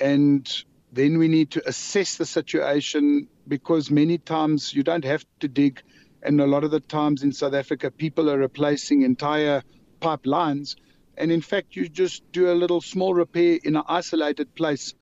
and 0.00 0.64
then 0.92 1.18
we 1.18 1.28
need 1.28 1.52
to 1.52 1.62
assess 1.68 2.16
the 2.16 2.26
situation 2.26 3.28
because 3.46 3.92
many 3.92 4.18
times 4.18 4.74
you 4.74 4.82
don't 4.82 5.04
have 5.04 5.24
to 5.38 5.46
dig. 5.46 5.82
And 6.24 6.40
a 6.40 6.46
lot 6.46 6.64
of 6.64 6.72
the 6.72 6.80
times 6.80 7.22
in 7.22 7.32
South 7.32 7.54
Africa, 7.54 7.92
people 7.92 8.28
are 8.28 8.38
replacing 8.38 9.02
entire 9.02 9.62
pipelines. 10.02 10.74
And 11.16 11.30
in 11.30 11.42
fact, 11.42 11.76
you 11.76 11.88
just 11.88 12.24
do 12.32 12.50
a 12.50 12.56
little 12.62 12.80
small 12.80 13.14
repair 13.14 13.60
in 13.62 13.76
an 13.76 13.84
isolated 13.86 14.52
place. 14.56 14.94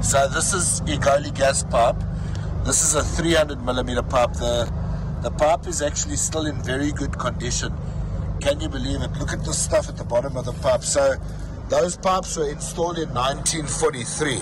So 0.00 0.28
this 0.28 0.54
is 0.54 0.80
Egoli 0.86 1.36
gas 1.36 1.62
pipe. 1.62 2.02
This 2.64 2.82
is 2.82 2.94
a 2.94 3.02
300 3.02 3.62
millimeter 3.62 4.02
pipe. 4.02 4.32
The, 4.32 4.72
the 5.22 5.30
pipe 5.30 5.66
is 5.66 5.82
actually 5.82 6.16
still 6.16 6.46
in 6.46 6.62
very 6.62 6.90
good 6.90 7.18
condition. 7.18 7.74
Can 8.48 8.62
you 8.62 8.68
believe 8.70 9.02
it? 9.02 9.10
Look 9.18 9.34
at 9.34 9.44
the 9.44 9.52
stuff 9.52 9.90
at 9.90 9.98
the 9.98 10.04
bottom 10.04 10.34
of 10.38 10.46
the 10.46 10.54
pipe. 10.54 10.82
So 10.82 11.16
those 11.68 11.98
pipes 11.98 12.34
were 12.34 12.48
installed 12.48 12.96
in 12.96 13.10
1943. 13.10 14.40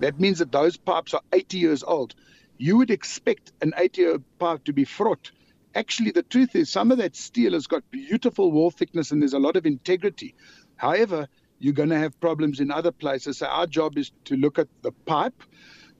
That 0.00 0.18
means 0.18 0.40
that 0.40 0.50
those 0.50 0.76
pipes 0.76 1.14
are 1.14 1.20
80 1.32 1.58
years 1.58 1.84
old. 1.84 2.16
You 2.56 2.78
would 2.78 2.90
expect 2.90 3.52
an 3.62 3.74
80 3.76 4.00
year 4.00 4.18
pipe 4.40 4.64
to 4.64 4.72
be 4.72 4.84
fraught. 4.84 5.30
Actually, 5.76 6.10
the 6.10 6.24
truth 6.24 6.56
is, 6.56 6.68
some 6.68 6.90
of 6.90 6.98
that 6.98 7.14
steel 7.14 7.52
has 7.52 7.68
got 7.68 7.88
beautiful 7.92 8.50
wall 8.50 8.72
thickness 8.72 9.12
and 9.12 9.22
there's 9.22 9.34
a 9.34 9.38
lot 9.38 9.54
of 9.54 9.66
integrity. 9.66 10.34
However, 10.74 11.28
you're 11.60 11.74
going 11.74 11.90
to 11.90 11.98
have 11.98 12.18
problems 12.18 12.58
in 12.58 12.72
other 12.72 12.90
places. 12.90 13.38
So, 13.38 13.46
our 13.46 13.68
job 13.68 13.98
is 13.98 14.10
to 14.24 14.34
look 14.34 14.58
at 14.58 14.66
the 14.82 14.90
pipe, 14.90 15.44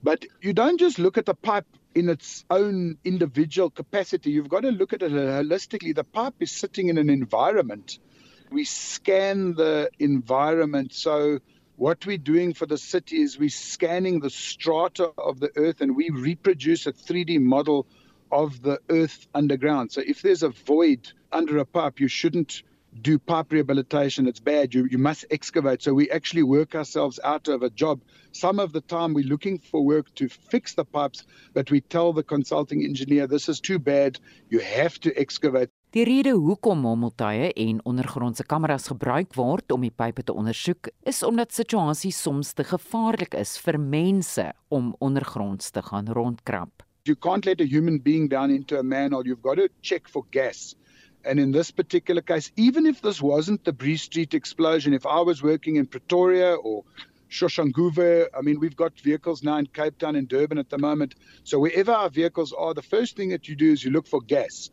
but 0.03 0.25
you 0.41 0.51
don't 0.51 0.77
just 0.77 0.99
look 0.99 1.17
at 1.17 1.25
the 1.25 1.35
pipe 1.35 1.67
in 1.95 2.09
its 2.09 2.45
own 2.49 2.97
individual 3.03 3.69
capacity. 3.69 4.31
You've 4.31 4.49
got 4.49 4.61
to 4.61 4.71
look 4.71 4.93
at 4.93 5.01
it 5.01 5.11
holistically. 5.11 5.95
The 5.95 6.03
pipe 6.03 6.35
is 6.39 6.51
sitting 6.51 6.89
in 6.89 6.97
an 6.97 7.09
environment. 7.09 7.99
We 8.51 8.65
scan 8.65 9.53
the 9.55 9.89
environment. 9.99 10.93
So, 10.93 11.39
what 11.75 12.05
we're 12.05 12.17
doing 12.17 12.53
for 12.53 12.65
the 12.65 12.77
city 12.77 13.21
is 13.21 13.39
we're 13.39 13.49
scanning 13.49 14.19
the 14.19 14.29
strata 14.29 15.11
of 15.17 15.39
the 15.39 15.49
earth 15.55 15.79
and 15.81 15.95
we 15.95 16.09
reproduce 16.09 16.85
a 16.87 16.91
3D 16.91 17.39
model 17.39 17.87
of 18.31 18.61
the 18.61 18.79
earth 18.89 19.27
underground. 19.33 19.91
So, 19.91 20.01
if 20.05 20.21
there's 20.21 20.43
a 20.43 20.49
void 20.49 21.11
under 21.31 21.57
a 21.57 21.65
pipe, 21.65 21.99
you 21.99 22.07
shouldn't 22.07 22.63
do 23.01 23.17
pipe 23.17 23.51
rehabilitation. 23.51 24.27
It's 24.27 24.39
bad. 24.39 24.73
You, 24.73 24.87
you 24.89 24.97
must 24.97 25.25
excavate. 25.31 25.81
So 25.81 25.93
we 25.93 26.09
actually 26.11 26.43
work 26.43 26.75
ourselves 26.75 27.19
out 27.23 27.47
of 27.47 27.63
a 27.63 27.69
job. 27.69 28.01
Some 28.31 28.59
of 28.59 28.71
the 28.73 28.81
time 28.81 29.13
we're 29.13 29.27
looking 29.27 29.59
for 29.59 29.83
work 29.83 30.13
to 30.15 30.27
fix 30.29 30.75
the 30.75 30.85
pipes, 30.85 31.25
but 31.53 31.71
we 31.71 31.81
tell 31.81 32.13
the 32.13 32.23
consulting 32.23 32.83
engineer, 32.83 33.27
this 33.27 33.49
is 33.49 33.59
too 33.59 33.79
bad. 33.79 34.19
You 34.49 34.59
have 34.59 34.99
to 34.99 35.09
excavate. 35.19 35.69
Die 35.89 36.03
rede 36.05 36.35
hoekom 36.37 36.83
hommeltuie 36.85 37.47
en 37.57 37.79
ondergrondse 37.89 38.43
kameras 38.45 38.91
gebruik 38.91 39.33
word 39.33 39.71
om 39.73 39.81
die 39.81 39.89
pype 39.89 40.21
te 40.21 40.35
ondersoek, 40.37 40.91
is 41.09 41.23
omdat 41.25 41.55
situasies 41.55 42.19
soms 42.21 42.53
te 42.53 42.61
gevaarlik 42.63 43.33
is 43.33 43.55
vir 43.57 43.79
mense 43.81 44.45
om 44.69 44.91
ondergronds 45.01 45.71
te 45.73 45.81
gaan 45.81 46.11
rondkrap. 46.13 46.85
You 47.09 47.17
can't 47.17 47.45
let 47.45 47.61
a 47.61 47.65
human 47.65 47.97
being 47.97 48.29
down 48.29 48.51
into 48.51 48.77
a 48.77 48.83
manhole. 48.83 49.25
You've 49.25 49.41
got 49.41 49.57
to 49.57 49.67
check 49.81 50.07
for 50.07 50.27
gas. 50.29 50.75
And 51.25 51.39
in 51.39 51.51
this 51.51 51.71
particular 51.71 52.21
case, 52.21 52.51
even 52.55 52.85
if 52.85 53.01
this 53.01 53.21
wasn't 53.21 53.65
the 53.65 53.73
Bree 53.73 53.97
Street 53.97 54.33
explosion, 54.33 54.93
if 54.93 55.05
I 55.05 55.19
was 55.19 55.43
working 55.43 55.75
in 55.75 55.85
Pretoria 55.85 56.55
or 56.55 56.83
Shoshanguve, 57.29 58.27
I 58.35 58.41
mean, 58.41 58.59
we've 58.59 58.75
got 58.75 58.99
vehicles 58.99 59.43
now 59.43 59.57
in 59.57 59.67
Cape 59.67 59.97
Town 59.97 60.15
and 60.15 60.27
Durban 60.27 60.57
at 60.57 60.69
the 60.69 60.77
moment. 60.77 61.15
So 61.43 61.59
wherever 61.59 61.91
our 61.91 62.09
vehicles 62.09 62.53
are, 62.53 62.73
the 62.73 62.81
first 62.81 63.15
thing 63.15 63.29
that 63.29 63.47
you 63.47 63.55
do 63.55 63.71
is 63.71 63.83
you 63.83 63.91
look 63.91 64.07
for 64.07 64.21
gas. 64.21 64.69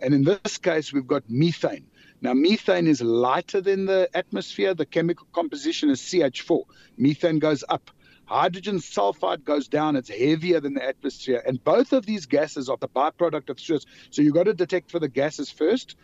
And 0.00 0.12
in 0.12 0.24
this 0.24 0.58
case, 0.58 0.92
we've 0.92 1.06
got 1.06 1.22
methane. 1.28 1.86
Now, 2.20 2.34
methane 2.34 2.86
is 2.86 3.00
lighter 3.00 3.60
than 3.60 3.86
the 3.86 4.08
atmosphere. 4.14 4.74
The 4.74 4.86
chemical 4.86 5.26
composition 5.32 5.90
is 5.90 6.00
CH4. 6.00 6.64
Methane 6.96 7.38
goes 7.38 7.64
up. 7.68 7.90
Hydrogen 8.26 8.78
sulfide 8.78 9.44
goes 9.44 9.68
down. 9.68 9.96
It's 9.96 10.08
heavier 10.08 10.60
than 10.60 10.74
the 10.74 10.84
atmosphere. 10.84 11.42
And 11.46 11.62
both 11.62 11.92
of 11.92 12.06
these 12.06 12.26
gases 12.26 12.68
are 12.68 12.78
the 12.78 12.88
byproduct 12.88 13.50
of 13.50 13.60
stress. 13.60 13.84
So 14.10 14.22
you've 14.22 14.34
got 14.34 14.44
to 14.44 14.54
detect 14.54 14.90
for 14.90 14.98
the 14.98 15.08
gases 15.08 15.50
first. 15.50 15.96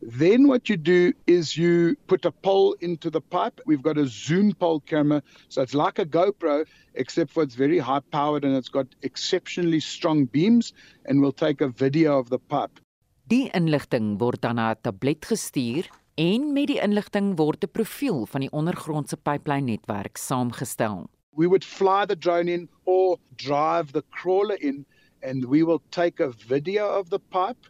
Then 0.00 0.46
what 0.46 0.68
you 0.68 0.76
do 0.76 1.12
is 1.26 1.56
you 1.56 1.96
put 2.06 2.24
a 2.24 2.30
pole 2.30 2.74
into 2.80 3.10
the 3.10 3.20
pipe. 3.20 3.60
We've 3.66 3.82
got 3.82 3.98
a 3.98 4.06
zoom 4.06 4.52
pole 4.52 4.80
camera. 4.80 5.22
So 5.48 5.62
it's 5.62 5.74
like 5.74 5.98
a 5.98 6.06
GoPro, 6.06 6.66
except 6.94 7.32
for 7.32 7.42
it's 7.42 7.56
very 7.56 7.78
high 7.78 8.00
powered 8.12 8.44
and 8.44 8.56
it's 8.56 8.68
got 8.68 8.86
exceptionally 9.02 9.80
strong 9.80 10.26
beams. 10.26 10.72
And 11.06 11.20
we'll 11.20 11.32
take 11.32 11.60
a 11.60 11.68
video 11.68 12.18
of 12.18 12.30
the 12.30 12.38
pipe. 12.38 12.80
Die 13.28 13.50
inligting 13.52 14.16
word 14.18 14.40
dan 14.40 14.56
na 14.56 14.70
'n 14.72 14.80
tablet 14.82 15.26
gestuur 15.26 15.84
en 16.16 16.52
met 16.52 16.68
die 16.68 16.80
inligting 16.80 17.36
word 17.36 17.62
'n 17.64 17.70
profiel 17.70 18.26
van 18.26 18.40
die 18.40 18.50
ondergrondse 18.50 19.16
pyplyn-netwerk 19.16 20.16
saamgestel. 20.16 21.10
We 21.32 21.46
would 21.46 21.64
fly 21.64 22.04
the 22.04 22.16
drone 22.16 22.48
in 22.48 22.68
or 22.84 23.18
drive 23.36 23.92
the 23.92 24.02
crawler 24.02 24.56
in 24.56 24.86
and 25.22 25.44
we 25.44 25.62
will 25.62 25.82
take 25.90 26.20
a 26.20 26.30
video 26.30 26.88
of 26.88 27.10
the 27.10 27.18
pipe. 27.18 27.66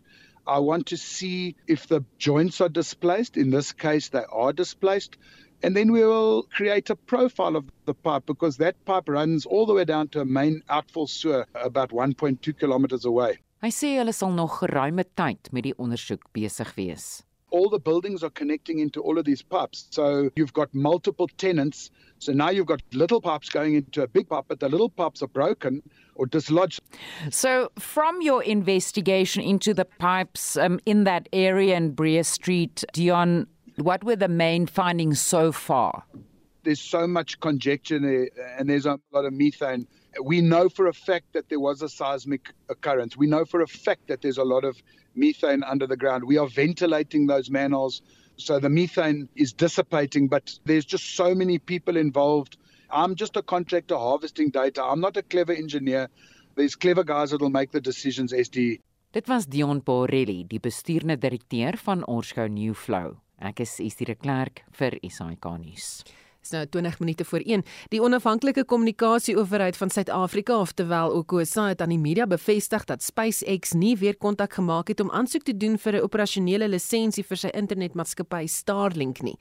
I 0.47 0.59
want 0.61 0.87
to 0.87 0.97
see 0.97 1.57
if 1.66 1.87
the 1.87 2.05
joints 2.18 2.61
are 2.61 2.68
displaced. 2.68 3.37
In 3.37 3.51
this 3.51 3.73
case, 3.73 4.09
they 4.09 4.25
are 4.31 4.53
displaced. 4.53 5.18
And 5.62 5.77
then 5.77 5.92
we 5.92 6.05
will 6.05 6.44
create 6.44 6.88
a 6.88 6.97
profile 6.97 7.57
of 7.57 7.66
the 7.85 7.94
pipe 7.94 8.25
because 8.27 8.57
that 8.59 8.83
pipe 8.85 9.09
runs 9.09 9.44
all 9.44 9.66
the 9.66 9.75
way 9.75 9.85
down 9.85 10.09
to 10.09 10.21
a 10.21 10.25
main 10.25 10.62
outfall 10.68 11.07
sewer 11.07 11.47
about 11.55 11.90
1.2 11.90 12.59
kilometers 12.59 13.05
away. 13.05 13.38
Hy 13.59 13.73
sê 13.75 13.97
hulle 13.99 14.12
sal 14.14 14.31
nog 14.31 14.61
geruime 14.61 15.03
tyd 15.18 15.49
met 15.51 15.64
die 15.66 15.75
ondersoek 15.83 16.29
besig 16.31 16.68
wees. 16.77 17.25
All 17.50 17.68
the 17.70 17.78
buildings 17.78 18.22
are 18.22 18.30
connecting 18.30 18.78
into 18.78 19.00
all 19.00 19.18
of 19.18 19.24
these 19.24 19.42
pipes. 19.42 19.87
So 19.90 20.30
you've 20.37 20.52
got 20.52 20.74
multiple 20.74 21.28
tenants. 21.38 21.90
So 22.18 22.32
now 22.32 22.50
you've 22.50 22.66
got 22.66 22.82
little 22.92 23.20
pipes 23.20 23.48
going 23.48 23.74
into 23.74 24.02
a 24.02 24.08
big 24.08 24.28
pipe, 24.28 24.44
but 24.48 24.61
the 24.61 24.68
little 24.68 24.90
pipes 24.90 25.22
are 25.22 25.28
broken 25.28 25.82
or 26.14 26.26
dislodged. 26.26 26.80
So, 27.30 27.70
from 27.78 28.20
your 28.20 28.42
investigation 28.42 29.42
into 29.42 29.72
the 29.72 29.84
pipes 29.84 30.56
um, 30.56 30.80
in 30.84 31.04
that 31.04 31.28
area 31.32 31.76
in 31.76 31.92
Brea 31.92 32.24
Street, 32.24 32.84
Dion, 32.92 33.46
what 33.76 34.02
were 34.02 34.16
the 34.16 34.28
main 34.28 34.66
findings 34.66 35.20
so 35.20 35.52
far? 35.52 36.04
There's 36.64 36.80
so 36.80 37.06
much 37.06 37.38
conjecture 37.40 38.00
there, 38.00 38.28
and 38.58 38.68
there's 38.68 38.84
a 38.87 38.98
lot 39.12 39.24
of 39.24 39.32
methane 39.32 39.87
we 40.23 40.40
know 40.40 40.68
for 40.68 40.87
a 40.87 40.92
fact 40.92 41.33
that 41.33 41.49
there 41.49 41.61
was 41.61 41.83
a 41.83 41.88
seismic 41.88 42.53
occurrence. 42.68 43.16
We 43.16 43.27
know 43.27 43.44
for 43.44 43.61
a 43.61 43.66
fact 43.66 44.09
that 44.09 44.23
there's 44.23 44.38
a 44.38 44.44
lot 44.44 44.64
of 44.64 44.77
methane 45.14 45.62
under 45.64 45.87
the 45.87 45.97
ground. 45.97 46.25
We 46.25 46.38
are 46.38 46.49
ventilating 46.49 47.27
those 47.27 47.51
manholes, 47.51 48.03
so 48.37 48.59
the 48.59 48.68
methane 48.68 49.29
is 49.37 49.53
dissipating, 49.53 50.29
but 50.29 50.59
there's 50.64 50.85
just 50.85 51.16
so 51.16 51.35
many 51.35 51.59
people 51.59 51.97
involved. 51.97 52.57
I'm 52.90 53.14
just 53.14 53.37
a 53.37 53.42
contractor 53.42 53.97
harvesting 53.97 54.51
data. 54.51 54.83
I'm 54.83 55.01
not 55.01 55.16
a 55.16 55.23
clever 55.23 55.53
engineer. 55.53 56.09
There's 56.55 56.75
clever 56.75 57.05
guys 57.05 57.31
that'll 57.31 57.51
make 57.51 57.71
the 57.73 57.81
decisions, 57.81 58.33
SD. 58.33 58.81
Dit 59.12 59.29
was 59.29 59.47
Dion 59.47 59.81
Borelli, 59.81 60.44
die 60.44 60.61
bestuurende 60.61 61.16
direkteur 61.18 61.77
van 61.77 62.05
Orsco 62.07 62.47
New 62.47 62.75
Flow. 62.75 63.16
Ek 63.40 63.61
is 63.64 63.79
Estie 63.81 64.05
de 64.05 64.14
Klerk 64.18 64.64
vir 64.77 64.99
SAK 65.09 65.47
nuus. 65.62 66.03
Dis 66.40 66.53
nou 66.55 66.66
20 66.66 66.98
minute 66.98 67.24
voor 67.24 67.40
1. 67.40 67.62
Die 67.90 68.01
onafhanklike 68.03 68.64
kommunikasieowerheid 68.64 69.77
van 69.77 69.90
Suid-Afrika, 69.90 70.59
oftewel 70.59 71.11
Okosa, 71.11 71.66
het 71.68 71.83
aan 71.83 71.90
die 71.90 71.98
media 71.98 72.27
bevestig 72.27 72.85
dat 72.85 73.03
SpaceX 73.03 73.72
nie 73.72 73.96
weer 73.98 74.16
kontak 74.16 74.55
gemaak 74.55 74.88
het 74.88 75.01
om 75.01 75.11
aansoek 75.11 75.42
te 75.42 75.57
doen 75.57 75.79
vir 75.79 75.92
'n 75.96 76.03
operasionele 76.03 76.68
lisensie 76.68 77.24
vir 77.24 77.37
sy 77.37 77.48
internetmaatskappy 77.48 78.46
Starlink 78.46 79.22
nie. 79.22 79.37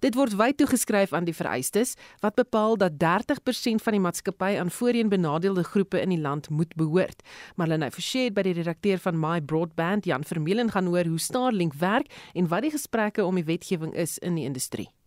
Dit 0.00 0.14
word 0.14 0.36
wyd 0.36 0.56
toegeskryf 0.56 1.12
aan 1.12 1.24
die 1.24 1.34
vereistes 1.34 1.94
wat 2.20 2.34
bepaal 2.34 2.76
dat 2.76 2.98
30% 2.98 3.82
van 3.82 3.92
die 3.92 4.00
maatskappy 4.00 4.58
aan 4.58 4.70
voorheen 4.70 5.08
benadeelde 5.08 5.64
groepe 5.64 6.00
in 6.00 6.08
die 6.08 6.20
land 6.20 6.50
moet 6.50 6.74
behoort. 6.74 7.22
Marlene 7.56 7.90
Forshey 7.90 8.32
by 8.32 8.42
die 8.42 8.54
redakteur 8.54 8.98
van 8.98 9.20
My 9.20 9.40
Broadband, 9.40 10.04
Jan 10.04 10.24
Vermeulen 10.24 10.70
gaan 10.70 10.86
hoor 10.86 11.04
hoe 11.04 11.18
Starlink 11.18 11.74
werk 11.74 12.06
en 12.34 12.48
wat 12.48 12.62
die 12.62 12.70
gesprekke 12.70 13.24
om 13.24 13.34
die 13.34 13.44
wetgewing 13.44 13.94
is 13.94 14.18
in 14.18 14.34
die 14.34 14.44
industrie. 14.44 14.99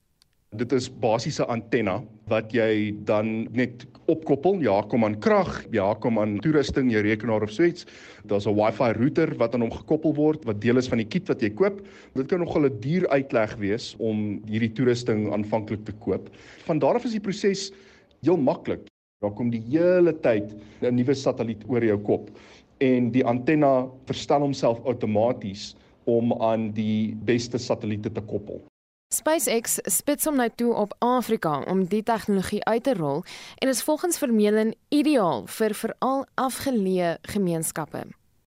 Dit 0.54 0.74
is 0.76 0.86
basiese 1.02 1.46
antenna 1.50 1.96
wat 2.30 2.52
jy 2.54 2.94
dan 3.08 3.48
net 3.58 3.88
opkoppel. 4.12 4.60
Ja, 4.62 4.76
kom 4.86 5.02
aan 5.08 5.16
krag, 5.24 5.64
ja, 5.74 5.88
kom 5.98 6.20
aan 6.22 6.36
toerusting, 6.44 6.92
jou 6.94 7.02
rekenaar 7.02 7.42
of 7.42 7.54
so 7.56 7.66
iets. 7.66 7.88
Daar's 8.30 8.46
'n 8.46 8.54
Wi-Fi 8.54 8.92
router 8.94 9.34
wat 9.38 9.56
aan 9.56 9.62
hom 9.66 9.72
gekoppel 9.72 10.14
word 10.14 10.46
wat 10.46 10.62
deel 10.62 10.78
is 10.78 10.88
van 10.88 11.00
die 11.02 11.08
kit 11.08 11.28
wat 11.28 11.42
jy 11.42 11.50
koop. 11.50 11.82
Dit 12.14 12.28
kan 12.28 12.40
nogal 12.40 12.66
'n 12.66 12.80
duur 12.80 13.08
uitleg 13.10 13.56
wees 13.58 13.96
om 13.98 14.42
hierdie 14.46 14.74
toerusting 14.74 15.34
aanvanklik 15.34 15.86
te 15.86 15.94
koop. 16.00 16.30
Van 16.66 16.80
daar 16.80 16.96
af 16.96 17.06
is 17.06 17.18
die 17.18 17.20
proses 17.20 17.72
heel 18.22 18.38
maklik. 18.38 18.86
Daar 19.22 19.34
kom 19.34 19.50
die 19.50 19.64
hele 19.72 20.14
tyd 20.14 20.54
'n 20.82 20.96
nuwe 20.96 21.16
satelliet 21.16 21.64
oor 21.68 21.84
jou 21.84 21.98
kop 21.98 22.30
en 22.80 23.12
die 23.12 23.26
antenna 23.26 23.88
verstel 24.06 24.40
homself 24.40 24.80
outomaties 24.86 25.76
om 26.06 26.34
aan 26.34 26.72
die 26.74 27.16
beste 27.26 27.58
satelliete 27.58 28.12
te 28.12 28.22
koppel. 28.22 28.62
SpaceX 29.14 29.78
spits 29.94 30.26
hom 30.26 30.40
nou 30.42 30.50
toe 30.58 30.72
op 30.74 30.96
Afrika 31.06 31.60
om 31.70 31.84
die 31.86 32.02
tegnologie 32.06 32.64
uit 32.66 32.84
te 32.88 32.96
rol 32.98 33.22
en 33.62 33.70
is 33.70 33.84
volgens 33.86 34.18
Vermeulen 34.18 34.74
ideaal 34.90 35.46
vir 35.58 35.76
veral 35.78 36.24
afgeleë 36.42 37.12
gemeenskappe. 37.36 38.02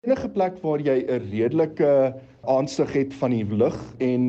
Enige 0.07 0.29
plek 0.35 0.61
waar 0.63 0.81
jy 0.81 0.99
'n 1.03 1.31
redelike 1.31 2.15
aansig 2.47 2.93
het 2.93 3.15
van 3.15 3.31
die 3.31 3.45
lug 3.45 3.79
en 3.99 4.25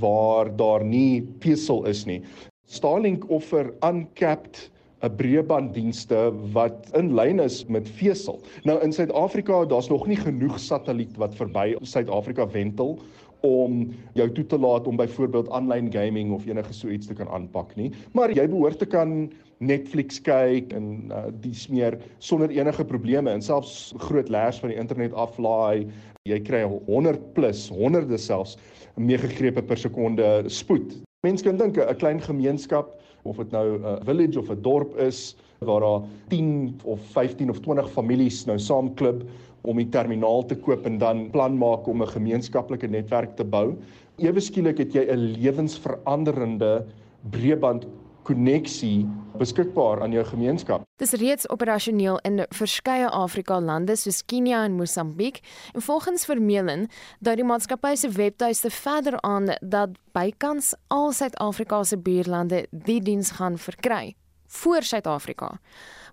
waar 0.00 0.56
daar 0.56 0.84
nie 0.84 1.22
pesel 1.40 1.84
is 1.86 2.04
nie. 2.04 2.22
Starlink 2.66 3.30
offer 3.30 3.72
uncapped 3.80 4.70
'n 5.00 5.16
breëbanddienste 5.16 6.32
wat 6.52 6.88
in 6.92 7.14
lyn 7.14 7.40
is 7.40 7.64
met 7.66 7.88
vesel. 7.88 8.40
Nou 8.64 8.80
in 8.82 8.92
Suid-Afrika, 8.92 9.64
daar's 9.64 9.88
nog 9.88 10.06
nie 10.06 10.16
genoeg 10.16 10.58
satelliet 10.58 11.16
wat 11.16 11.34
verby 11.34 11.76
Suid-Afrika 11.80 12.48
wentel 12.50 12.98
om 13.46 13.94
jou 14.18 14.26
toe 14.32 14.46
te 14.46 14.58
laat 14.58 14.86
om 14.86 14.96
byvoorbeeld 14.96 15.50
aanlyn 15.50 15.92
gaming 15.92 16.32
of 16.34 16.46
enige 16.46 16.72
so 16.72 16.88
iets 16.88 17.06
te 17.06 17.14
kan 17.14 17.28
aanpak 17.28 17.74
nie. 17.76 17.92
Maar 18.12 18.32
jy 18.34 18.48
behoort 18.48 18.78
te 18.78 18.86
kan 18.86 19.30
Netflix 19.58 20.20
kyk 20.22 20.72
en 20.72 21.10
uh, 21.10 21.24
dis 21.42 21.66
meer 21.68 21.98
sonder 22.18 22.50
enige 22.54 22.84
probleme 22.84 23.30
en 23.30 23.42
selfs 23.42 23.92
groot 24.08 24.28
lers 24.28 24.60
van 24.62 24.72
die 24.72 24.78
internet 24.78 25.14
aflaai. 25.14 25.88
Jy 26.28 26.40
kry 26.46 26.62
100 26.66 27.32
plus, 27.34 27.68
honderde 27.74 28.18
selfs 28.18 28.56
meegegrepe 28.98 29.62
per 29.62 29.78
sekonde 29.78 30.44
spoed. 30.50 30.94
Mense 31.26 31.44
kan 31.44 31.58
dink 31.58 31.78
'n 31.78 31.98
klein 31.98 32.20
gemeenskap 32.22 32.94
of 33.24 33.36
dit 33.36 33.50
nou 33.50 33.78
'n 33.78 34.04
village 34.04 34.38
of 34.38 34.50
'n 34.50 34.62
dorp 34.62 34.96
is 34.98 35.36
waar 35.58 35.80
daar 35.80 36.02
10 36.28 36.78
of 36.84 37.00
15 37.00 37.50
of 37.50 37.60
20 37.60 37.90
families 37.90 38.44
nou 38.46 38.58
saamklub 38.58 39.24
om 39.62 39.76
die 39.76 39.88
terminaal 39.88 40.44
te 40.46 40.56
koop 40.56 40.86
en 40.86 40.98
dan 40.98 41.30
plan 41.30 41.58
maak 41.58 41.86
om 41.86 42.02
'n 42.02 42.08
gemeenskaplike 42.08 42.86
netwerk 42.86 43.36
te 43.36 43.44
bou. 43.44 43.76
Ewe 44.16 44.40
skielik 44.40 44.78
het 44.78 44.92
jy 44.92 45.06
'n 45.10 45.34
lewensveranderende 45.38 46.86
breëband 47.30 47.86
koneksie 48.28 49.06
beskikbaar 49.38 50.02
aan 50.02 50.12
jou 50.12 50.24
gemeenskap. 50.24 50.82
Dit 50.98 51.12
is 51.12 51.20
reeds 51.20 51.48
operasioneel 51.48 52.18
in 52.26 52.42
verskeie 52.54 53.08
Afrika 53.08 53.60
lande 53.60 53.96
soos 53.96 54.24
Kenia 54.26 54.64
en 54.64 54.76
Mosambiek 54.76 55.40
en 55.72 55.82
volgens 55.82 56.24
Vermeulen 56.24 56.88
dat 57.20 57.36
die 57.36 57.46
maatskappy 57.46 57.94
se 57.94 58.10
webtuiste 58.10 58.70
verder 58.70 59.20
aan 59.20 59.52
dat 59.60 59.96
bykans 60.12 60.74
al 60.86 61.12
Suid-Afrika 61.12 61.82
se 61.84 61.98
buurlande 61.98 62.66
die 62.70 63.00
diens 63.00 63.30
gaan 63.30 63.58
verkry 63.58 64.14
voor 64.46 64.82
Suid-Afrika. 64.82 65.58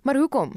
Maar 0.06 0.16
hoekom? 0.16 0.52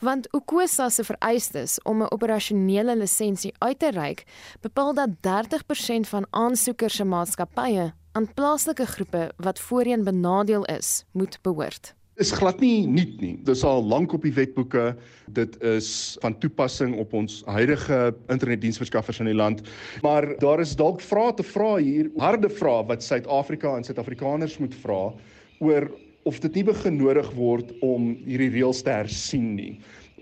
Want 0.00 0.28
Ukosa 0.34 0.88
se 0.88 1.04
vereistes 1.04 1.82
om 1.82 2.02
'n 2.02 2.12
operasionele 2.12 2.96
lisensie 2.96 3.54
uit 3.58 3.78
te 3.78 3.90
reik, 3.90 4.24
bepaal 4.60 4.94
dat 4.94 5.08
30% 5.20 6.08
van 6.08 6.26
aansoekers 6.30 6.94
se 6.94 7.04
maatskappye 7.04 7.92
aan 8.12 8.32
plaaslike 8.34 8.86
groepe 8.86 9.32
wat 9.36 9.60
voorheen 9.60 10.04
benadeel 10.04 10.64
is, 10.64 11.04
moet 11.12 11.38
behoort 11.42 11.94
is 12.14 12.30
glad 12.30 12.60
nie 12.60 12.86
nuut 12.86 13.20
nie. 13.20 13.34
Dis 13.42 13.64
al 13.64 13.84
lank 13.84 14.12
op 14.12 14.22
die 14.22 14.32
wetboeke. 14.32 14.96
Dit 15.34 15.62
is 15.62 16.16
van 16.20 16.38
toepassing 16.38 16.96
op 16.98 17.12
ons 17.12 17.42
huidige 17.44 18.14
internetdiensverskaffers 18.28 19.18
in 19.18 19.24
die 19.24 19.34
land. 19.34 19.62
Maar 20.02 20.38
daar 20.38 20.60
is 20.60 20.76
dalk 20.76 21.00
vrae 21.00 21.34
te 21.34 21.42
vra 21.42 21.76
hier, 21.76 22.10
harde 22.16 22.48
vrae 22.48 22.86
wat 22.86 23.02
Suid-Afrika 23.02 23.76
en 23.76 23.84
Suid-Afrikaners 23.84 24.58
moet 24.58 24.74
vra 24.74 25.12
oor 25.58 25.90
of 26.24 26.40
dit 26.40 26.60
nie 26.60 26.64
begin 26.66 26.96
nodig 26.98 27.28
word 27.36 27.70
om 27.84 28.14
hierdie 28.24 28.50
reëls 28.54 28.82
te 28.84 28.92
hersien 28.94 29.54
nie. 29.58 29.72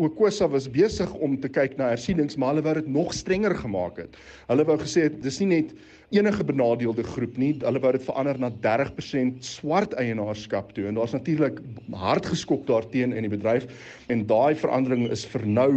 Okosa 0.02 0.48
was 0.48 0.70
besig 0.72 1.10
om 1.22 1.36
te 1.38 1.50
kyk 1.52 1.76
na 1.78 1.90
hersienings, 1.92 2.38
maar 2.40 2.54
hulle 2.54 2.64
wou 2.64 2.74
dit 2.78 2.88
nog 2.90 3.12
strenger 3.14 3.54
gemaak 3.60 4.00
het. 4.00 4.16
Hulle 4.48 4.64
wou 4.66 4.78
gesê 4.80 5.06
het 5.06 5.18
dis 5.22 5.38
nie 5.42 5.50
net 5.52 5.74
enige 6.12 6.44
benadeelde 6.44 7.04
groep 7.06 7.36
nie, 7.40 7.52
hulle 7.62 7.80
wou 7.80 7.92
dit 7.94 8.04
verander 8.04 8.40
na 8.40 8.50
30% 8.64 9.44
swart 9.46 9.94
eienaarskap 10.00 10.74
toe 10.76 10.88
en 10.88 10.98
daar's 10.98 11.14
natuurlik 11.16 11.60
hard 12.02 12.28
geskok 12.28 12.66
daarteenoor 12.68 13.20
in 13.20 13.28
die 13.28 13.32
bedryf 13.32 13.68
en 14.12 14.26
daai 14.28 14.52
verandering 14.60 15.06
is 15.12 15.24
vir 15.32 15.46
nou 15.48 15.72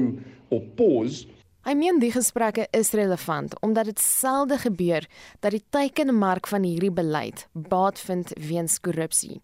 op 0.55 0.67
pause 0.79 1.29
Hy 1.65 1.73
meen 1.73 1.97
die 1.97 2.11
gesprekke 2.13 2.67
is 2.77 2.91
relevant 2.93 3.55
omdat 3.65 3.87
dit 3.89 4.01
selde 4.01 4.59
gebeur 4.61 5.07
dat 5.41 5.55
die 5.55 5.63
teikende 5.73 6.13
mark 6.13 6.45
van 6.45 6.61
hierdie 6.61 6.91
beleid 6.93 7.47
baat 7.71 7.97
vind 8.05 8.35
weens 8.37 8.75
korrupsie. 8.85 9.39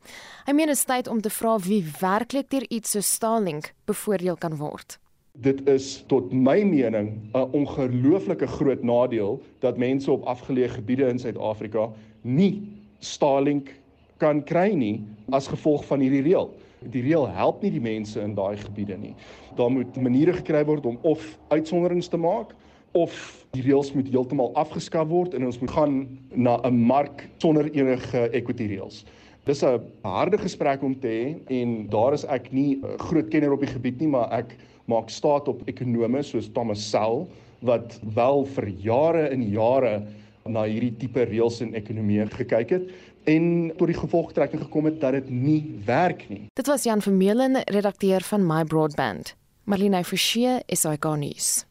Hy 0.45 0.53
meen 0.53 0.69
dit 0.69 0.77
is 0.77 0.85
tyd 0.85 1.09
om 1.09 1.23
te 1.25 1.31
vra 1.33 1.55
wie 1.65 1.79
werklik 1.97 2.51
deur 2.53 2.67
iets 2.69 2.93
so 2.93 3.01
Starlink 3.01 3.71
bevoordeel 3.89 4.37
kan 4.37 4.59
word. 4.61 4.99
Dit 5.33 5.65
is 5.65 6.03
tot 6.13 6.29
my 6.29 6.61
mening 6.61 7.09
'n 7.33 7.57
ongelooflike 7.57 8.47
groot 8.47 8.83
nadeel 8.83 9.41
dat 9.65 9.81
mense 9.81 10.11
op 10.11 10.21
afgeleë 10.21 10.69
gebiede 10.77 11.09
in 11.09 11.19
Suid-Afrika 11.19 11.89
nie 12.21 12.61
Starlink 12.99 13.73
kan 14.17 14.43
kry 14.43 14.75
nie 14.75 15.01
as 15.31 15.47
gevolg 15.47 15.85
van 15.89 15.99
hierdie 15.99 16.21
reël 16.21 16.53
die 16.89 17.03
reël 17.05 17.27
help 17.29 17.61
nie 17.61 17.71
die 17.75 17.83
mense 17.83 18.21
in 18.21 18.33
daai 18.35 18.57
gebiede 18.57 18.97
nie. 18.97 19.13
Daar 19.57 19.71
moet 19.71 19.97
maniere 20.01 20.33
gekry 20.33 20.63
word 20.65 20.85
om 20.89 20.97
of 21.07 21.23
uitsonderings 21.53 22.09
te 22.09 22.17
maak 22.17 22.55
of 22.97 23.13
die 23.55 23.63
reëls 23.63 23.93
moet 23.95 24.09
heeltemal 24.11 24.51
afgeskaf 24.59 25.07
word 25.11 25.35
en 25.37 25.45
ons 25.47 25.59
moet 25.61 25.71
gaan 25.71 25.95
na 26.33 26.59
'n 26.65 26.75
mark 26.75 27.29
sonder 27.37 27.69
enige 27.71 28.29
equity 28.33 28.67
reëls. 28.67 29.05
Dis 29.45 29.63
'n 29.63 29.79
harde 30.03 30.37
gesprek 30.37 30.83
om 30.83 30.99
te 30.99 31.07
hê 31.07 31.61
en 31.61 31.87
daar 31.87 32.13
is 32.13 32.25
ek 32.25 32.51
nie 32.51 32.75
'n 32.75 32.97
groot 32.97 33.29
kenner 33.29 33.53
op 33.53 33.59
die 33.59 33.73
gebied 33.73 33.99
nie, 33.99 34.07
maar 34.07 34.31
ek 34.31 34.57
maak 34.87 35.09
staat 35.09 35.47
op 35.47 35.61
ekonome 35.67 36.23
soos 36.23 36.49
Thomas 36.49 36.89
Sell 36.89 37.27
wat 37.61 37.99
wel 38.15 38.45
vir 38.45 38.67
jare 38.67 39.29
en 39.29 39.43
jare 39.43 40.07
na 40.45 40.63
hierdie 40.63 40.97
tipe 40.97 41.25
reëls 41.25 41.61
en 41.61 41.75
ekonomie 41.75 42.25
gekyk 42.25 42.69
het 42.69 42.89
en 43.23 43.73
tot 43.77 43.87
die 43.87 43.97
gevolgtrekking 43.97 44.61
gekom 44.61 44.85
het 44.85 45.01
dat 45.01 45.11
dit 45.11 45.29
nie 45.29 45.81
werk 45.85 46.29
nie. 46.29 46.47
Dit 46.53 46.67
was 46.67 46.83
Jan 46.83 47.01
Vermeulen, 47.01 47.61
redakteur 47.65 48.21
van 48.21 48.45
My 48.47 48.63
Broadband. 48.63 49.35
Marlene 49.63 50.03
Forsie, 50.03 50.59
SAK 50.67 51.05
nuus. 51.17 51.65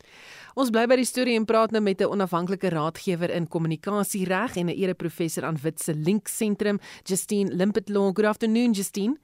Ons 0.55 0.71
bly 0.75 0.83
by 0.91 0.97
die 0.99 1.07
storie 1.07 1.37
en 1.39 1.47
praat 1.47 1.71
nou 1.71 1.81
met 1.83 2.01
'n 2.01 2.11
onafhanklike 2.11 2.69
raadgewer 2.69 3.31
in 3.31 3.49
kommunikasiereg 3.49 4.57
en 4.57 4.67
'n 4.67 4.77
ereprofessor 4.77 5.45
aan 5.45 5.59
Witse 5.63 5.95
Link 5.95 6.29
Sentrum, 6.29 6.79
Justine 7.05 7.55
Limpetlaw. 7.55 8.13
Good 8.15 8.27
afternoon, 8.27 8.73
Justine. 8.73 9.17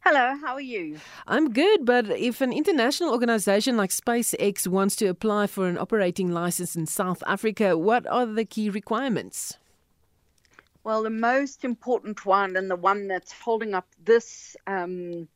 Hello, 0.00 0.36
how 0.42 0.54
are 0.54 0.62
you? 0.62 0.96
I'm 1.26 1.52
good, 1.52 1.84
but 1.84 2.08
if 2.08 2.40
an 2.40 2.52
international 2.52 3.12
organization 3.12 3.76
like 3.76 3.92
SpaceX 3.92 4.66
wants 4.66 4.96
to 4.96 5.08
apply 5.08 5.46
for 5.46 5.66
an 5.66 5.78
operating 5.78 6.30
license 6.30 6.78
in 6.78 6.86
South 6.86 7.22
Africa, 7.26 7.76
what 7.76 8.06
are 8.06 8.26
the 8.26 8.44
key 8.44 8.70
requirements? 8.70 9.58
Well, 10.84 11.02
the 11.02 11.10
most 11.10 11.64
important 11.64 12.24
one 12.24 12.56
and 12.56 12.70
the 12.70 12.76
one 12.76 13.08
that's 13.08 13.32
holding 13.32 13.74
up 13.74 13.86
this 14.02 14.56
um, 14.66 15.28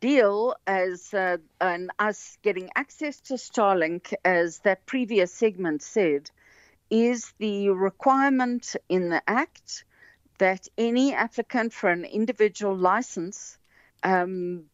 deal 0.00 0.54
as 0.66 1.14
uh, 1.14 1.38
and 1.60 1.90
us 1.98 2.36
getting 2.42 2.70
access 2.74 3.20
to 3.22 3.34
Starlink, 3.34 4.12
as 4.24 4.58
that 4.60 4.84
previous 4.84 5.32
segment 5.32 5.82
said, 5.82 6.30
is 6.90 7.32
the 7.38 7.70
requirement 7.70 8.76
in 8.88 9.08
the 9.08 9.22
Act 9.26 9.84
that 10.38 10.68
any 10.76 11.14
applicant 11.14 11.72
for 11.72 11.88
an 11.90 12.04
individual 12.04 12.76
license 12.76 13.58
um, 14.02 14.64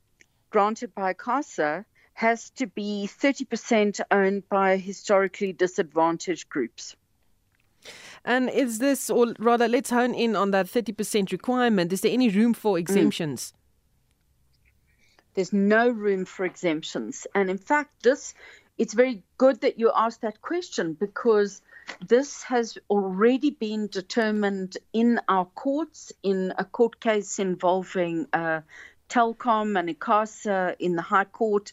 granted 0.51 0.95
by 0.95 1.13
CASA 1.13 1.85
has 2.15 2.51
to 2.51 2.67
be 2.67 3.09
30% 3.09 4.01
owned 4.11 4.49
by 4.49 4.77
historically 4.77 5.53
disadvantaged 5.53 6.49
groups. 6.49 6.97
And 8.25 8.49
is 8.51 8.79
this, 8.79 9.11
or 9.11 9.35
rather, 9.39 9.69
let's 9.69 9.91
hone 9.91 10.15
in 10.15 10.37
on 10.37 10.51
that 10.53 10.67
30% 10.67 11.33
requirement. 11.33 11.93
Is 11.93 12.03
there 12.03 12.13
any 12.13 12.29
room 12.29 12.55
for 12.55 12.77
mm. 12.77 12.81
exemptions? 12.81 13.53
Mm. 13.53 13.59
There's 15.35 15.53
no 15.53 15.89
room 15.89 16.25
for 16.25 16.45
exemptions. 16.45 17.27
And 17.35 17.51
in 17.51 17.59
fact, 17.59 18.03
this 18.03 18.35
it's 18.79 18.95
very 18.95 19.23
good 19.39 19.61
that 19.61 19.79
you 19.79 19.93
asked 19.95 20.23
that 20.23 20.41
question 20.41 20.95
because 20.95 21.61
this 22.07 22.43
has 22.45 22.79
already 22.89 23.51
been 23.51 23.87
determined 23.89 24.79
in 24.93 25.21
our 25.29 25.45
courts 25.45 26.13
in 26.23 26.53
a 26.59 26.65
court 26.65 26.99
case 27.01 27.39
involving 27.39 28.27
uh, 28.33 28.61
Telkom 29.09 29.79
and 29.79 29.89
ICASA 29.89 30.77
in 30.79 30.97
the 30.97 31.03
High 31.03 31.25
Court 31.25 31.73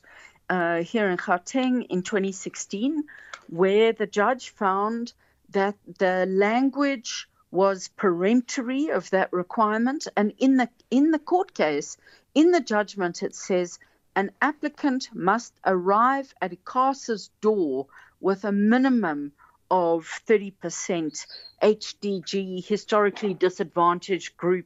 uh, 0.49 0.83
here 0.83 1.09
in 1.09 1.17
Gauteng 1.17 1.85
in 1.89 2.03
2016, 2.03 3.03
where 3.47 3.93
the 3.93 4.07
judge 4.07 4.49
found 4.49 5.13
that 5.51 5.75
the 5.97 6.25
language 6.27 7.27
was 7.51 7.87
peremptory 7.89 8.89
of 8.89 9.09
that 9.09 9.33
requirement 9.33 10.07
and 10.15 10.33
in 10.37 10.57
the 10.57 10.69
in 10.91 11.11
the 11.11 11.19
court 11.19 11.53
case 11.53 11.97
in 12.35 12.51
the 12.51 12.61
judgment 12.61 13.23
it 13.23 13.35
says 13.35 13.79
an 14.15 14.31
applicant 14.41 15.09
must 15.13 15.53
arrive 15.65 16.33
at 16.41 16.53
a 16.53 16.55
ICASA's 16.57 17.29
door 17.41 17.87
with 18.19 18.43
a 18.43 18.51
minimum 18.51 19.31
of 19.71 20.07
30% 20.27 21.25
HDG 21.61 22.65
historically 22.65 23.33
disadvantaged 23.33 24.35
group 24.35 24.65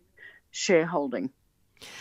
shareholding. 0.52 1.30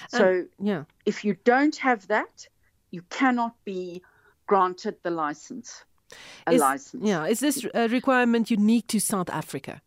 So 0.09 0.30
um, 0.30 0.49
yeah. 0.61 0.85
if 1.05 1.24
you 1.24 1.37
don't 1.45 1.76
have 1.76 2.07
that, 2.09 2.47
you 2.91 3.03
cannot 3.11 3.55
be 3.64 4.03
granted 4.47 4.97
the 5.03 5.11
license 5.11 5.85
a 6.47 6.53
is, 6.53 6.61
license. 6.61 7.05
Yeah, 7.05 7.27
is 7.27 7.41
this 7.41 7.67
a 7.75 7.89
requirement 7.89 8.51
unique 8.51 8.87
to 8.89 9.01
South 9.01 9.31
Africa? 9.31 9.81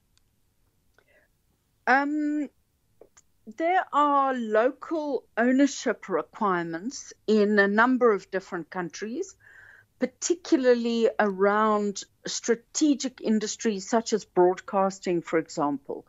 Um, 1.88 2.50
there 3.58 3.86
are 3.94 4.34
local 4.34 5.24
ownership 5.38 6.10
requirements 6.10 7.14
in 7.28 7.60
a 7.60 7.68
number 7.68 8.12
of 8.12 8.32
different 8.32 8.72
countries, 8.72 9.36
particularly 10.00 11.10
around 11.20 12.04
strategic 12.26 13.22
industries 13.22 13.88
such 13.88 14.14
as 14.14 14.26
broadcasting, 14.26 15.22
for 15.22 15.38
example. 15.38 16.08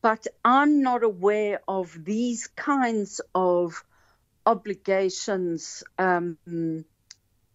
But 0.00 0.26
I'm 0.42 0.80
not 0.80 1.02
aware 1.02 1.60
of 1.68 2.04
these 2.04 2.46
kinds 2.46 3.20
of 3.34 3.84
obligations 4.46 5.84
um, 5.98 6.38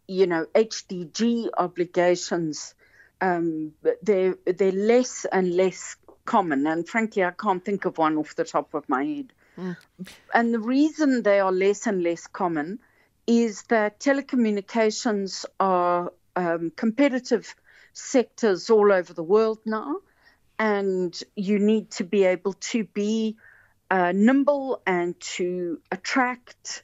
you 0.08 0.28
know, 0.28 0.46
HDG 0.54 1.50
obligations, 1.58 2.74
um, 3.22 3.74
they're, 4.02 4.36
they're 4.46 4.72
less 4.72 5.26
and 5.26 5.56
less 5.56 5.96
common. 6.26 6.68
And 6.68 6.88
frankly, 6.88 7.24
I 7.24 7.32
can't 7.32 7.64
think 7.64 7.86
of 7.86 7.98
one 7.98 8.18
off 8.18 8.36
the 8.36 8.44
top 8.44 8.74
of 8.74 8.88
my 8.90 9.04
head. 9.04 9.34
Mm. 9.58 9.78
And 10.34 10.54
the 10.54 10.60
reason 10.60 11.24
they 11.24 11.40
are 11.40 11.52
less 11.52 11.88
and 11.88 12.04
less 12.04 12.28
common 12.28 12.80
is 13.28 13.64
that 13.64 14.00
telecommunications 14.00 15.46
are 15.60 16.12
um, 16.36 16.72
competitive 16.76 17.56
sectors 17.94 18.70
all 18.70 18.92
over 18.92 19.14
the 19.14 19.24
world 19.24 19.60
now. 19.66 19.98
And 20.58 21.18
you 21.36 21.60
need 21.60 21.92
to 21.92 22.04
be 22.04 22.24
able 22.26 22.54
to 22.54 22.86
be 22.86 23.38
uh, 23.92 24.12
nimble 24.14 24.82
and 24.86 25.20
to 25.20 25.82
attract 25.92 26.84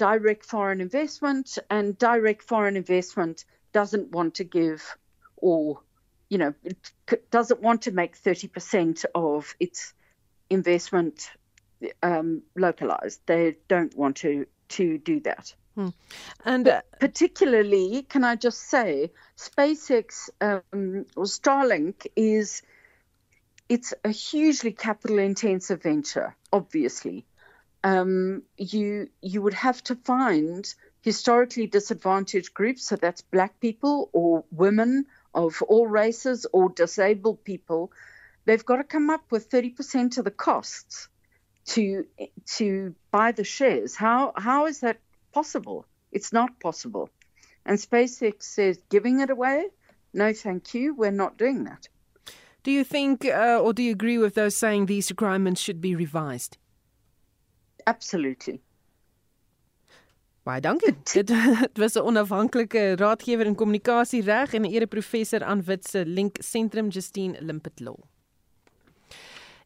direct 0.00 0.46
foreign 0.46 0.80
investment, 0.80 1.58
and 1.68 1.98
direct 1.98 2.42
foreign 2.42 2.74
investment 2.74 3.44
doesn't 3.74 4.10
want 4.10 4.36
to 4.36 4.44
give 4.44 4.96
or, 5.36 5.82
you 6.30 6.38
know, 6.38 6.54
it 6.64 7.30
doesn't 7.30 7.60
want 7.60 7.82
to 7.82 7.90
make 7.90 8.16
30% 8.16 9.04
of 9.14 9.54
its 9.60 9.92
investment 10.48 11.30
um, 12.02 12.40
localized. 12.56 13.20
They 13.26 13.58
don't 13.68 13.94
want 13.94 14.16
to, 14.16 14.46
to 14.70 14.96
do 14.96 15.20
that. 15.20 15.54
Hmm. 15.74 15.88
And 16.46 16.66
uh, 16.66 16.80
particularly, 16.98 18.00
can 18.08 18.24
I 18.24 18.36
just 18.36 18.70
say, 18.70 19.10
SpaceX 19.36 20.30
um, 20.40 21.04
or 21.14 21.24
Starlink 21.24 22.06
is 22.16 22.62
it's 23.68 23.92
a 24.02 24.08
hugely 24.08 24.72
capital 24.72 25.18
intensive 25.18 25.82
venture, 25.82 26.34
obviously 26.54 27.26
um, 27.82 28.42
you 28.56 29.08
you 29.22 29.42
would 29.42 29.54
have 29.54 29.82
to 29.84 29.96
find 29.96 30.72
historically 31.02 31.66
disadvantaged 31.66 32.52
groups, 32.52 32.84
so 32.84 32.96
that's 32.96 33.22
black 33.22 33.58
people 33.60 34.10
or 34.12 34.44
women 34.50 35.06
of 35.34 35.62
all 35.62 35.86
races 35.86 36.46
or 36.52 36.68
disabled 36.70 37.44
people, 37.44 37.92
they've 38.44 38.64
got 38.64 38.76
to 38.76 38.84
come 38.84 39.10
up 39.10 39.30
with 39.30 39.50
30% 39.50 40.18
of 40.18 40.24
the 40.24 40.30
costs 40.30 41.08
to 41.66 42.06
to 42.56 42.94
buy 43.10 43.32
the 43.32 43.44
shares. 43.44 43.94
How 43.94 44.32
how 44.36 44.66
is 44.66 44.80
that 44.80 44.98
possible? 45.32 45.86
It's 46.12 46.32
not 46.32 46.58
possible. 46.60 47.08
And 47.64 47.78
SpaceX 47.78 48.42
says 48.42 48.80
giving 48.88 49.20
it 49.20 49.30
away? 49.30 49.66
No, 50.12 50.32
thank 50.32 50.74
you. 50.74 50.94
We're 50.94 51.12
not 51.12 51.38
doing 51.38 51.64
that. 51.64 51.88
Do 52.62 52.70
you 52.70 52.84
think 52.84 53.24
uh, 53.24 53.60
or 53.62 53.72
do 53.72 53.82
you 53.82 53.92
agree 53.92 54.18
with 54.18 54.34
those 54.34 54.56
saying 54.56 54.86
these 54.86 55.10
requirements 55.10 55.60
should 55.60 55.80
be 55.80 55.94
revised? 55.94 56.58
Absolutely. 57.84 58.60
Baie 60.42 60.60
dankie. 60.60 60.94
Dit, 61.12 61.26
dit 61.66 61.78
was 61.78 61.94
'n 61.94 62.06
onafhanklike 62.10 62.96
raadgewer 62.96 63.46
in 63.46 63.54
kommunikasie 63.54 64.22
reg 64.22 64.54
en 64.54 64.62
'n 64.62 64.72
ereprofessor 64.72 65.44
aan 65.44 65.62
Witse 65.62 66.06
Link 66.06 66.36
Sentrum 66.40 66.88
Justine 66.88 67.36
Limpet 67.40 67.80
Law. 67.80 67.98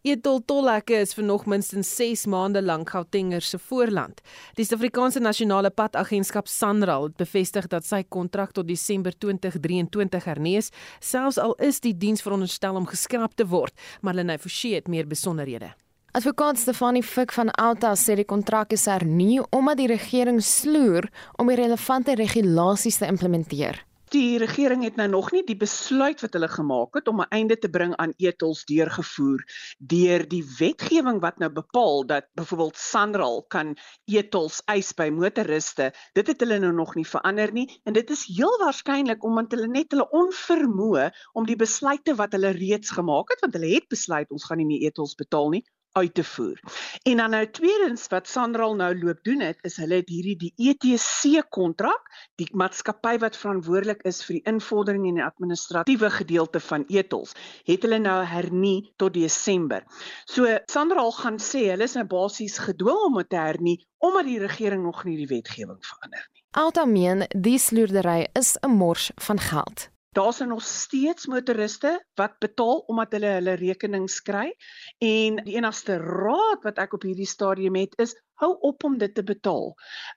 Etol 0.04 0.42
tolhekke 0.44 0.98
is 1.00 1.14
vir 1.16 1.24
nog 1.24 1.46
minstens 1.46 1.88
6 1.96 2.26
maande 2.26 2.60
lank 2.62 2.90
Gautengers 2.90 3.48
se 3.48 3.58
voorland. 3.58 4.20
Die 4.54 4.64
Suid-Afrikaanse 4.64 5.20
Nasionale 5.20 5.70
Padagentskap 5.70 6.48
SANRAL 6.48 7.02
het 7.02 7.16
bevestig 7.16 7.70
dat 7.72 7.86
sy 7.88 8.02
kontrak 8.08 8.52
tot 8.52 8.68
Desember 8.68 9.16
2023 9.16 10.24
hernees, 10.24 10.68
selfs 11.00 11.38
al 11.38 11.54
is 11.54 11.80
die 11.80 11.96
diens 11.96 12.22
veronderstel 12.22 12.76
om 12.76 12.86
geskraap 12.86 13.32
te 13.34 13.46
word, 13.46 13.72
maar 14.02 14.14
Lenay 14.14 14.38
Forsie 14.38 14.74
het 14.74 14.92
meer 14.92 15.08
besonderhede. 15.08 15.72
Advokaat 16.14 16.58
Stefanie 16.58 17.02
Fik 17.02 17.32
van 17.34 17.48
Alta 17.50 17.88
sê 17.98 18.14
die 18.14 18.26
kontrak 18.32 18.70
is 18.76 18.84
hernie 18.86 19.40
omdat 19.58 19.80
die 19.80 19.88
regering 19.90 20.38
sloer 20.46 21.08
om 21.42 21.50
die 21.50 21.58
relevante 21.58 22.14
regulasies 22.20 23.00
te 23.00 23.08
implementeer 23.10 23.80
die 24.14 24.38
regering 24.38 24.84
het 24.86 24.98
nou 25.00 25.06
nog 25.10 25.32
nie 25.34 25.42
die 25.46 25.56
besluit 25.58 26.20
wat 26.22 26.36
hulle 26.36 26.48
gemaak 26.50 26.94
het 26.98 27.08
om 27.10 27.20
'n 27.22 27.32
einde 27.38 27.56
te 27.58 27.70
bring 27.76 27.96
aan 27.96 28.12
etels 28.18 28.64
deurgevoer 28.70 29.42
deur 29.78 30.22
die 30.28 30.44
wetgewing 30.58 31.18
wat 31.24 31.38
nou 31.42 31.50
bepaal 31.50 32.06
dat 32.06 32.28
byvoorbeeld 32.38 32.76
Sanral 32.76 33.42
kan 33.48 33.74
etels 34.06 34.62
eis 34.66 34.92
by 34.94 35.08
motoriste. 35.10 35.92
Dit 36.14 36.26
het 36.26 36.40
hulle 36.40 36.58
nou 36.58 36.72
nog 36.72 36.94
nie 36.94 37.06
verander 37.06 37.52
nie 37.52 37.80
en 37.84 37.92
dit 37.92 38.10
is 38.10 38.24
heel 38.36 38.58
waarskynlik 38.62 39.24
omdat 39.24 39.50
hulle 39.52 39.68
net 39.68 39.90
hulle 39.90 40.08
onvermoë 40.10 41.10
om 41.32 41.46
die 41.46 41.56
besluite 41.56 42.14
wat 42.14 42.32
hulle 42.32 42.54
reeds 42.54 42.90
gemaak 42.90 43.30
het 43.30 43.40
want 43.40 43.54
hulle 43.54 43.74
het 43.74 43.88
besluit 43.88 44.30
ons 44.30 44.44
gaan 44.44 44.58
nie 44.58 44.66
meer 44.66 44.86
etels 44.90 45.14
betaal 45.14 45.50
nie 45.50 45.64
uit 45.95 46.14
te 46.14 46.24
voer. 46.24 46.61
En 47.03 47.16
dan 47.22 47.30
nou 47.30 47.42
tweedens 47.51 48.07
wat 48.12 48.28
Sanral 48.28 48.74
nou 48.78 48.90
loop 48.99 49.22
doen 49.22 49.40
het, 49.40 49.59
is 49.62 49.76
hulle 49.82 50.01
het 50.03 50.11
hierdie 50.11 50.36
die 50.40 50.53
ETC 50.70 51.45
kontrak, 51.55 52.11
die 52.40 52.49
maatskappy 52.53 53.16
wat 53.22 53.38
verantwoordelik 53.38 54.03
is 54.09 54.22
vir 54.26 54.38
die 54.38 54.45
invordering 54.55 55.07
en 55.09 55.20
die 55.20 55.26
administratiewe 55.26 56.11
gedeelte 56.11 56.61
van 56.61 56.86
etels, 56.90 57.34
het 57.68 57.86
hulle 57.86 58.01
nou 58.03 58.18
hernie 58.26 58.92
tot 58.99 59.14
Desember. 59.14 59.86
So 60.26 60.51
Sanral 60.70 61.14
gaan 61.14 61.38
sê 61.38 61.68
hulle 61.70 61.86
is 61.86 61.97
nou 61.99 62.07
basies 62.11 62.59
gedwing 62.66 63.09
om 63.09 63.20
dit 63.22 63.30
te 63.30 63.40
hernie 63.40 63.78
omdat 64.05 64.26
die 64.28 64.38
regering 64.42 64.82
nog 64.84 65.05
nie 65.09 65.16
die 65.16 65.30
wetgewing 65.30 65.80
verander 65.80 66.26
nie. 66.32 66.42
Altameen, 66.55 67.24
die 67.30 67.59
sloerdery 67.59 68.28
is 68.38 68.57
'n 68.61 68.70
mors 68.70 69.11
van 69.16 69.40
geld. 69.40 69.93
Daar's 70.14 70.38
nog 70.38 70.62
steeds 70.62 71.26
motoriste 71.26 72.04
wat 72.14 72.38
betaal 72.38 72.84
omdat 72.86 73.12
hulle 73.12 73.26
hulle 73.26 73.54
rekenings 73.58 74.20
kry 74.22 74.52
en 74.98 75.40
die 75.42 75.56
enigste 75.56 75.96
raad 75.98 76.62
wat 76.62 76.78
ek 76.78 76.94
op 76.94 77.02
hierdie 77.02 77.26
stadium 77.26 77.74
het 77.74 77.96
is 77.98 78.14
hou 78.42 78.52
op 78.68 78.86
om 78.86 78.94
dit 78.98 79.14
te 79.14 79.24
betaal 79.26 79.72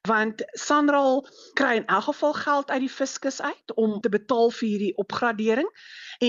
want 0.08 0.44
Sanral 0.54 1.24
kry 1.58 1.80
in 1.82 1.90
elk 1.90 2.10
geval 2.12 2.38
geld 2.38 2.70
uit 2.70 2.86
die 2.86 2.94
fiskus 2.94 3.42
uit 3.42 3.76
om 3.76 3.98
te 4.02 4.14
betaal 4.14 4.54
vir 4.60 4.68
hierdie 4.70 4.94
opgradering 5.02 5.74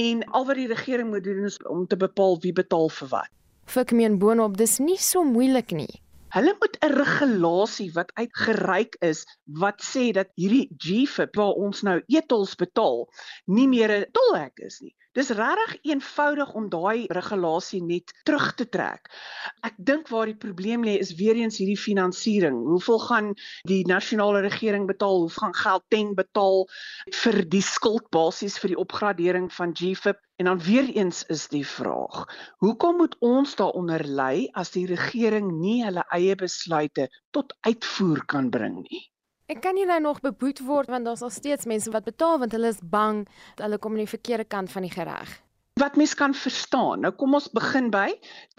en 0.01 0.25
al 0.25 0.49
wat 0.49 0.61
die 0.63 0.69
regering 0.73 1.13
moet 1.13 1.29
doen 1.29 1.45
is 1.53 1.61
om 1.69 1.87
te 1.87 2.01
bepaal 2.01 2.41
wie 2.41 2.57
betaal 2.57 2.89
vir 2.89 3.13
wat. 3.13 3.33
Fik 3.69 3.93
meen 3.93 4.17
boonop 4.19 4.57
dis 4.57 4.79
nie 4.81 4.97
so 4.97 5.25
moeilik 5.25 5.77
nie. 5.77 6.01
Hulle 6.37 6.53
moet 6.61 6.77
'n 6.85 6.93
regulasie 6.93 7.89
wat 7.93 8.11
uitgereik 8.21 8.97
is 9.11 9.25
wat 9.63 9.81
sê 9.91 10.05
dat 10.13 10.29
hierdie 10.37 10.69
GFIP 10.85 11.37
waar 11.41 11.57
ons 11.67 11.83
nou 11.89 11.99
etels 12.19 12.55
betaal 12.63 13.07
nie 13.59 13.69
meer 13.75 13.95
'n 13.97 14.11
tolhek 14.13 14.61
is 14.71 14.81
nie. 14.85 14.95
Dis 15.17 15.31
regtig 15.33 15.79
eenvoudig 15.89 16.51
om 16.53 16.67
daai 16.69 17.07
regulasie 17.17 17.81
net 17.83 18.13
terug 18.29 18.51
te 18.59 18.67
trek. 18.69 19.09
Ek 19.65 19.79
dink 19.91 20.11
waar 20.13 20.29
die 20.29 20.37
probleem 20.37 20.85
lê 20.85 20.99
is 21.01 21.15
weer 21.21 21.41
eens 21.41 21.57
hierdie 21.63 21.81
finansiering. 21.81 22.59
Hoeveel 22.69 23.01
gaan 23.07 23.31
die 23.71 23.81
nasionale 23.89 24.45
regering 24.45 24.87
betaal? 24.91 25.25
Hoeveel 25.25 25.47
gaan 25.47 25.57
Gauteng 25.63 26.15
betaal 26.19 26.67
vir 27.23 27.41
die 27.57 27.65
skuldbasis 27.65 28.61
vir 28.61 28.75
die 28.75 28.81
opgradering 28.85 29.49
van 29.59 29.73
GFIP? 29.81 30.21
En 30.39 30.53
dan 30.53 30.61
weer 30.63 30.93
eens 30.93 31.25
is 31.33 31.49
die 31.49 31.67
vraag: 31.67 32.27
Hoekom 32.63 33.01
moet 33.01 33.17
ons 33.25 33.57
daaronder 33.57 34.05
ly 34.05 34.49
as 34.53 34.77
die 34.77 34.87
regering 34.87 35.55
nie 35.61 35.81
hulle 35.89 36.05
eie 36.15 36.37
besluite 36.39 37.09
tot 37.35 37.57
uitvoer 37.67 38.27
kan 38.27 38.53
bring 38.55 38.83
nie? 38.85 39.09
Ek 39.49 39.63
kan 39.65 39.79
nie 39.79 39.87
nou 39.89 39.97
nog 40.05 40.19
beboet 40.21 40.59
word 40.61 40.91
want 40.93 41.09
daar's 41.09 41.23
al 41.25 41.33
steeds 41.33 41.65
mense 41.65 41.89
wat 41.95 42.05
betaal 42.05 42.37
want 42.43 42.53
hulle 42.53 42.69
is 42.69 42.83
bang 42.95 43.23
dat 43.57 43.63
hulle 43.65 43.79
kom 43.81 43.95
in 43.97 44.03
die 44.03 44.11
verkeerde 44.11 44.45
kant 44.45 44.69
van 44.69 44.85
die 44.85 44.93
reg. 44.93 45.31
Wat 45.81 45.97
mens 45.97 46.13
kan 46.19 46.35
verstaan. 46.37 47.01
Nou 47.01 47.13
kom 47.17 47.37
ons 47.39 47.47
begin 47.57 47.89
by, 47.95 48.11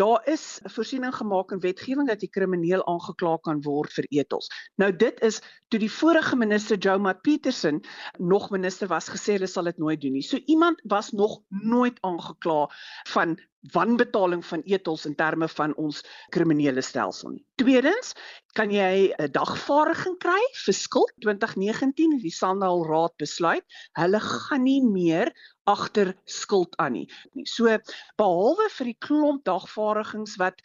daar 0.01 0.25
is 0.33 0.61
'n 0.63 0.71
voorsiening 0.73 1.13
gemaak 1.13 1.51
in 1.51 1.61
wetgewing 1.61 2.07
dat 2.07 2.21
jy 2.25 2.29
krimineel 2.29 2.81
aangekla 2.87 3.37
kan 3.45 3.61
word 3.61 3.93
vir 3.93 4.05
etels. 4.09 4.49
Nou 4.81 4.89
dit 4.91 5.21
is 5.21 5.41
toe 5.67 5.79
die 5.79 5.91
vorige 5.91 6.35
minister 6.35 6.77
Joe 6.77 6.97
Mat 6.97 7.21
Petersen 7.21 7.81
nog 8.17 8.49
minister 8.49 8.87
was 8.87 9.09
gesê 9.09 9.37
hulle 9.37 9.47
sal 9.47 9.69
dit 9.69 9.77
nooit 9.77 10.01
doen 10.01 10.13
nie. 10.13 10.25
So 10.25 10.37
iemand 10.45 10.81
was 10.83 11.11
nog 11.11 11.41
nooit 11.49 12.01
aangekla 12.01 12.69
van 13.13 13.37
wanbetaling 13.73 14.45
van 14.45 14.61
etels 14.65 15.05
in 15.05 15.15
terme 15.15 15.47
van 15.51 15.75
ons 15.75 16.01
kriminele 16.31 16.81
stelsel 16.81 17.33
nie. 17.33 17.45
Tweedens, 17.59 18.13
kan 18.55 18.71
jy 18.71 19.13
'n 19.19 19.31
dagvaarding 19.31 20.17
kry 20.19 20.39
vir 20.65 20.73
skuld 20.73 21.11
2019 21.21 22.13
het 22.13 22.23
die 22.23 22.31
Sandal 22.31 22.85
Raad 22.87 23.15
besluit, 23.17 23.65
hulle 23.93 24.19
gaan 24.19 24.63
nie 24.63 24.81
meer 24.83 25.33
agter 25.65 26.15
skuld 26.25 26.77
aan 26.77 26.93
nie. 26.93 27.07
So 27.45 27.77
behalwe 28.17 28.69
vir 28.77 28.85
die 28.85 28.97
klomp 28.99 29.43
dagvaardings 29.43 30.37
wat 30.37 30.61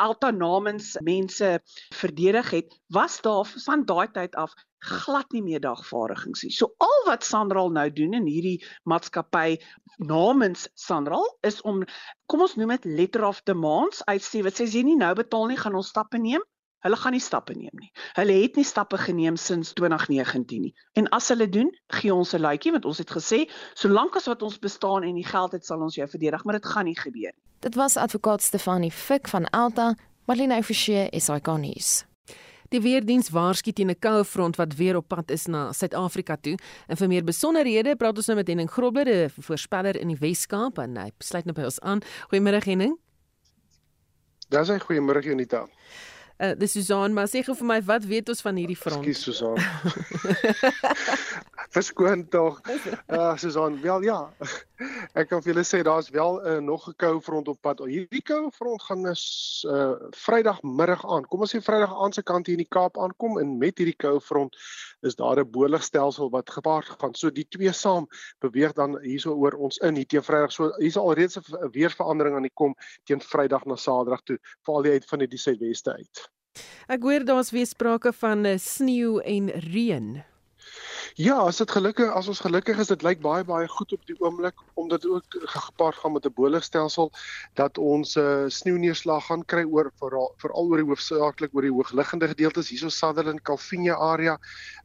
Alta 0.00 0.30
namens 0.30 0.96
mense 1.00 1.60
verdedig 1.92 2.50
het, 2.50 2.74
was 2.88 3.20
daar 3.20 3.44
van 3.44 3.84
daai 3.84 4.08
tyd 4.12 4.34
af 4.34 4.54
glad 4.82 5.32
nie 5.32 5.42
meer 5.42 5.60
dagvaardings 5.62 6.42
nie. 6.42 6.52
So 6.52 6.74
al 6.82 7.04
wat 7.06 7.24
Sandral 7.24 7.70
nou 7.70 7.86
doen 7.94 8.16
in 8.18 8.26
hierdie 8.26 8.58
maatskappy 8.90 9.58
namens 10.02 10.68
Sandral 10.74 11.26
is 11.46 11.60
om 11.62 11.84
kom 12.26 12.42
ons 12.42 12.56
noem 12.58 12.74
dit 12.76 12.88
letter 12.98 13.26
of 13.28 13.42
demands 13.46 14.02
uitstel 14.08 14.46
wat 14.48 14.58
sê 14.58 14.66
as 14.66 14.74
jy 14.74 14.82
nie 14.86 14.98
nou 14.98 15.12
betaal 15.14 15.46
nie, 15.50 15.60
gaan 15.60 15.78
ons 15.78 15.92
stappe 15.94 16.18
neem. 16.18 16.42
Hulle 16.82 16.98
gaan 16.98 17.14
nie 17.14 17.22
stappe 17.22 17.54
neem 17.54 17.78
nie. 17.78 17.92
Hulle 18.18 18.40
het 18.42 18.56
nie 18.58 18.66
stappe 18.66 18.98
geneem 18.98 19.36
sins 19.38 19.70
2019 19.78 20.64
nie. 20.64 20.72
En 20.98 21.06
as 21.14 21.30
hulle 21.30 21.46
doen, 21.46 21.70
gee 21.94 22.10
ons 22.14 22.34
'n 22.34 22.42
luitjie 22.42 22.72
want 22.74 22.84
ons 22.84 22.98
het 22.98 23.10
gesê 23.10 23.46
solank 23.74 24.16
as 24.16 24.26
wat 24.26 24.42
ons 24.42 24.58
bestaan 24.58 25.04
en 25.04 25.14
die 25.14 25.26
geld 25.26 25.52
het 25.52 25.64
sal 25.64 25.80
ons 25.80 25.94
jou 25.94 26.08
verdedig, 26.08 26.44
maar 26.44 26.58
dit 26.58 26.66
gaan 26.66 26.84
nie 26.84 26.98
gebeur 26.98 27.30
nie. 27.30 27.42
Dit 27.60 27.74
was 27.74 27.96
advokaat 27.96 28.42
Stefanie 28.42 28.90
Fik 28.90 29.28
van 29.28 29.46
Alta, 29.50 29.94
Marlene 30.26 30.62
Forsie, 30.62 31.08
SAK 31.20 31.46
nuus. 31.58 32.11
Die 32.72 32.80
weerdiens 32.80 33.28
waarsku 33.28 33.72
teen 33.72 33.90
'n 33.90 33.98
koue 34.00 34.24
front 34.24 34.56
wat 34.56 34.74
weer 34.74 34.96
op 34.96 35.08
pad 35.08 35.30
is 35.30 35.46
na 35.46 35.72
Suid-Afrika 35.72 36.36
toe. 36.40 36.56
En 36.88 36.96
vir 36.96 37.08
meer 37.08 37.24
besonderhede 37.24 37.96
praat 37.96 38.16
ons 38.16 38.26
nou 38.26 38.36
met 38.36 38.48
Henning 38.48 38.70
Grobler, 38.70 39.06
'n 39.06 39.30
voorspeller 39.40 39.96
in 39.96 40.08
die 40.08 40.16
Wes-Kaap 40.16 40.78
en 40.78 40.96
hy 40.96 41.10
sluit 41.18 41.44
nou 41.44 41.54
by 41.54 41.64
ons 41.64 41.80
aan. 41.80 42.00
Goeiemôre 42.30 42.64
Henning. 42.64 42.98
Dis 44.48 44.68
'n 44.68 44.80
goeiemôre 44.80 45.24
Unita. 45.24 45.68
Uh, 46.38 46.54
dis 46.58 46.72
Susan, 46.72 47.12
maar 47.12 47.28
sê 47.28 47.44
gou 47.44 47.54
vir 47.54 47.66
my 47.66 47.82
wat 47.82 48.04
weet 48.04 48.28
ons 48.28 48.40
van 48.40 48.56
hierdie 48.56 48.76
front? 48.76 49.06
Ekskuus 49.06 49.22
Susan. 49.22 49.56
Verskoon 51.72 52.28
tog. 52.28 52.60
Uh 53.12 53.36
Susan, 53.36 53.80
wel 53.80 54.02
ja. 54.02 54.18
Ek 55.18 55.28
kan 55.28 55.42
vir 55.44 55.52
julle 55.52 55.64
sê 55.64 55.82
daar's 55.84 56.10
wel 56.12 56.40
'n 56.40 56.46
uh, 56.48 56.60
nog 56.60 56.88
'n 56.88 56.96
koue 56.96 57.20
front 57.20 57.48
op 57.48 57.60
pad. 57.60 57.80
Hierdie 57.88 58.22
koue 58.22 58.50
front 58.52 58.82
gaan 58.82 59.06
is 59.08 59.64
uh 59.68 59.96
Vrydagmiddag 60.24 61.04
aan. 61.04 61.24
Kom 61.28 61.40
ons 61.40 61.54
sê 61.54 61.60
Vrydag 61.60 61.92
aan 61.92 62.12
se 62.12 62.22
kant 62.22 62.46
hier 62.46 62.56
in 62.56 62.64
die 62.64 62.74
Kaap 62.76 62.98
aankom 62.98 63.38
en 63.40 63.58
met 63.58 63.78
hierdie 63.78 63.96
koue 63.96 64.20
front 64.20 64.56
is 65.00 65.16
daar 65.16 65.40
'n 65.40 65.50
boligstelsel 65.50 66.30
wat 66.30 66.50
gepaard 66.50 66.88
gaan. 67.00 67.14
So 67.14 67.30
die 67.30 67.48
twee 67.48 67.72
saam 67.72 68.06
beweeg 68.40 68.72
dan 68.72 68.98
hierso 69.00 69.32
oor 69.32 69.52
ons 69.52 69.78
in 69.78 69.96
hier 69.96 70.06
teen 70.06 70.22
Vrydag. 70.22 70.52
So 70.52 70.72
hier's 70.78 70.96
al 70.96 71.12
reeds 71.14 71.36
'n 71.36 71.70
weerverandering 71.72 72.36
aan 72.36 72.48
die 72.48 72.54
kom 72.54 72.74
teen 73.04 73.20
Vrydag 73.20 73.64
na 73.64 73.76
Saterdag 73.76 74.22
toe, 74.22 74.38
veral 74.64 74.82
die 74.82 74.92
uit 74.92 75.06
van 75.08 75.18
die 75.18 75.38
suidweste 75.38 75.92
uit. 75.92 76.28
Ek 76.88 77.02
hoor 77.02 77.24
daar's 77.24 77.50
weer 77.50 77.66
sprake 77.66 78.12
van 78.12 78.44
eh, 78.44 78.58
sneeu 78.58 79.20
en 79.20 79.48
reën. 79.48 80.31
Ja, 81.14 81.34
as 81.44 81.58
dit 81.60 81.70
gelukkig 81.70 82.08
as 82.08 82.28
ons 82.28 82.40
gelukkig 82.40 82.78
is, 82.80 82.88
dit 82.88 83.02
lyk 83.04 83.18
baie 83.20 83.44
baie 83.44 83.66
goed 83.68 83.90
op 83.92 84.00
die 84.08 84.16
oomblik 84.24 84.56
omdat 84.80 85.04
ook 85.04 85.24
gepaard 85.52 85.94
gaan 86.00 86.12
met 86.12 86.24
'n 86.24 86.32
boligstelsel 86.32 87.10
dat 87.54 87.78
ons 87.78 88.16
uh, 88.16 88.44
sneeuneerslag 88.48 89.26
gaan 89.26 89.44
kry 89.44 89.64
oor 89.64 89.92
veral 90.00 90.32
veral 90.36 90.64
oor 90.64 90.76
die 90.80 90.86
hoofsaaklik 90.88 91.52
oor 91.54 91.62
die 91.62 91.72
hoogliggende 91.72 92.28
gedeeltes 92.28 92.68
hierso 92.68 92.88
Sutherland, 92.88 93.42
Calvinia 93.42 93.94
area, 93.94 94.38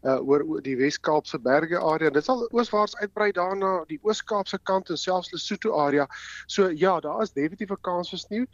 uh 0.04 0.20
oor, 0.20 0.44
oor 0.44 0.62
die 0.62 0.76
Wes-Kaapse 0.76 1.40
berge 1.40 1.80
area. 1.80 2.10
Dit 2.10 2.26
sal 2.26 2.44
ooswaarts 2.52 2.96
uitbrei 2.96 3.32
daarna 3.32 3.86
die 3.88 4.00
Oos-Kaapse 4.04 4.60
kant 4.64 4.90
en 4.90 4.98
selfs 4.98 5.32
Lesotho 5.32 5.72
area. 5.80 6.08
So 6.48 6.68
ja, 6.70 7.00
daar 7.00 7.22
is 7.22 7.32
definitief 7.32 7.72
'n 7.72 7.82
kans 7.82 8.10
vir 8.10 8.20
sneeu. 8.20 8.46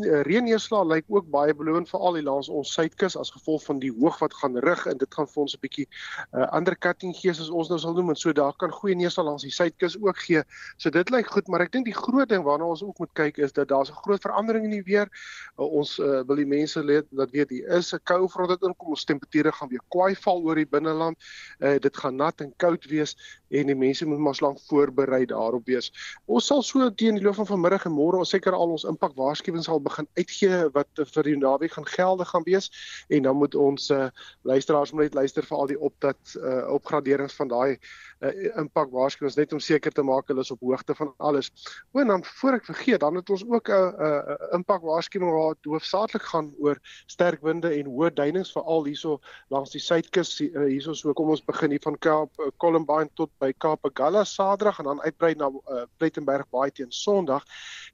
Uh, 0.00 0.20
Reënneerslag 0.22 0.84
lyk 0.86 1.04
ook 1.08 1.30
baie 1.30 1.54
belovend 1.54 1.88
veral 1.88 2.14
hier 2.14 2.24
langs 2.24 2.48
ons 2.48 2.72
suidkus 2.72 3.16
as 3.16 3.30
gevolg 3.30 3.64
van 3.64 3.78
die 3.78 3.92
hoog 4.00 4.18
wat 4.18 4.34
gaan 4.34 4.58
rig 4.58 4.86
en 4.86 4.98
dit 4.98 5.14
gaan 5.14 5.26
vir 5.26 5.42
ons 5.42 5.54
'n 5.54 5.60
bietjie 5.60 5.88
uh 6.32 6.46
ander 6.52 6.76
cutting 6.76 7.13
gee 7.14 7.34
soos 7.34 7.50
ons 7.50 7.70
nou 7.72 7.78
sal 7.80 7.94
noem 7.96 8.12
en 8.12 8.18
so 8.18 8.32
daar 8.32 8.54
kan 8.60 8.72
goeie 8.72 8.96
neerslag 8.98 9.26
langs 9.26 9.46
die 9.46 9.52
suidkus 9.54 9.96
ook 10.00 10.18
gee. 10.26 10.42
So 10.76 10.90
dit 10.90 11.10
lyk 11.10 11.30
goed, 11.32 11.48
maar 11.48 11.64
ek 11.64 11.72
dink 11.72 11.88
die 11.88 11.96
groot 11.96 12.28
ding 12.28 12.44
waarna 12.46 12.68
ons 12.74 12.82
ook 12.84 12.98
moet 13.02 13.12
kyk 13.14 13.38
is 13.38 13.52
dat 13.52 13.68
daar's 13.68 13.90
'n 13.90 14.00
groot 14.04 14.20
verandering 14.20 14.64
in 14.64 14.70
die 14.70 14.82
weer. 14.82 15.08
Uh, 15.58 15.64
ons 15.64 15.98
uh, 15.98 16.22
wil 16.26 16.36
die 16.36 16.46
mense 16.46 16.82
leer 16.82 17.04
dat 17.10 17.30
weet 17.30 17.50
hier 17.50 17.68
is 17.78 17.94
'n 17.94 18.00
koue 18.04 18.28
front 18.28 18.50
wat 18.50 18.62
inkom, 18.62 18.88
ons 18.88 19.04
temperature 19.04 19.52
gaan 19.52 19.68
weer 19.68 19.84
kwaai 19.88 20.14
val 20.14 20.42
oor 20.42 20.54
die 20.54 20.66
binneland. 20.66 21.16
Uh, 21.60 21.78
dit 21.78 21.96
gaan 21.96 22.16
nat 22.16 22.40
en 22.40 22.52
koud 22.56 22.84
wees 22.84 23.16
en 23.48 23.66
die 23.66 23.76
mense 23.76 24.06
moet 24.06 24.18
maar 24.18 24.38
lank 24.40 24.58
voorberei 24.68 25.26
daarop 25.26 25.66
wees. 25.66 25.92
Ons 26.26 26.46
sal 26.46 26.62
so 26.62 26.90
teen 26.94 27.14
die 27.14 27.22
loop 27.24 27.34
van 27.34 27.46
vanmiddag 27.46 27.86
en 27.86 27.94
môre 27.94 28.18
ons 28.18 28.30
seker 28.30 28.52
al 28.52 28.74
ons 28.74 28.86
impak 28.88 29.14
waarskuwings 29.18 29.68
sal 29.70 29.80
begin 29.80 30.08
uitgee 30.18 30.68
wat 30.74 31.02
vir 31.14 31.28
die 31.28 31.36
naweek 31.38 31.76
gaan 31.76 31.86
geldig 31.86 32.28
gaan 32.28 32.46
wees 32.48 32.70
en 33.08 33.22
dan 33.22 33.36
moet 33.36 33.54
ons 33.54 33.90
uh, 33.90 34.08
luisteraars 34.42 34.92
moet 34.92 35.08
net 35.08 35.14
luister 35.14 35.46
vir 35.46 35.58
al 35.58 35.70
die 35.70 35.80
opdat 35.80 36.36
uh, 36.40 36.64
opgraderings 37.04 37.36
van 37.36 37.48
daai 37.48 37.78
uh, 38.24 38.58
impak 38.62 38.90
waarskuwings 38.90 39.36
net 39.36 39.52
om 39.52 39.60
seker 39.60 39.92
te 39.92 40.02
maak 40.02 40.28
hulle 40.28 40.40
is 40.40 40.50
op 40.50 40.60
hoogte 40.60 40.94
van 40.94 41.12
alles. 41.18 41.50
O 41.92 42.00
en 42.00 42.12
dan 42.12 42.24
voor 42.24 42.58
ek 42.58 42.64
vergeet, 42.64 43.00
dan 43.00 43.14
het 43.14 43.30
ons 43.30 43.44
ook 43.46 43.68
'n 43.68 43.72
uh, 43.72 44.22
uh, 44.34 44.52
impak 44.58 44.82
waarskuwing 44.82 45.30
waar 45.30 45.54
hoofsaaklik 45.62 46.22
gaan 46.22 46.52
oor 46.58 46.78
sterk 47.06 47.42
winde 47.42 47.68
en 47.68 47.86
hoë 47.86 48.12
duinings 48.14 48.52
veral 48.52 48.84
hierso 48.84 49.20
langs 49.48 49.70
die 49.70 49.80
suidkus 49.80 50.40
uh, 50.40 50.66
hierso 50.66 50.94
so 50.94 51.12
kom 51.12 51.30
ons 51.30 51.44
begin 51.44 51.70
hier 51.70 51.82
van 51.84 51.98
Kaap 51.98 52.30
uh, 52.40 52.50
Columbine 52.56 53.10
tot 53.14 53.30
by 53.38 53.52
Kaapagala 53.52 54.24
Saterdag 54.24 54.78
en 54.78 54.84
dan 54.84 55.02
uitbrei 55.02 55.34
na 55.34 55.48
uh, 55.48 55.84
Plettenberg 55.98 56.48
Baai 56.50 56.70
teen 56.70 56.92
Sondag. 56.92 57.44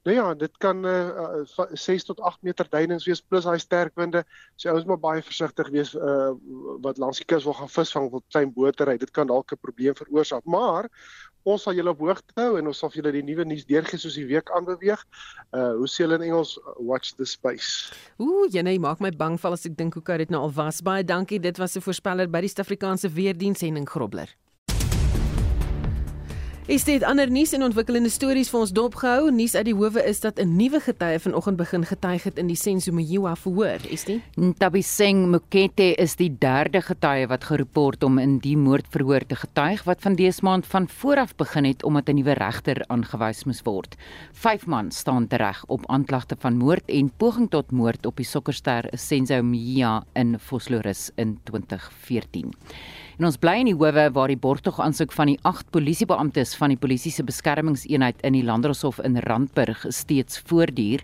Nou 0.03 0.15
ja, 0.15 0.33
dit 0.33 0.57
kan 0.57 0.85
uh, 0.85 1.41
uh, 1.41 1.65
6 1.73 2.03
tot 2.03 2.19
8 2.19 2.41
meter 2.41 2.67
duinings 2.69 3.05
wees 3.05 3.21
plus 3.21 3.43
daai 3.43 3.59
sterk 3.59 3.95
winde. 3.95 4.23
So 4.55 4.69
ouens 4.69 4.85
moet 4.85 5.01
baie 5.01 5.21
versigtig 5.21 5.69
wees 5.69 5.93
uh, 5.95 6.31
wat 6.81 6.97
langs 6.97 7.21
die 7.21 7.25
kus 7.25 7.45
wil 7.45 7.57
gaan 7.57 7.69
visvang 7.69 8.09
of 8.09 8.23
klein 8.33 8.53
bote 8.53 8.85
ry. 8.87 8.97
Dit 8.97 9.11
kan 9.11 9.27
dalk 9.27 9.51
'n 9.51 9.61
probleem 9.61 9.95
veroorsaak, 9.95 10.20
maar 10.45 10.89
ons 11.43 11.63
sal 11.65 11.73
julle 11.73 11.89
op 11.89 12.01
hoogte 12.05 12.35
hou 12.37 12.57
en 12.59 12.69
ons 12.69 12.77
sal 12.77 12.91
vir 12.93 13.01
julle 13.01 13.13
die 13.15 13.23
nuwe 13.25 13.45
nuus 13.49 13.65
deurgee 13.65 13.97
soos 14.01 14.17
die 14.19 14.27
week 14.29 14.51
aanbeweeg. 14.53 15.01
Uh 15.57 15.71
hoe 15.79 15.89
sê 15.89 16.05
hulle 16.05 16.19
in 16.19 16.27
Engels 16.29 16.57
watch 16.77 17.15
the 17.17 17.25
space. 17.25 17.89
Ooh, 18.21 18.45
jy 18.45 18.61
nee, 18.61 18.79
maak 18.79 19.01
my 19.01 19.11
bang 19.11 19.39
val 19.41 19.57
as 19.57 19.65
ek 19.65 19.77
dink 19.79 19.97
hoe 19.97 20.05
koud 20.05 20.21
dit 20.21 20.29
nou 20.33 20.43
al 20.45 20.53
was. 20.53 20.83
Baie 20.85 21.03
dankie. 21.03 21.39
Dit 21.41 21.57
was 21.57 21.75
'n 21.75 21.81
voorspeller 21.81 22.29
by 22.29 22.41
die 22.41 22.53
Suid-Afrikaanse 22.53 23.09
Weerdienste 23.09 23.65
en 23.65 23.77
in 23.77 23.87
Grobler. 23.87 24.29
Is 26.71 26.85
dit 26.87 27.03
ander 27.03 27.27
nuus 27.27 27.51
en 27.51 27.65
ontwikkelende 27.65 28.07
stories 28.07 28.47
vir 28.47 28.61
ons 28.61 28.69
dopgehou? 28.71 29.25
Nuus 29.35 29.57
uit 29.57 29.65
die 29.67 29.73
howe 29.75 30.03
is 30.07 30.21
dat 30.23 30.39
'n 30.39 30.55
nuwe 30.55 30.79
getuie 30.79 31.19
vanoggend 31.19 31.57
begin 31.57 31.83
getuig 31.83 32.23
het 32.23 32.37
in 32.37 32.47
die 32.47 32.55
Senzomeyiwa 32.55 33.35
verhoor, 33.35 33.79
is 33.89 34.05
dit? 34.05 34.21
Ntabiseng 34.37 35.27
Mokete 35.31 35.95
is 35.99 36.15
die 36.15 36.37
derde 36.39 36.81
getuie 36.81 37.27
wat 37.27 37.43
geroep 37.43 37.75
word 37.75 38.03
om 38.03 38.17
in 38.17 38.39
die 38.39 38.55
moordverhoor 38.55 39.27
te 39.27 39.35
getuig 39.35 39.83
wat 39.83 40.01
van 40.01 40.15
dese 40.15 40.39
maand 40.43 40.65
van 40.65 40.87
vooraf 40.87 41.35
begin 41.35 41.65
het 41.65 41.83
omdat 41.83 42.07
'n 42.07 42.15
nuwe 42.15 42.33
regter 42.33 42.85
aangewys 42.87 43.43
moes 43.43 43.61
word. 43.63 43.95
Vyf 44.31 44.65
man 44.65 44.91
staan 44.91 45.27
tereg 45.27 45.65
op 45.67 45.83
aanklagte 45.91 46.35
van 46.39 46.57
moord 46.57 46.83
en 46.87 47.11
poging 47.17 47.49
tot 47.49 47.71
moord 47.71 48.05
op 48.05 48.15
die 48.15 48.25
sokkerster 48.25 48.87
Senzomeyiwa 48.93 50.05
in 50.13 50.39
Vosloorus 50.39 51.11
in 51.15 51.39
2014. 51.43 52.53
En 53.21 53.27
ons 53.27 53.35
bly 53.37 53.59
in 53.61 53.67
die 53.69 53.75
howe 53.77 54.07
waar 54.15 54.31
die 54.31 54.39
borgtog 54.41 54.79
aansoek 54.81 55.11
van 55.13 55.29
die 55.29 55.35
8 55.45 55.67
polisiebeamptes 55.75 56.55
van 56.57 56.71
die 56.73 56.77
polisie 56.81 57.11
se 57.13 57.21
beskermingseenheid 57.21 58.23
in 58.25 58.33
die 58.33 58.41
Landdroshof 58.41 58.97
in 59.05 59.19
Randburg 59.27 59.83
steeds 59.93 60.39
voortduur. 60.49 61.03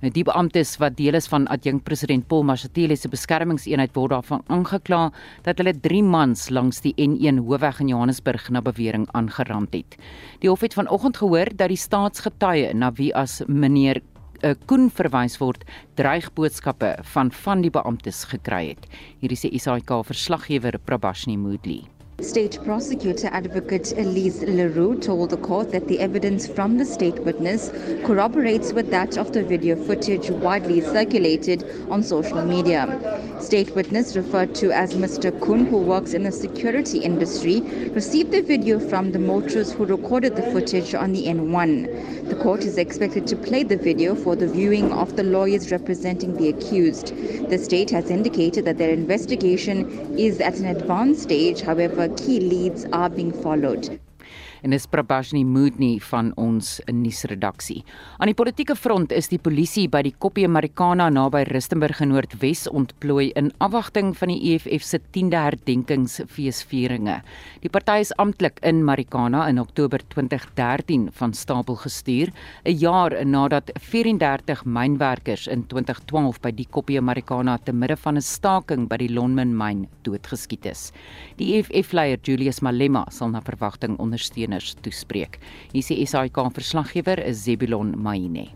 Nou, 0.00 0.08
die 0.14 0.24
beamptes 0.24 0.78
wat 0.80 0.96
deel 0.96 1.20
is 1.20 1.28
van 1.28 1.44
adjunk 1.52 1.84
president 1.84 2.24
Paul 2.32 2.48
Mashatile 2.48 2.96
se 2.96 3.12
beskermingseenheid 3.12 3.92
word 3.92 4.16
daarvan 4.16 4.46
aangekla 4.48 5.10
dat 5.44 5.60
hulle 5.60 5.76
3 5.76 6.00
mans 6.08 6.48
langs 6.48 6.80
die 6.86 6.96
N1 6.96 7.44
hoofweg 7.44 7.84
in 7.84 7.92
Johannesburg 7.92 8.48
na 8.48 8.64
bewering 8.64 9.04
aangerand 9.12 9.76
het. 9.76 10.00
Die 10.40 10.48
hof 10.48 10.64
het 10.64 10.78
vanoggend 10.80 11.20
gehoor 11.20 11.52
dat 11.52 11.68
die 11.68 11.82
staatsgetuie 11.84 12.72
na 12.72 12.94
wie 12.96 13.12
as 13.12 13.42
meneer 13.44 14.00
uh, 14.42 14.54
koen 14.66 14.88
verwys 14.90 15.38
word 15.42 15.64
dreigboodskappe 16.00 16.94
van 17.14 17.32
van 17.44 17.62
die 17.64 17.72
beamptes 17.74 18.24
gekry 18.32 18.68
het. 18.72 18.88
Hier 19.20 19.32
is 19.32 19.46
die 19.46 19.54
ISAK 19.58 19.92
verslaggewer 20.06 20.78
Prabashni 20.78 21.36
Moodley. 21.36 21.86
State 22.20 22.58
prosecutor 22.64 23.28
advocate 23.28 23.92
Elise 23.96 24.42
LaRue 24.42 24.98
told 24.98 25.30
the 25.30 25.36
court 25.36 25.70
that 25.70 25.86
the 25.86 26.00
evidence 26.00 26.48
from 26.48 26.76
the 26.76 26.84
state 26.84 27.16
witness 27.22 27.70
corroborates 28.04 28.72
with 28.72 28.90
that 28.90 29.16
of 29.16 29.32
the 29.32 29.44
video 29.44 29.76
footage 29.76 30.28
widely 30.28 30.80
circulated 30.80 31.64
on 31.88 32.02
social 32.02 32.44
media. 32.44 33.38
State 33.40 33.72
witness 33.76 34.16
referred 34.16 34.52
to 34.56 34.72
as 34.72 34.94
Mr. 34.94 35.30
Kun, 35.40 35.66
who 35.66 35.76
works 35.76 36.12
in 36.12 36.24
the 36.24 36.32
security 36.32 36.98
industry, 36.98 37.60
received 37.90 38.32
the 38.32 38.42
video 38.42 38.80
from 38.80 39.12
the 39.12 39.18
motorist 39.20 39.74
who 39.74 39.86
recorded 39.86 40.34
the 40.34 40.42
footage 40.50 40.96
on 40.96 41.12
the 41.12 41.26
N1. 41.26 42.28
The 42.28 42.34
court 42.34 42.64
is 42.64 42.78
expected 42.78 43.28
to 43.28 43.36
play 43.36 43.62
the 43.62 43.76
video 43.76 44.16
for 44.16 44.34
the 44.34 44.48
viewing 44.48 44.92
of 44.92 45.14
the 45.14 45.22
lawyers 45.22 45.70
representing 45.70 46.36
the 46.36 46.48
accused. 46.48 47.14
The 47.48 47.58
state 47.58 47.90
has 47.90 48.10
indicated 48.10 48.64
that 48.64 48.78
their 48.78 48.90
investigation 48.90 50.18
is 50.18 50.40
at 50.40 50.58
an 50.58 50.66
advanced 50.66 51.22
stage, 51.22 51.60
however, 51.60 52.07
key 52.16 52.40
leads 52.40 52.84
are 52.92 53.10
being 53.10 53.32
followed. 53.32 53.88
En 54.62 54.70
dis 54.70 54.86
Prabashni 54.86 55.44
Moodney 55.44 55.98
van 56.10 56.32
ons 56.36 56.80
nuusredaksie. 56.90 57.82
Aan 58.18 58.30
die 58.30 58.36
politieke 58.38 58.76
front 58.76 59.12
is 59.12 59.30
die 59.30 59.38
polisie 59.38 59.86
by 59.88 60.02
die 60.06 60.14
Koppie 60.18 60.46
Americana 60.48 61.08
naby 61.10 61.44
Rustenburg 61.48 62.00
in 62.04 62.12
Noordwes 62.12 62.66
ontplooi 62.70 63.30
in 63.38 63.50
afwagting 63.64 64.14
van 64.18 64.32
die 64.32 64.54
EFF 64.54 64.84
se 64.84 65.00
10de 65.14 65.42
herdenkingsfeesvieringe. 65.44 67.20
Die 67.62 67.72
party 67.72 67.98
is 68.04 68.12
amptelik 68.18 68.58
in 68.66 68.84
Marikana 68.86 69.46
in 69.48 69.60
Oktober 69.62 70.02
2013 70.14 71.08
van 71.18 71.34
stapel 71.34 71.76
gestuur, 71.76 72.32
'n 72.64 72.78
jaar 72.78 73.14
nadat 73.24 73.70
34 73.74 74.64
mynwerkers 74.64 75.46
in 75.46 75.66
2012 75.66 76.40
by 76.40 76.50
die 76.50 76.66
Koppie 76.70 76.98
Americana 76.98 77.58
te 77.58 77.72
midde 77.72 77.96
van 77.96 78.16
'n 78.16 78.22
staking 78.22 78.88
by 78.88 78.96
die 78.96 79.12
Lonmin 79.12 79.56
myn 79.56 79.86
doodgeskiet 80.02 80.66
is. 80.66 80.92
Die 81.36 81.58
EFF-leier 81.58 82.18
Julius 82.22 82.60
Malema 82.60 83.06
sal 83.10 83.30
na 83.30 83.40
verwagting 83.40 83.98
ondersteun 83.98 84.47
ondersteuners 84.48 84.74
toespreek. 84.82 85.38
Hier 85.72 85.84
sê 85.84 85.98
SAK 86.06 86.50
verslaggewer 86.54 87.20
is 87.24 87.44
Zebulon 87.44 87.94
Maine. 87.96 88.48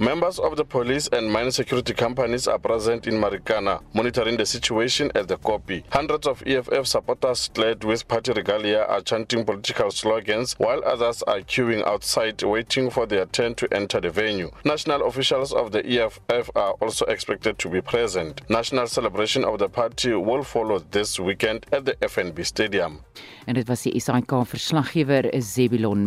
Members 0.00 0.40
of 0.40 0.56
the 0.56 0.64
police 0.64 1.06
and 1.12 1.32
mine 1.32 1.52
security 1.52 1.94
companies 1.94 2.48
are 2.48 2.58
present 2.58 3.06
in 3.06 3.14
Marikana, 3.14 3.80
monitoring 3.94 4.36
the 4.36 4.44
situation 4.44 5.12
at 5.14 5.28
the 5.28 5.36
copy. 5.36 5.84
Hundreds 5.90 6.26
of 6.26 6.42
EFF 6.44 6.84
supporters 6.84 7.48
clad 7.54 7.84
with 7.84 8.08
party 8.08 8.32
regalia 8.32 8.80
are 8.88 9.00
chanting 9.00 9.44
political 9.44 9.92
slogans, 9.92 10.54
while 10.54 10.82
others 10.84 11.22
are 11.28 11.38
queuing 11.42 11.86
outside 11.86 12.42
waiting 12.42 12.90
for 12.90 13.06
their 13.06 13.24
turn 13.26 13.54
to 13.54 13.72
enter 13.72 14.00
the 14.00 14.10
venue. 14.10 14.50
National 14.64 15.06
officials 15.06 15.52
of 15.52 15.70
the 15.70 15.86
EFF 15.86 16.50
are 16.56 16.72
also 16.80 17.04
expected 17.06 17.56
to 17.60 17.68
be 17.68 17.80
present. 17.80 18.40
National 18.50 18.88
celebration 18.88 19.44
of 19.44 19.60
the 19.60 19.68
party 19.68 20.12
will 20.12 20.42
follow 20.42 20.80
this 20.90 21.20
weekend 21.20 21.66
at 21.70 21.84
the 21.84 21.94
FNB 22.02 22.44
Stadium. 22.44 22.98
En 23.46 23.54
dit 23.54 23.68
was 23.68 23.82
die 23.82 24.00
SAK 24.00 24.32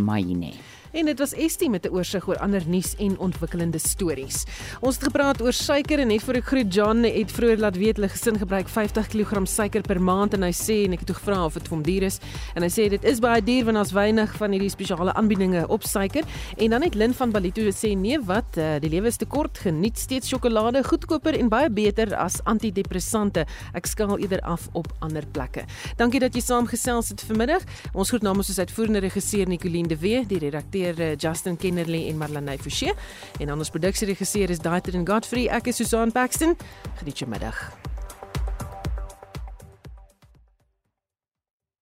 Maine. 0.03 0.76
En 0.91 1.05
dit 1.05 1.19
was 1.19 1.33
Estie 1.33 1.69
met 1.69 1.85
'n 1.85 1.93
oorsig 1.93 2.27
oor 2.27 2.38
ander 2.38 2.63
nuus 2.67 2.95
en 2.95 3.17
ontwikkelende 3.19 3.77
stories. 3.77 4.45
Ons 4.79 4.95
het 4.95 5.03
gepraat 5.03 5.41
oor 5.41 5.53
suiker 5.53 5.99
en 5.99 6.07
net 6.07 6.23
voor 6.23 6.33
ek 6.33 6.45
groet 6.45 6.73
John 6.73 7.03
het 7.03 7.31
vroeër 7.31 7.57
laat 7.57 7.77
weet 7.77 7.95
hulle 7.95 8.09
gesin 8.09 8.38
gebruik 8.38 8.67
50 8.67 9.07
kg 9.07 9.47
suiker 9.47 9.81
per 9.81 10.01
maand 10.01 10.33
en 10.33 10.43
hy 10.43 10.51
sê 10.51 10.85
en 10.85 10.93
ek 10.93 10.99
het 10.99 11.07
toe 11.07 11.15
gevra 11.15 11.45
of 11.45 11.53
dit 11.53 11.67
vir 11.67 11.75
hom 11.75 11.83
duur 11.83 12.03
is 12.03 12.19
en 12.55 12.61
hy 12.61 12.69
sê 12.69 12.89
dit 12.89 13.03
is 13.03 13.19
baie 13.19 13.41
duur 13.41 13.65
want 13.65 13.77
ons 13.77 13.91
weinig 13.91 14.35
van 14.38 14.51
hierdie 14.51 14.69
spesiale 14.69 15.13
aanbiedinge 15.13 15.67
op 15.67 15.83
suiker 15.83 16.23
en 16.57 16.69
dan 16.69 16.81
het 16.81 16.95
Lin 16.95 17.13
van 17.13 17.31
Balito 17.31 17.61
sê 17.71 17.97
nee 17.97 18.19
wat 18.19 18.57
uh, 18.57 18.79
die 18.79 18.89
lewe 18.89 19.07
is 19.07 19.17
te 19.17 19.25
kort 19.25 19.57
geniet 19.57 19.97
steeds 19.97 20.27
sjokolade 20.27 20.83
goedkoper 20.83 21.38
en 21.39 21.49
baie 21.49 21.69
beter 21.69 22.15
as 22.15 22.39
antidepressante 22.43 23.45
ek 23.73 23.85
skaal 23.85 24.17
eerder 24.19 24.41
af 24.41 24.69
op 24.73 24.88
ander 24.99 25.25
plekke. 25.31 25.65
Dankie 25.97 26.19
dat 26.19 26.35
jy 26.35 26.41
saamgesels 26.41 27.09
het 27.09 27.21
vanmiddag. 27.21 27.63
Ons 27.93 28.09
groet 28.09 28.21
namens 28.21 28.49
ons 28.49 28.59
uitvoerende 28.59 28.99
regisseur 28.99 29.47
Nicoline 29.47 29.88
de 29.88 29.97
Wee, 29.97 30.25
die 30.25 30.39
redakteur 30.39 30.76
redakteur 30.78 30.99
eh, 30.99 31.17
Justin 31.17 31.57
Kennerly 31.57 32.07
en 32.09 32.17
Marlene 32.17 32.57
Forsie 32.57 32.93
en 33.39 33.51
ons 33.51 33.69
produksieregisseur 33.69 34.49
is 34.49 34.59
Daitrin 34.59 35.05
Godfrey. 35.07 35.47
Ek 35.47 35.67
is 35.67 35.82
Susan 35.82 36.11
Paxton. 36.11 36.57
Geniet 36.99 37.17
jou 37.17 37.30
middag. 37.30 37.96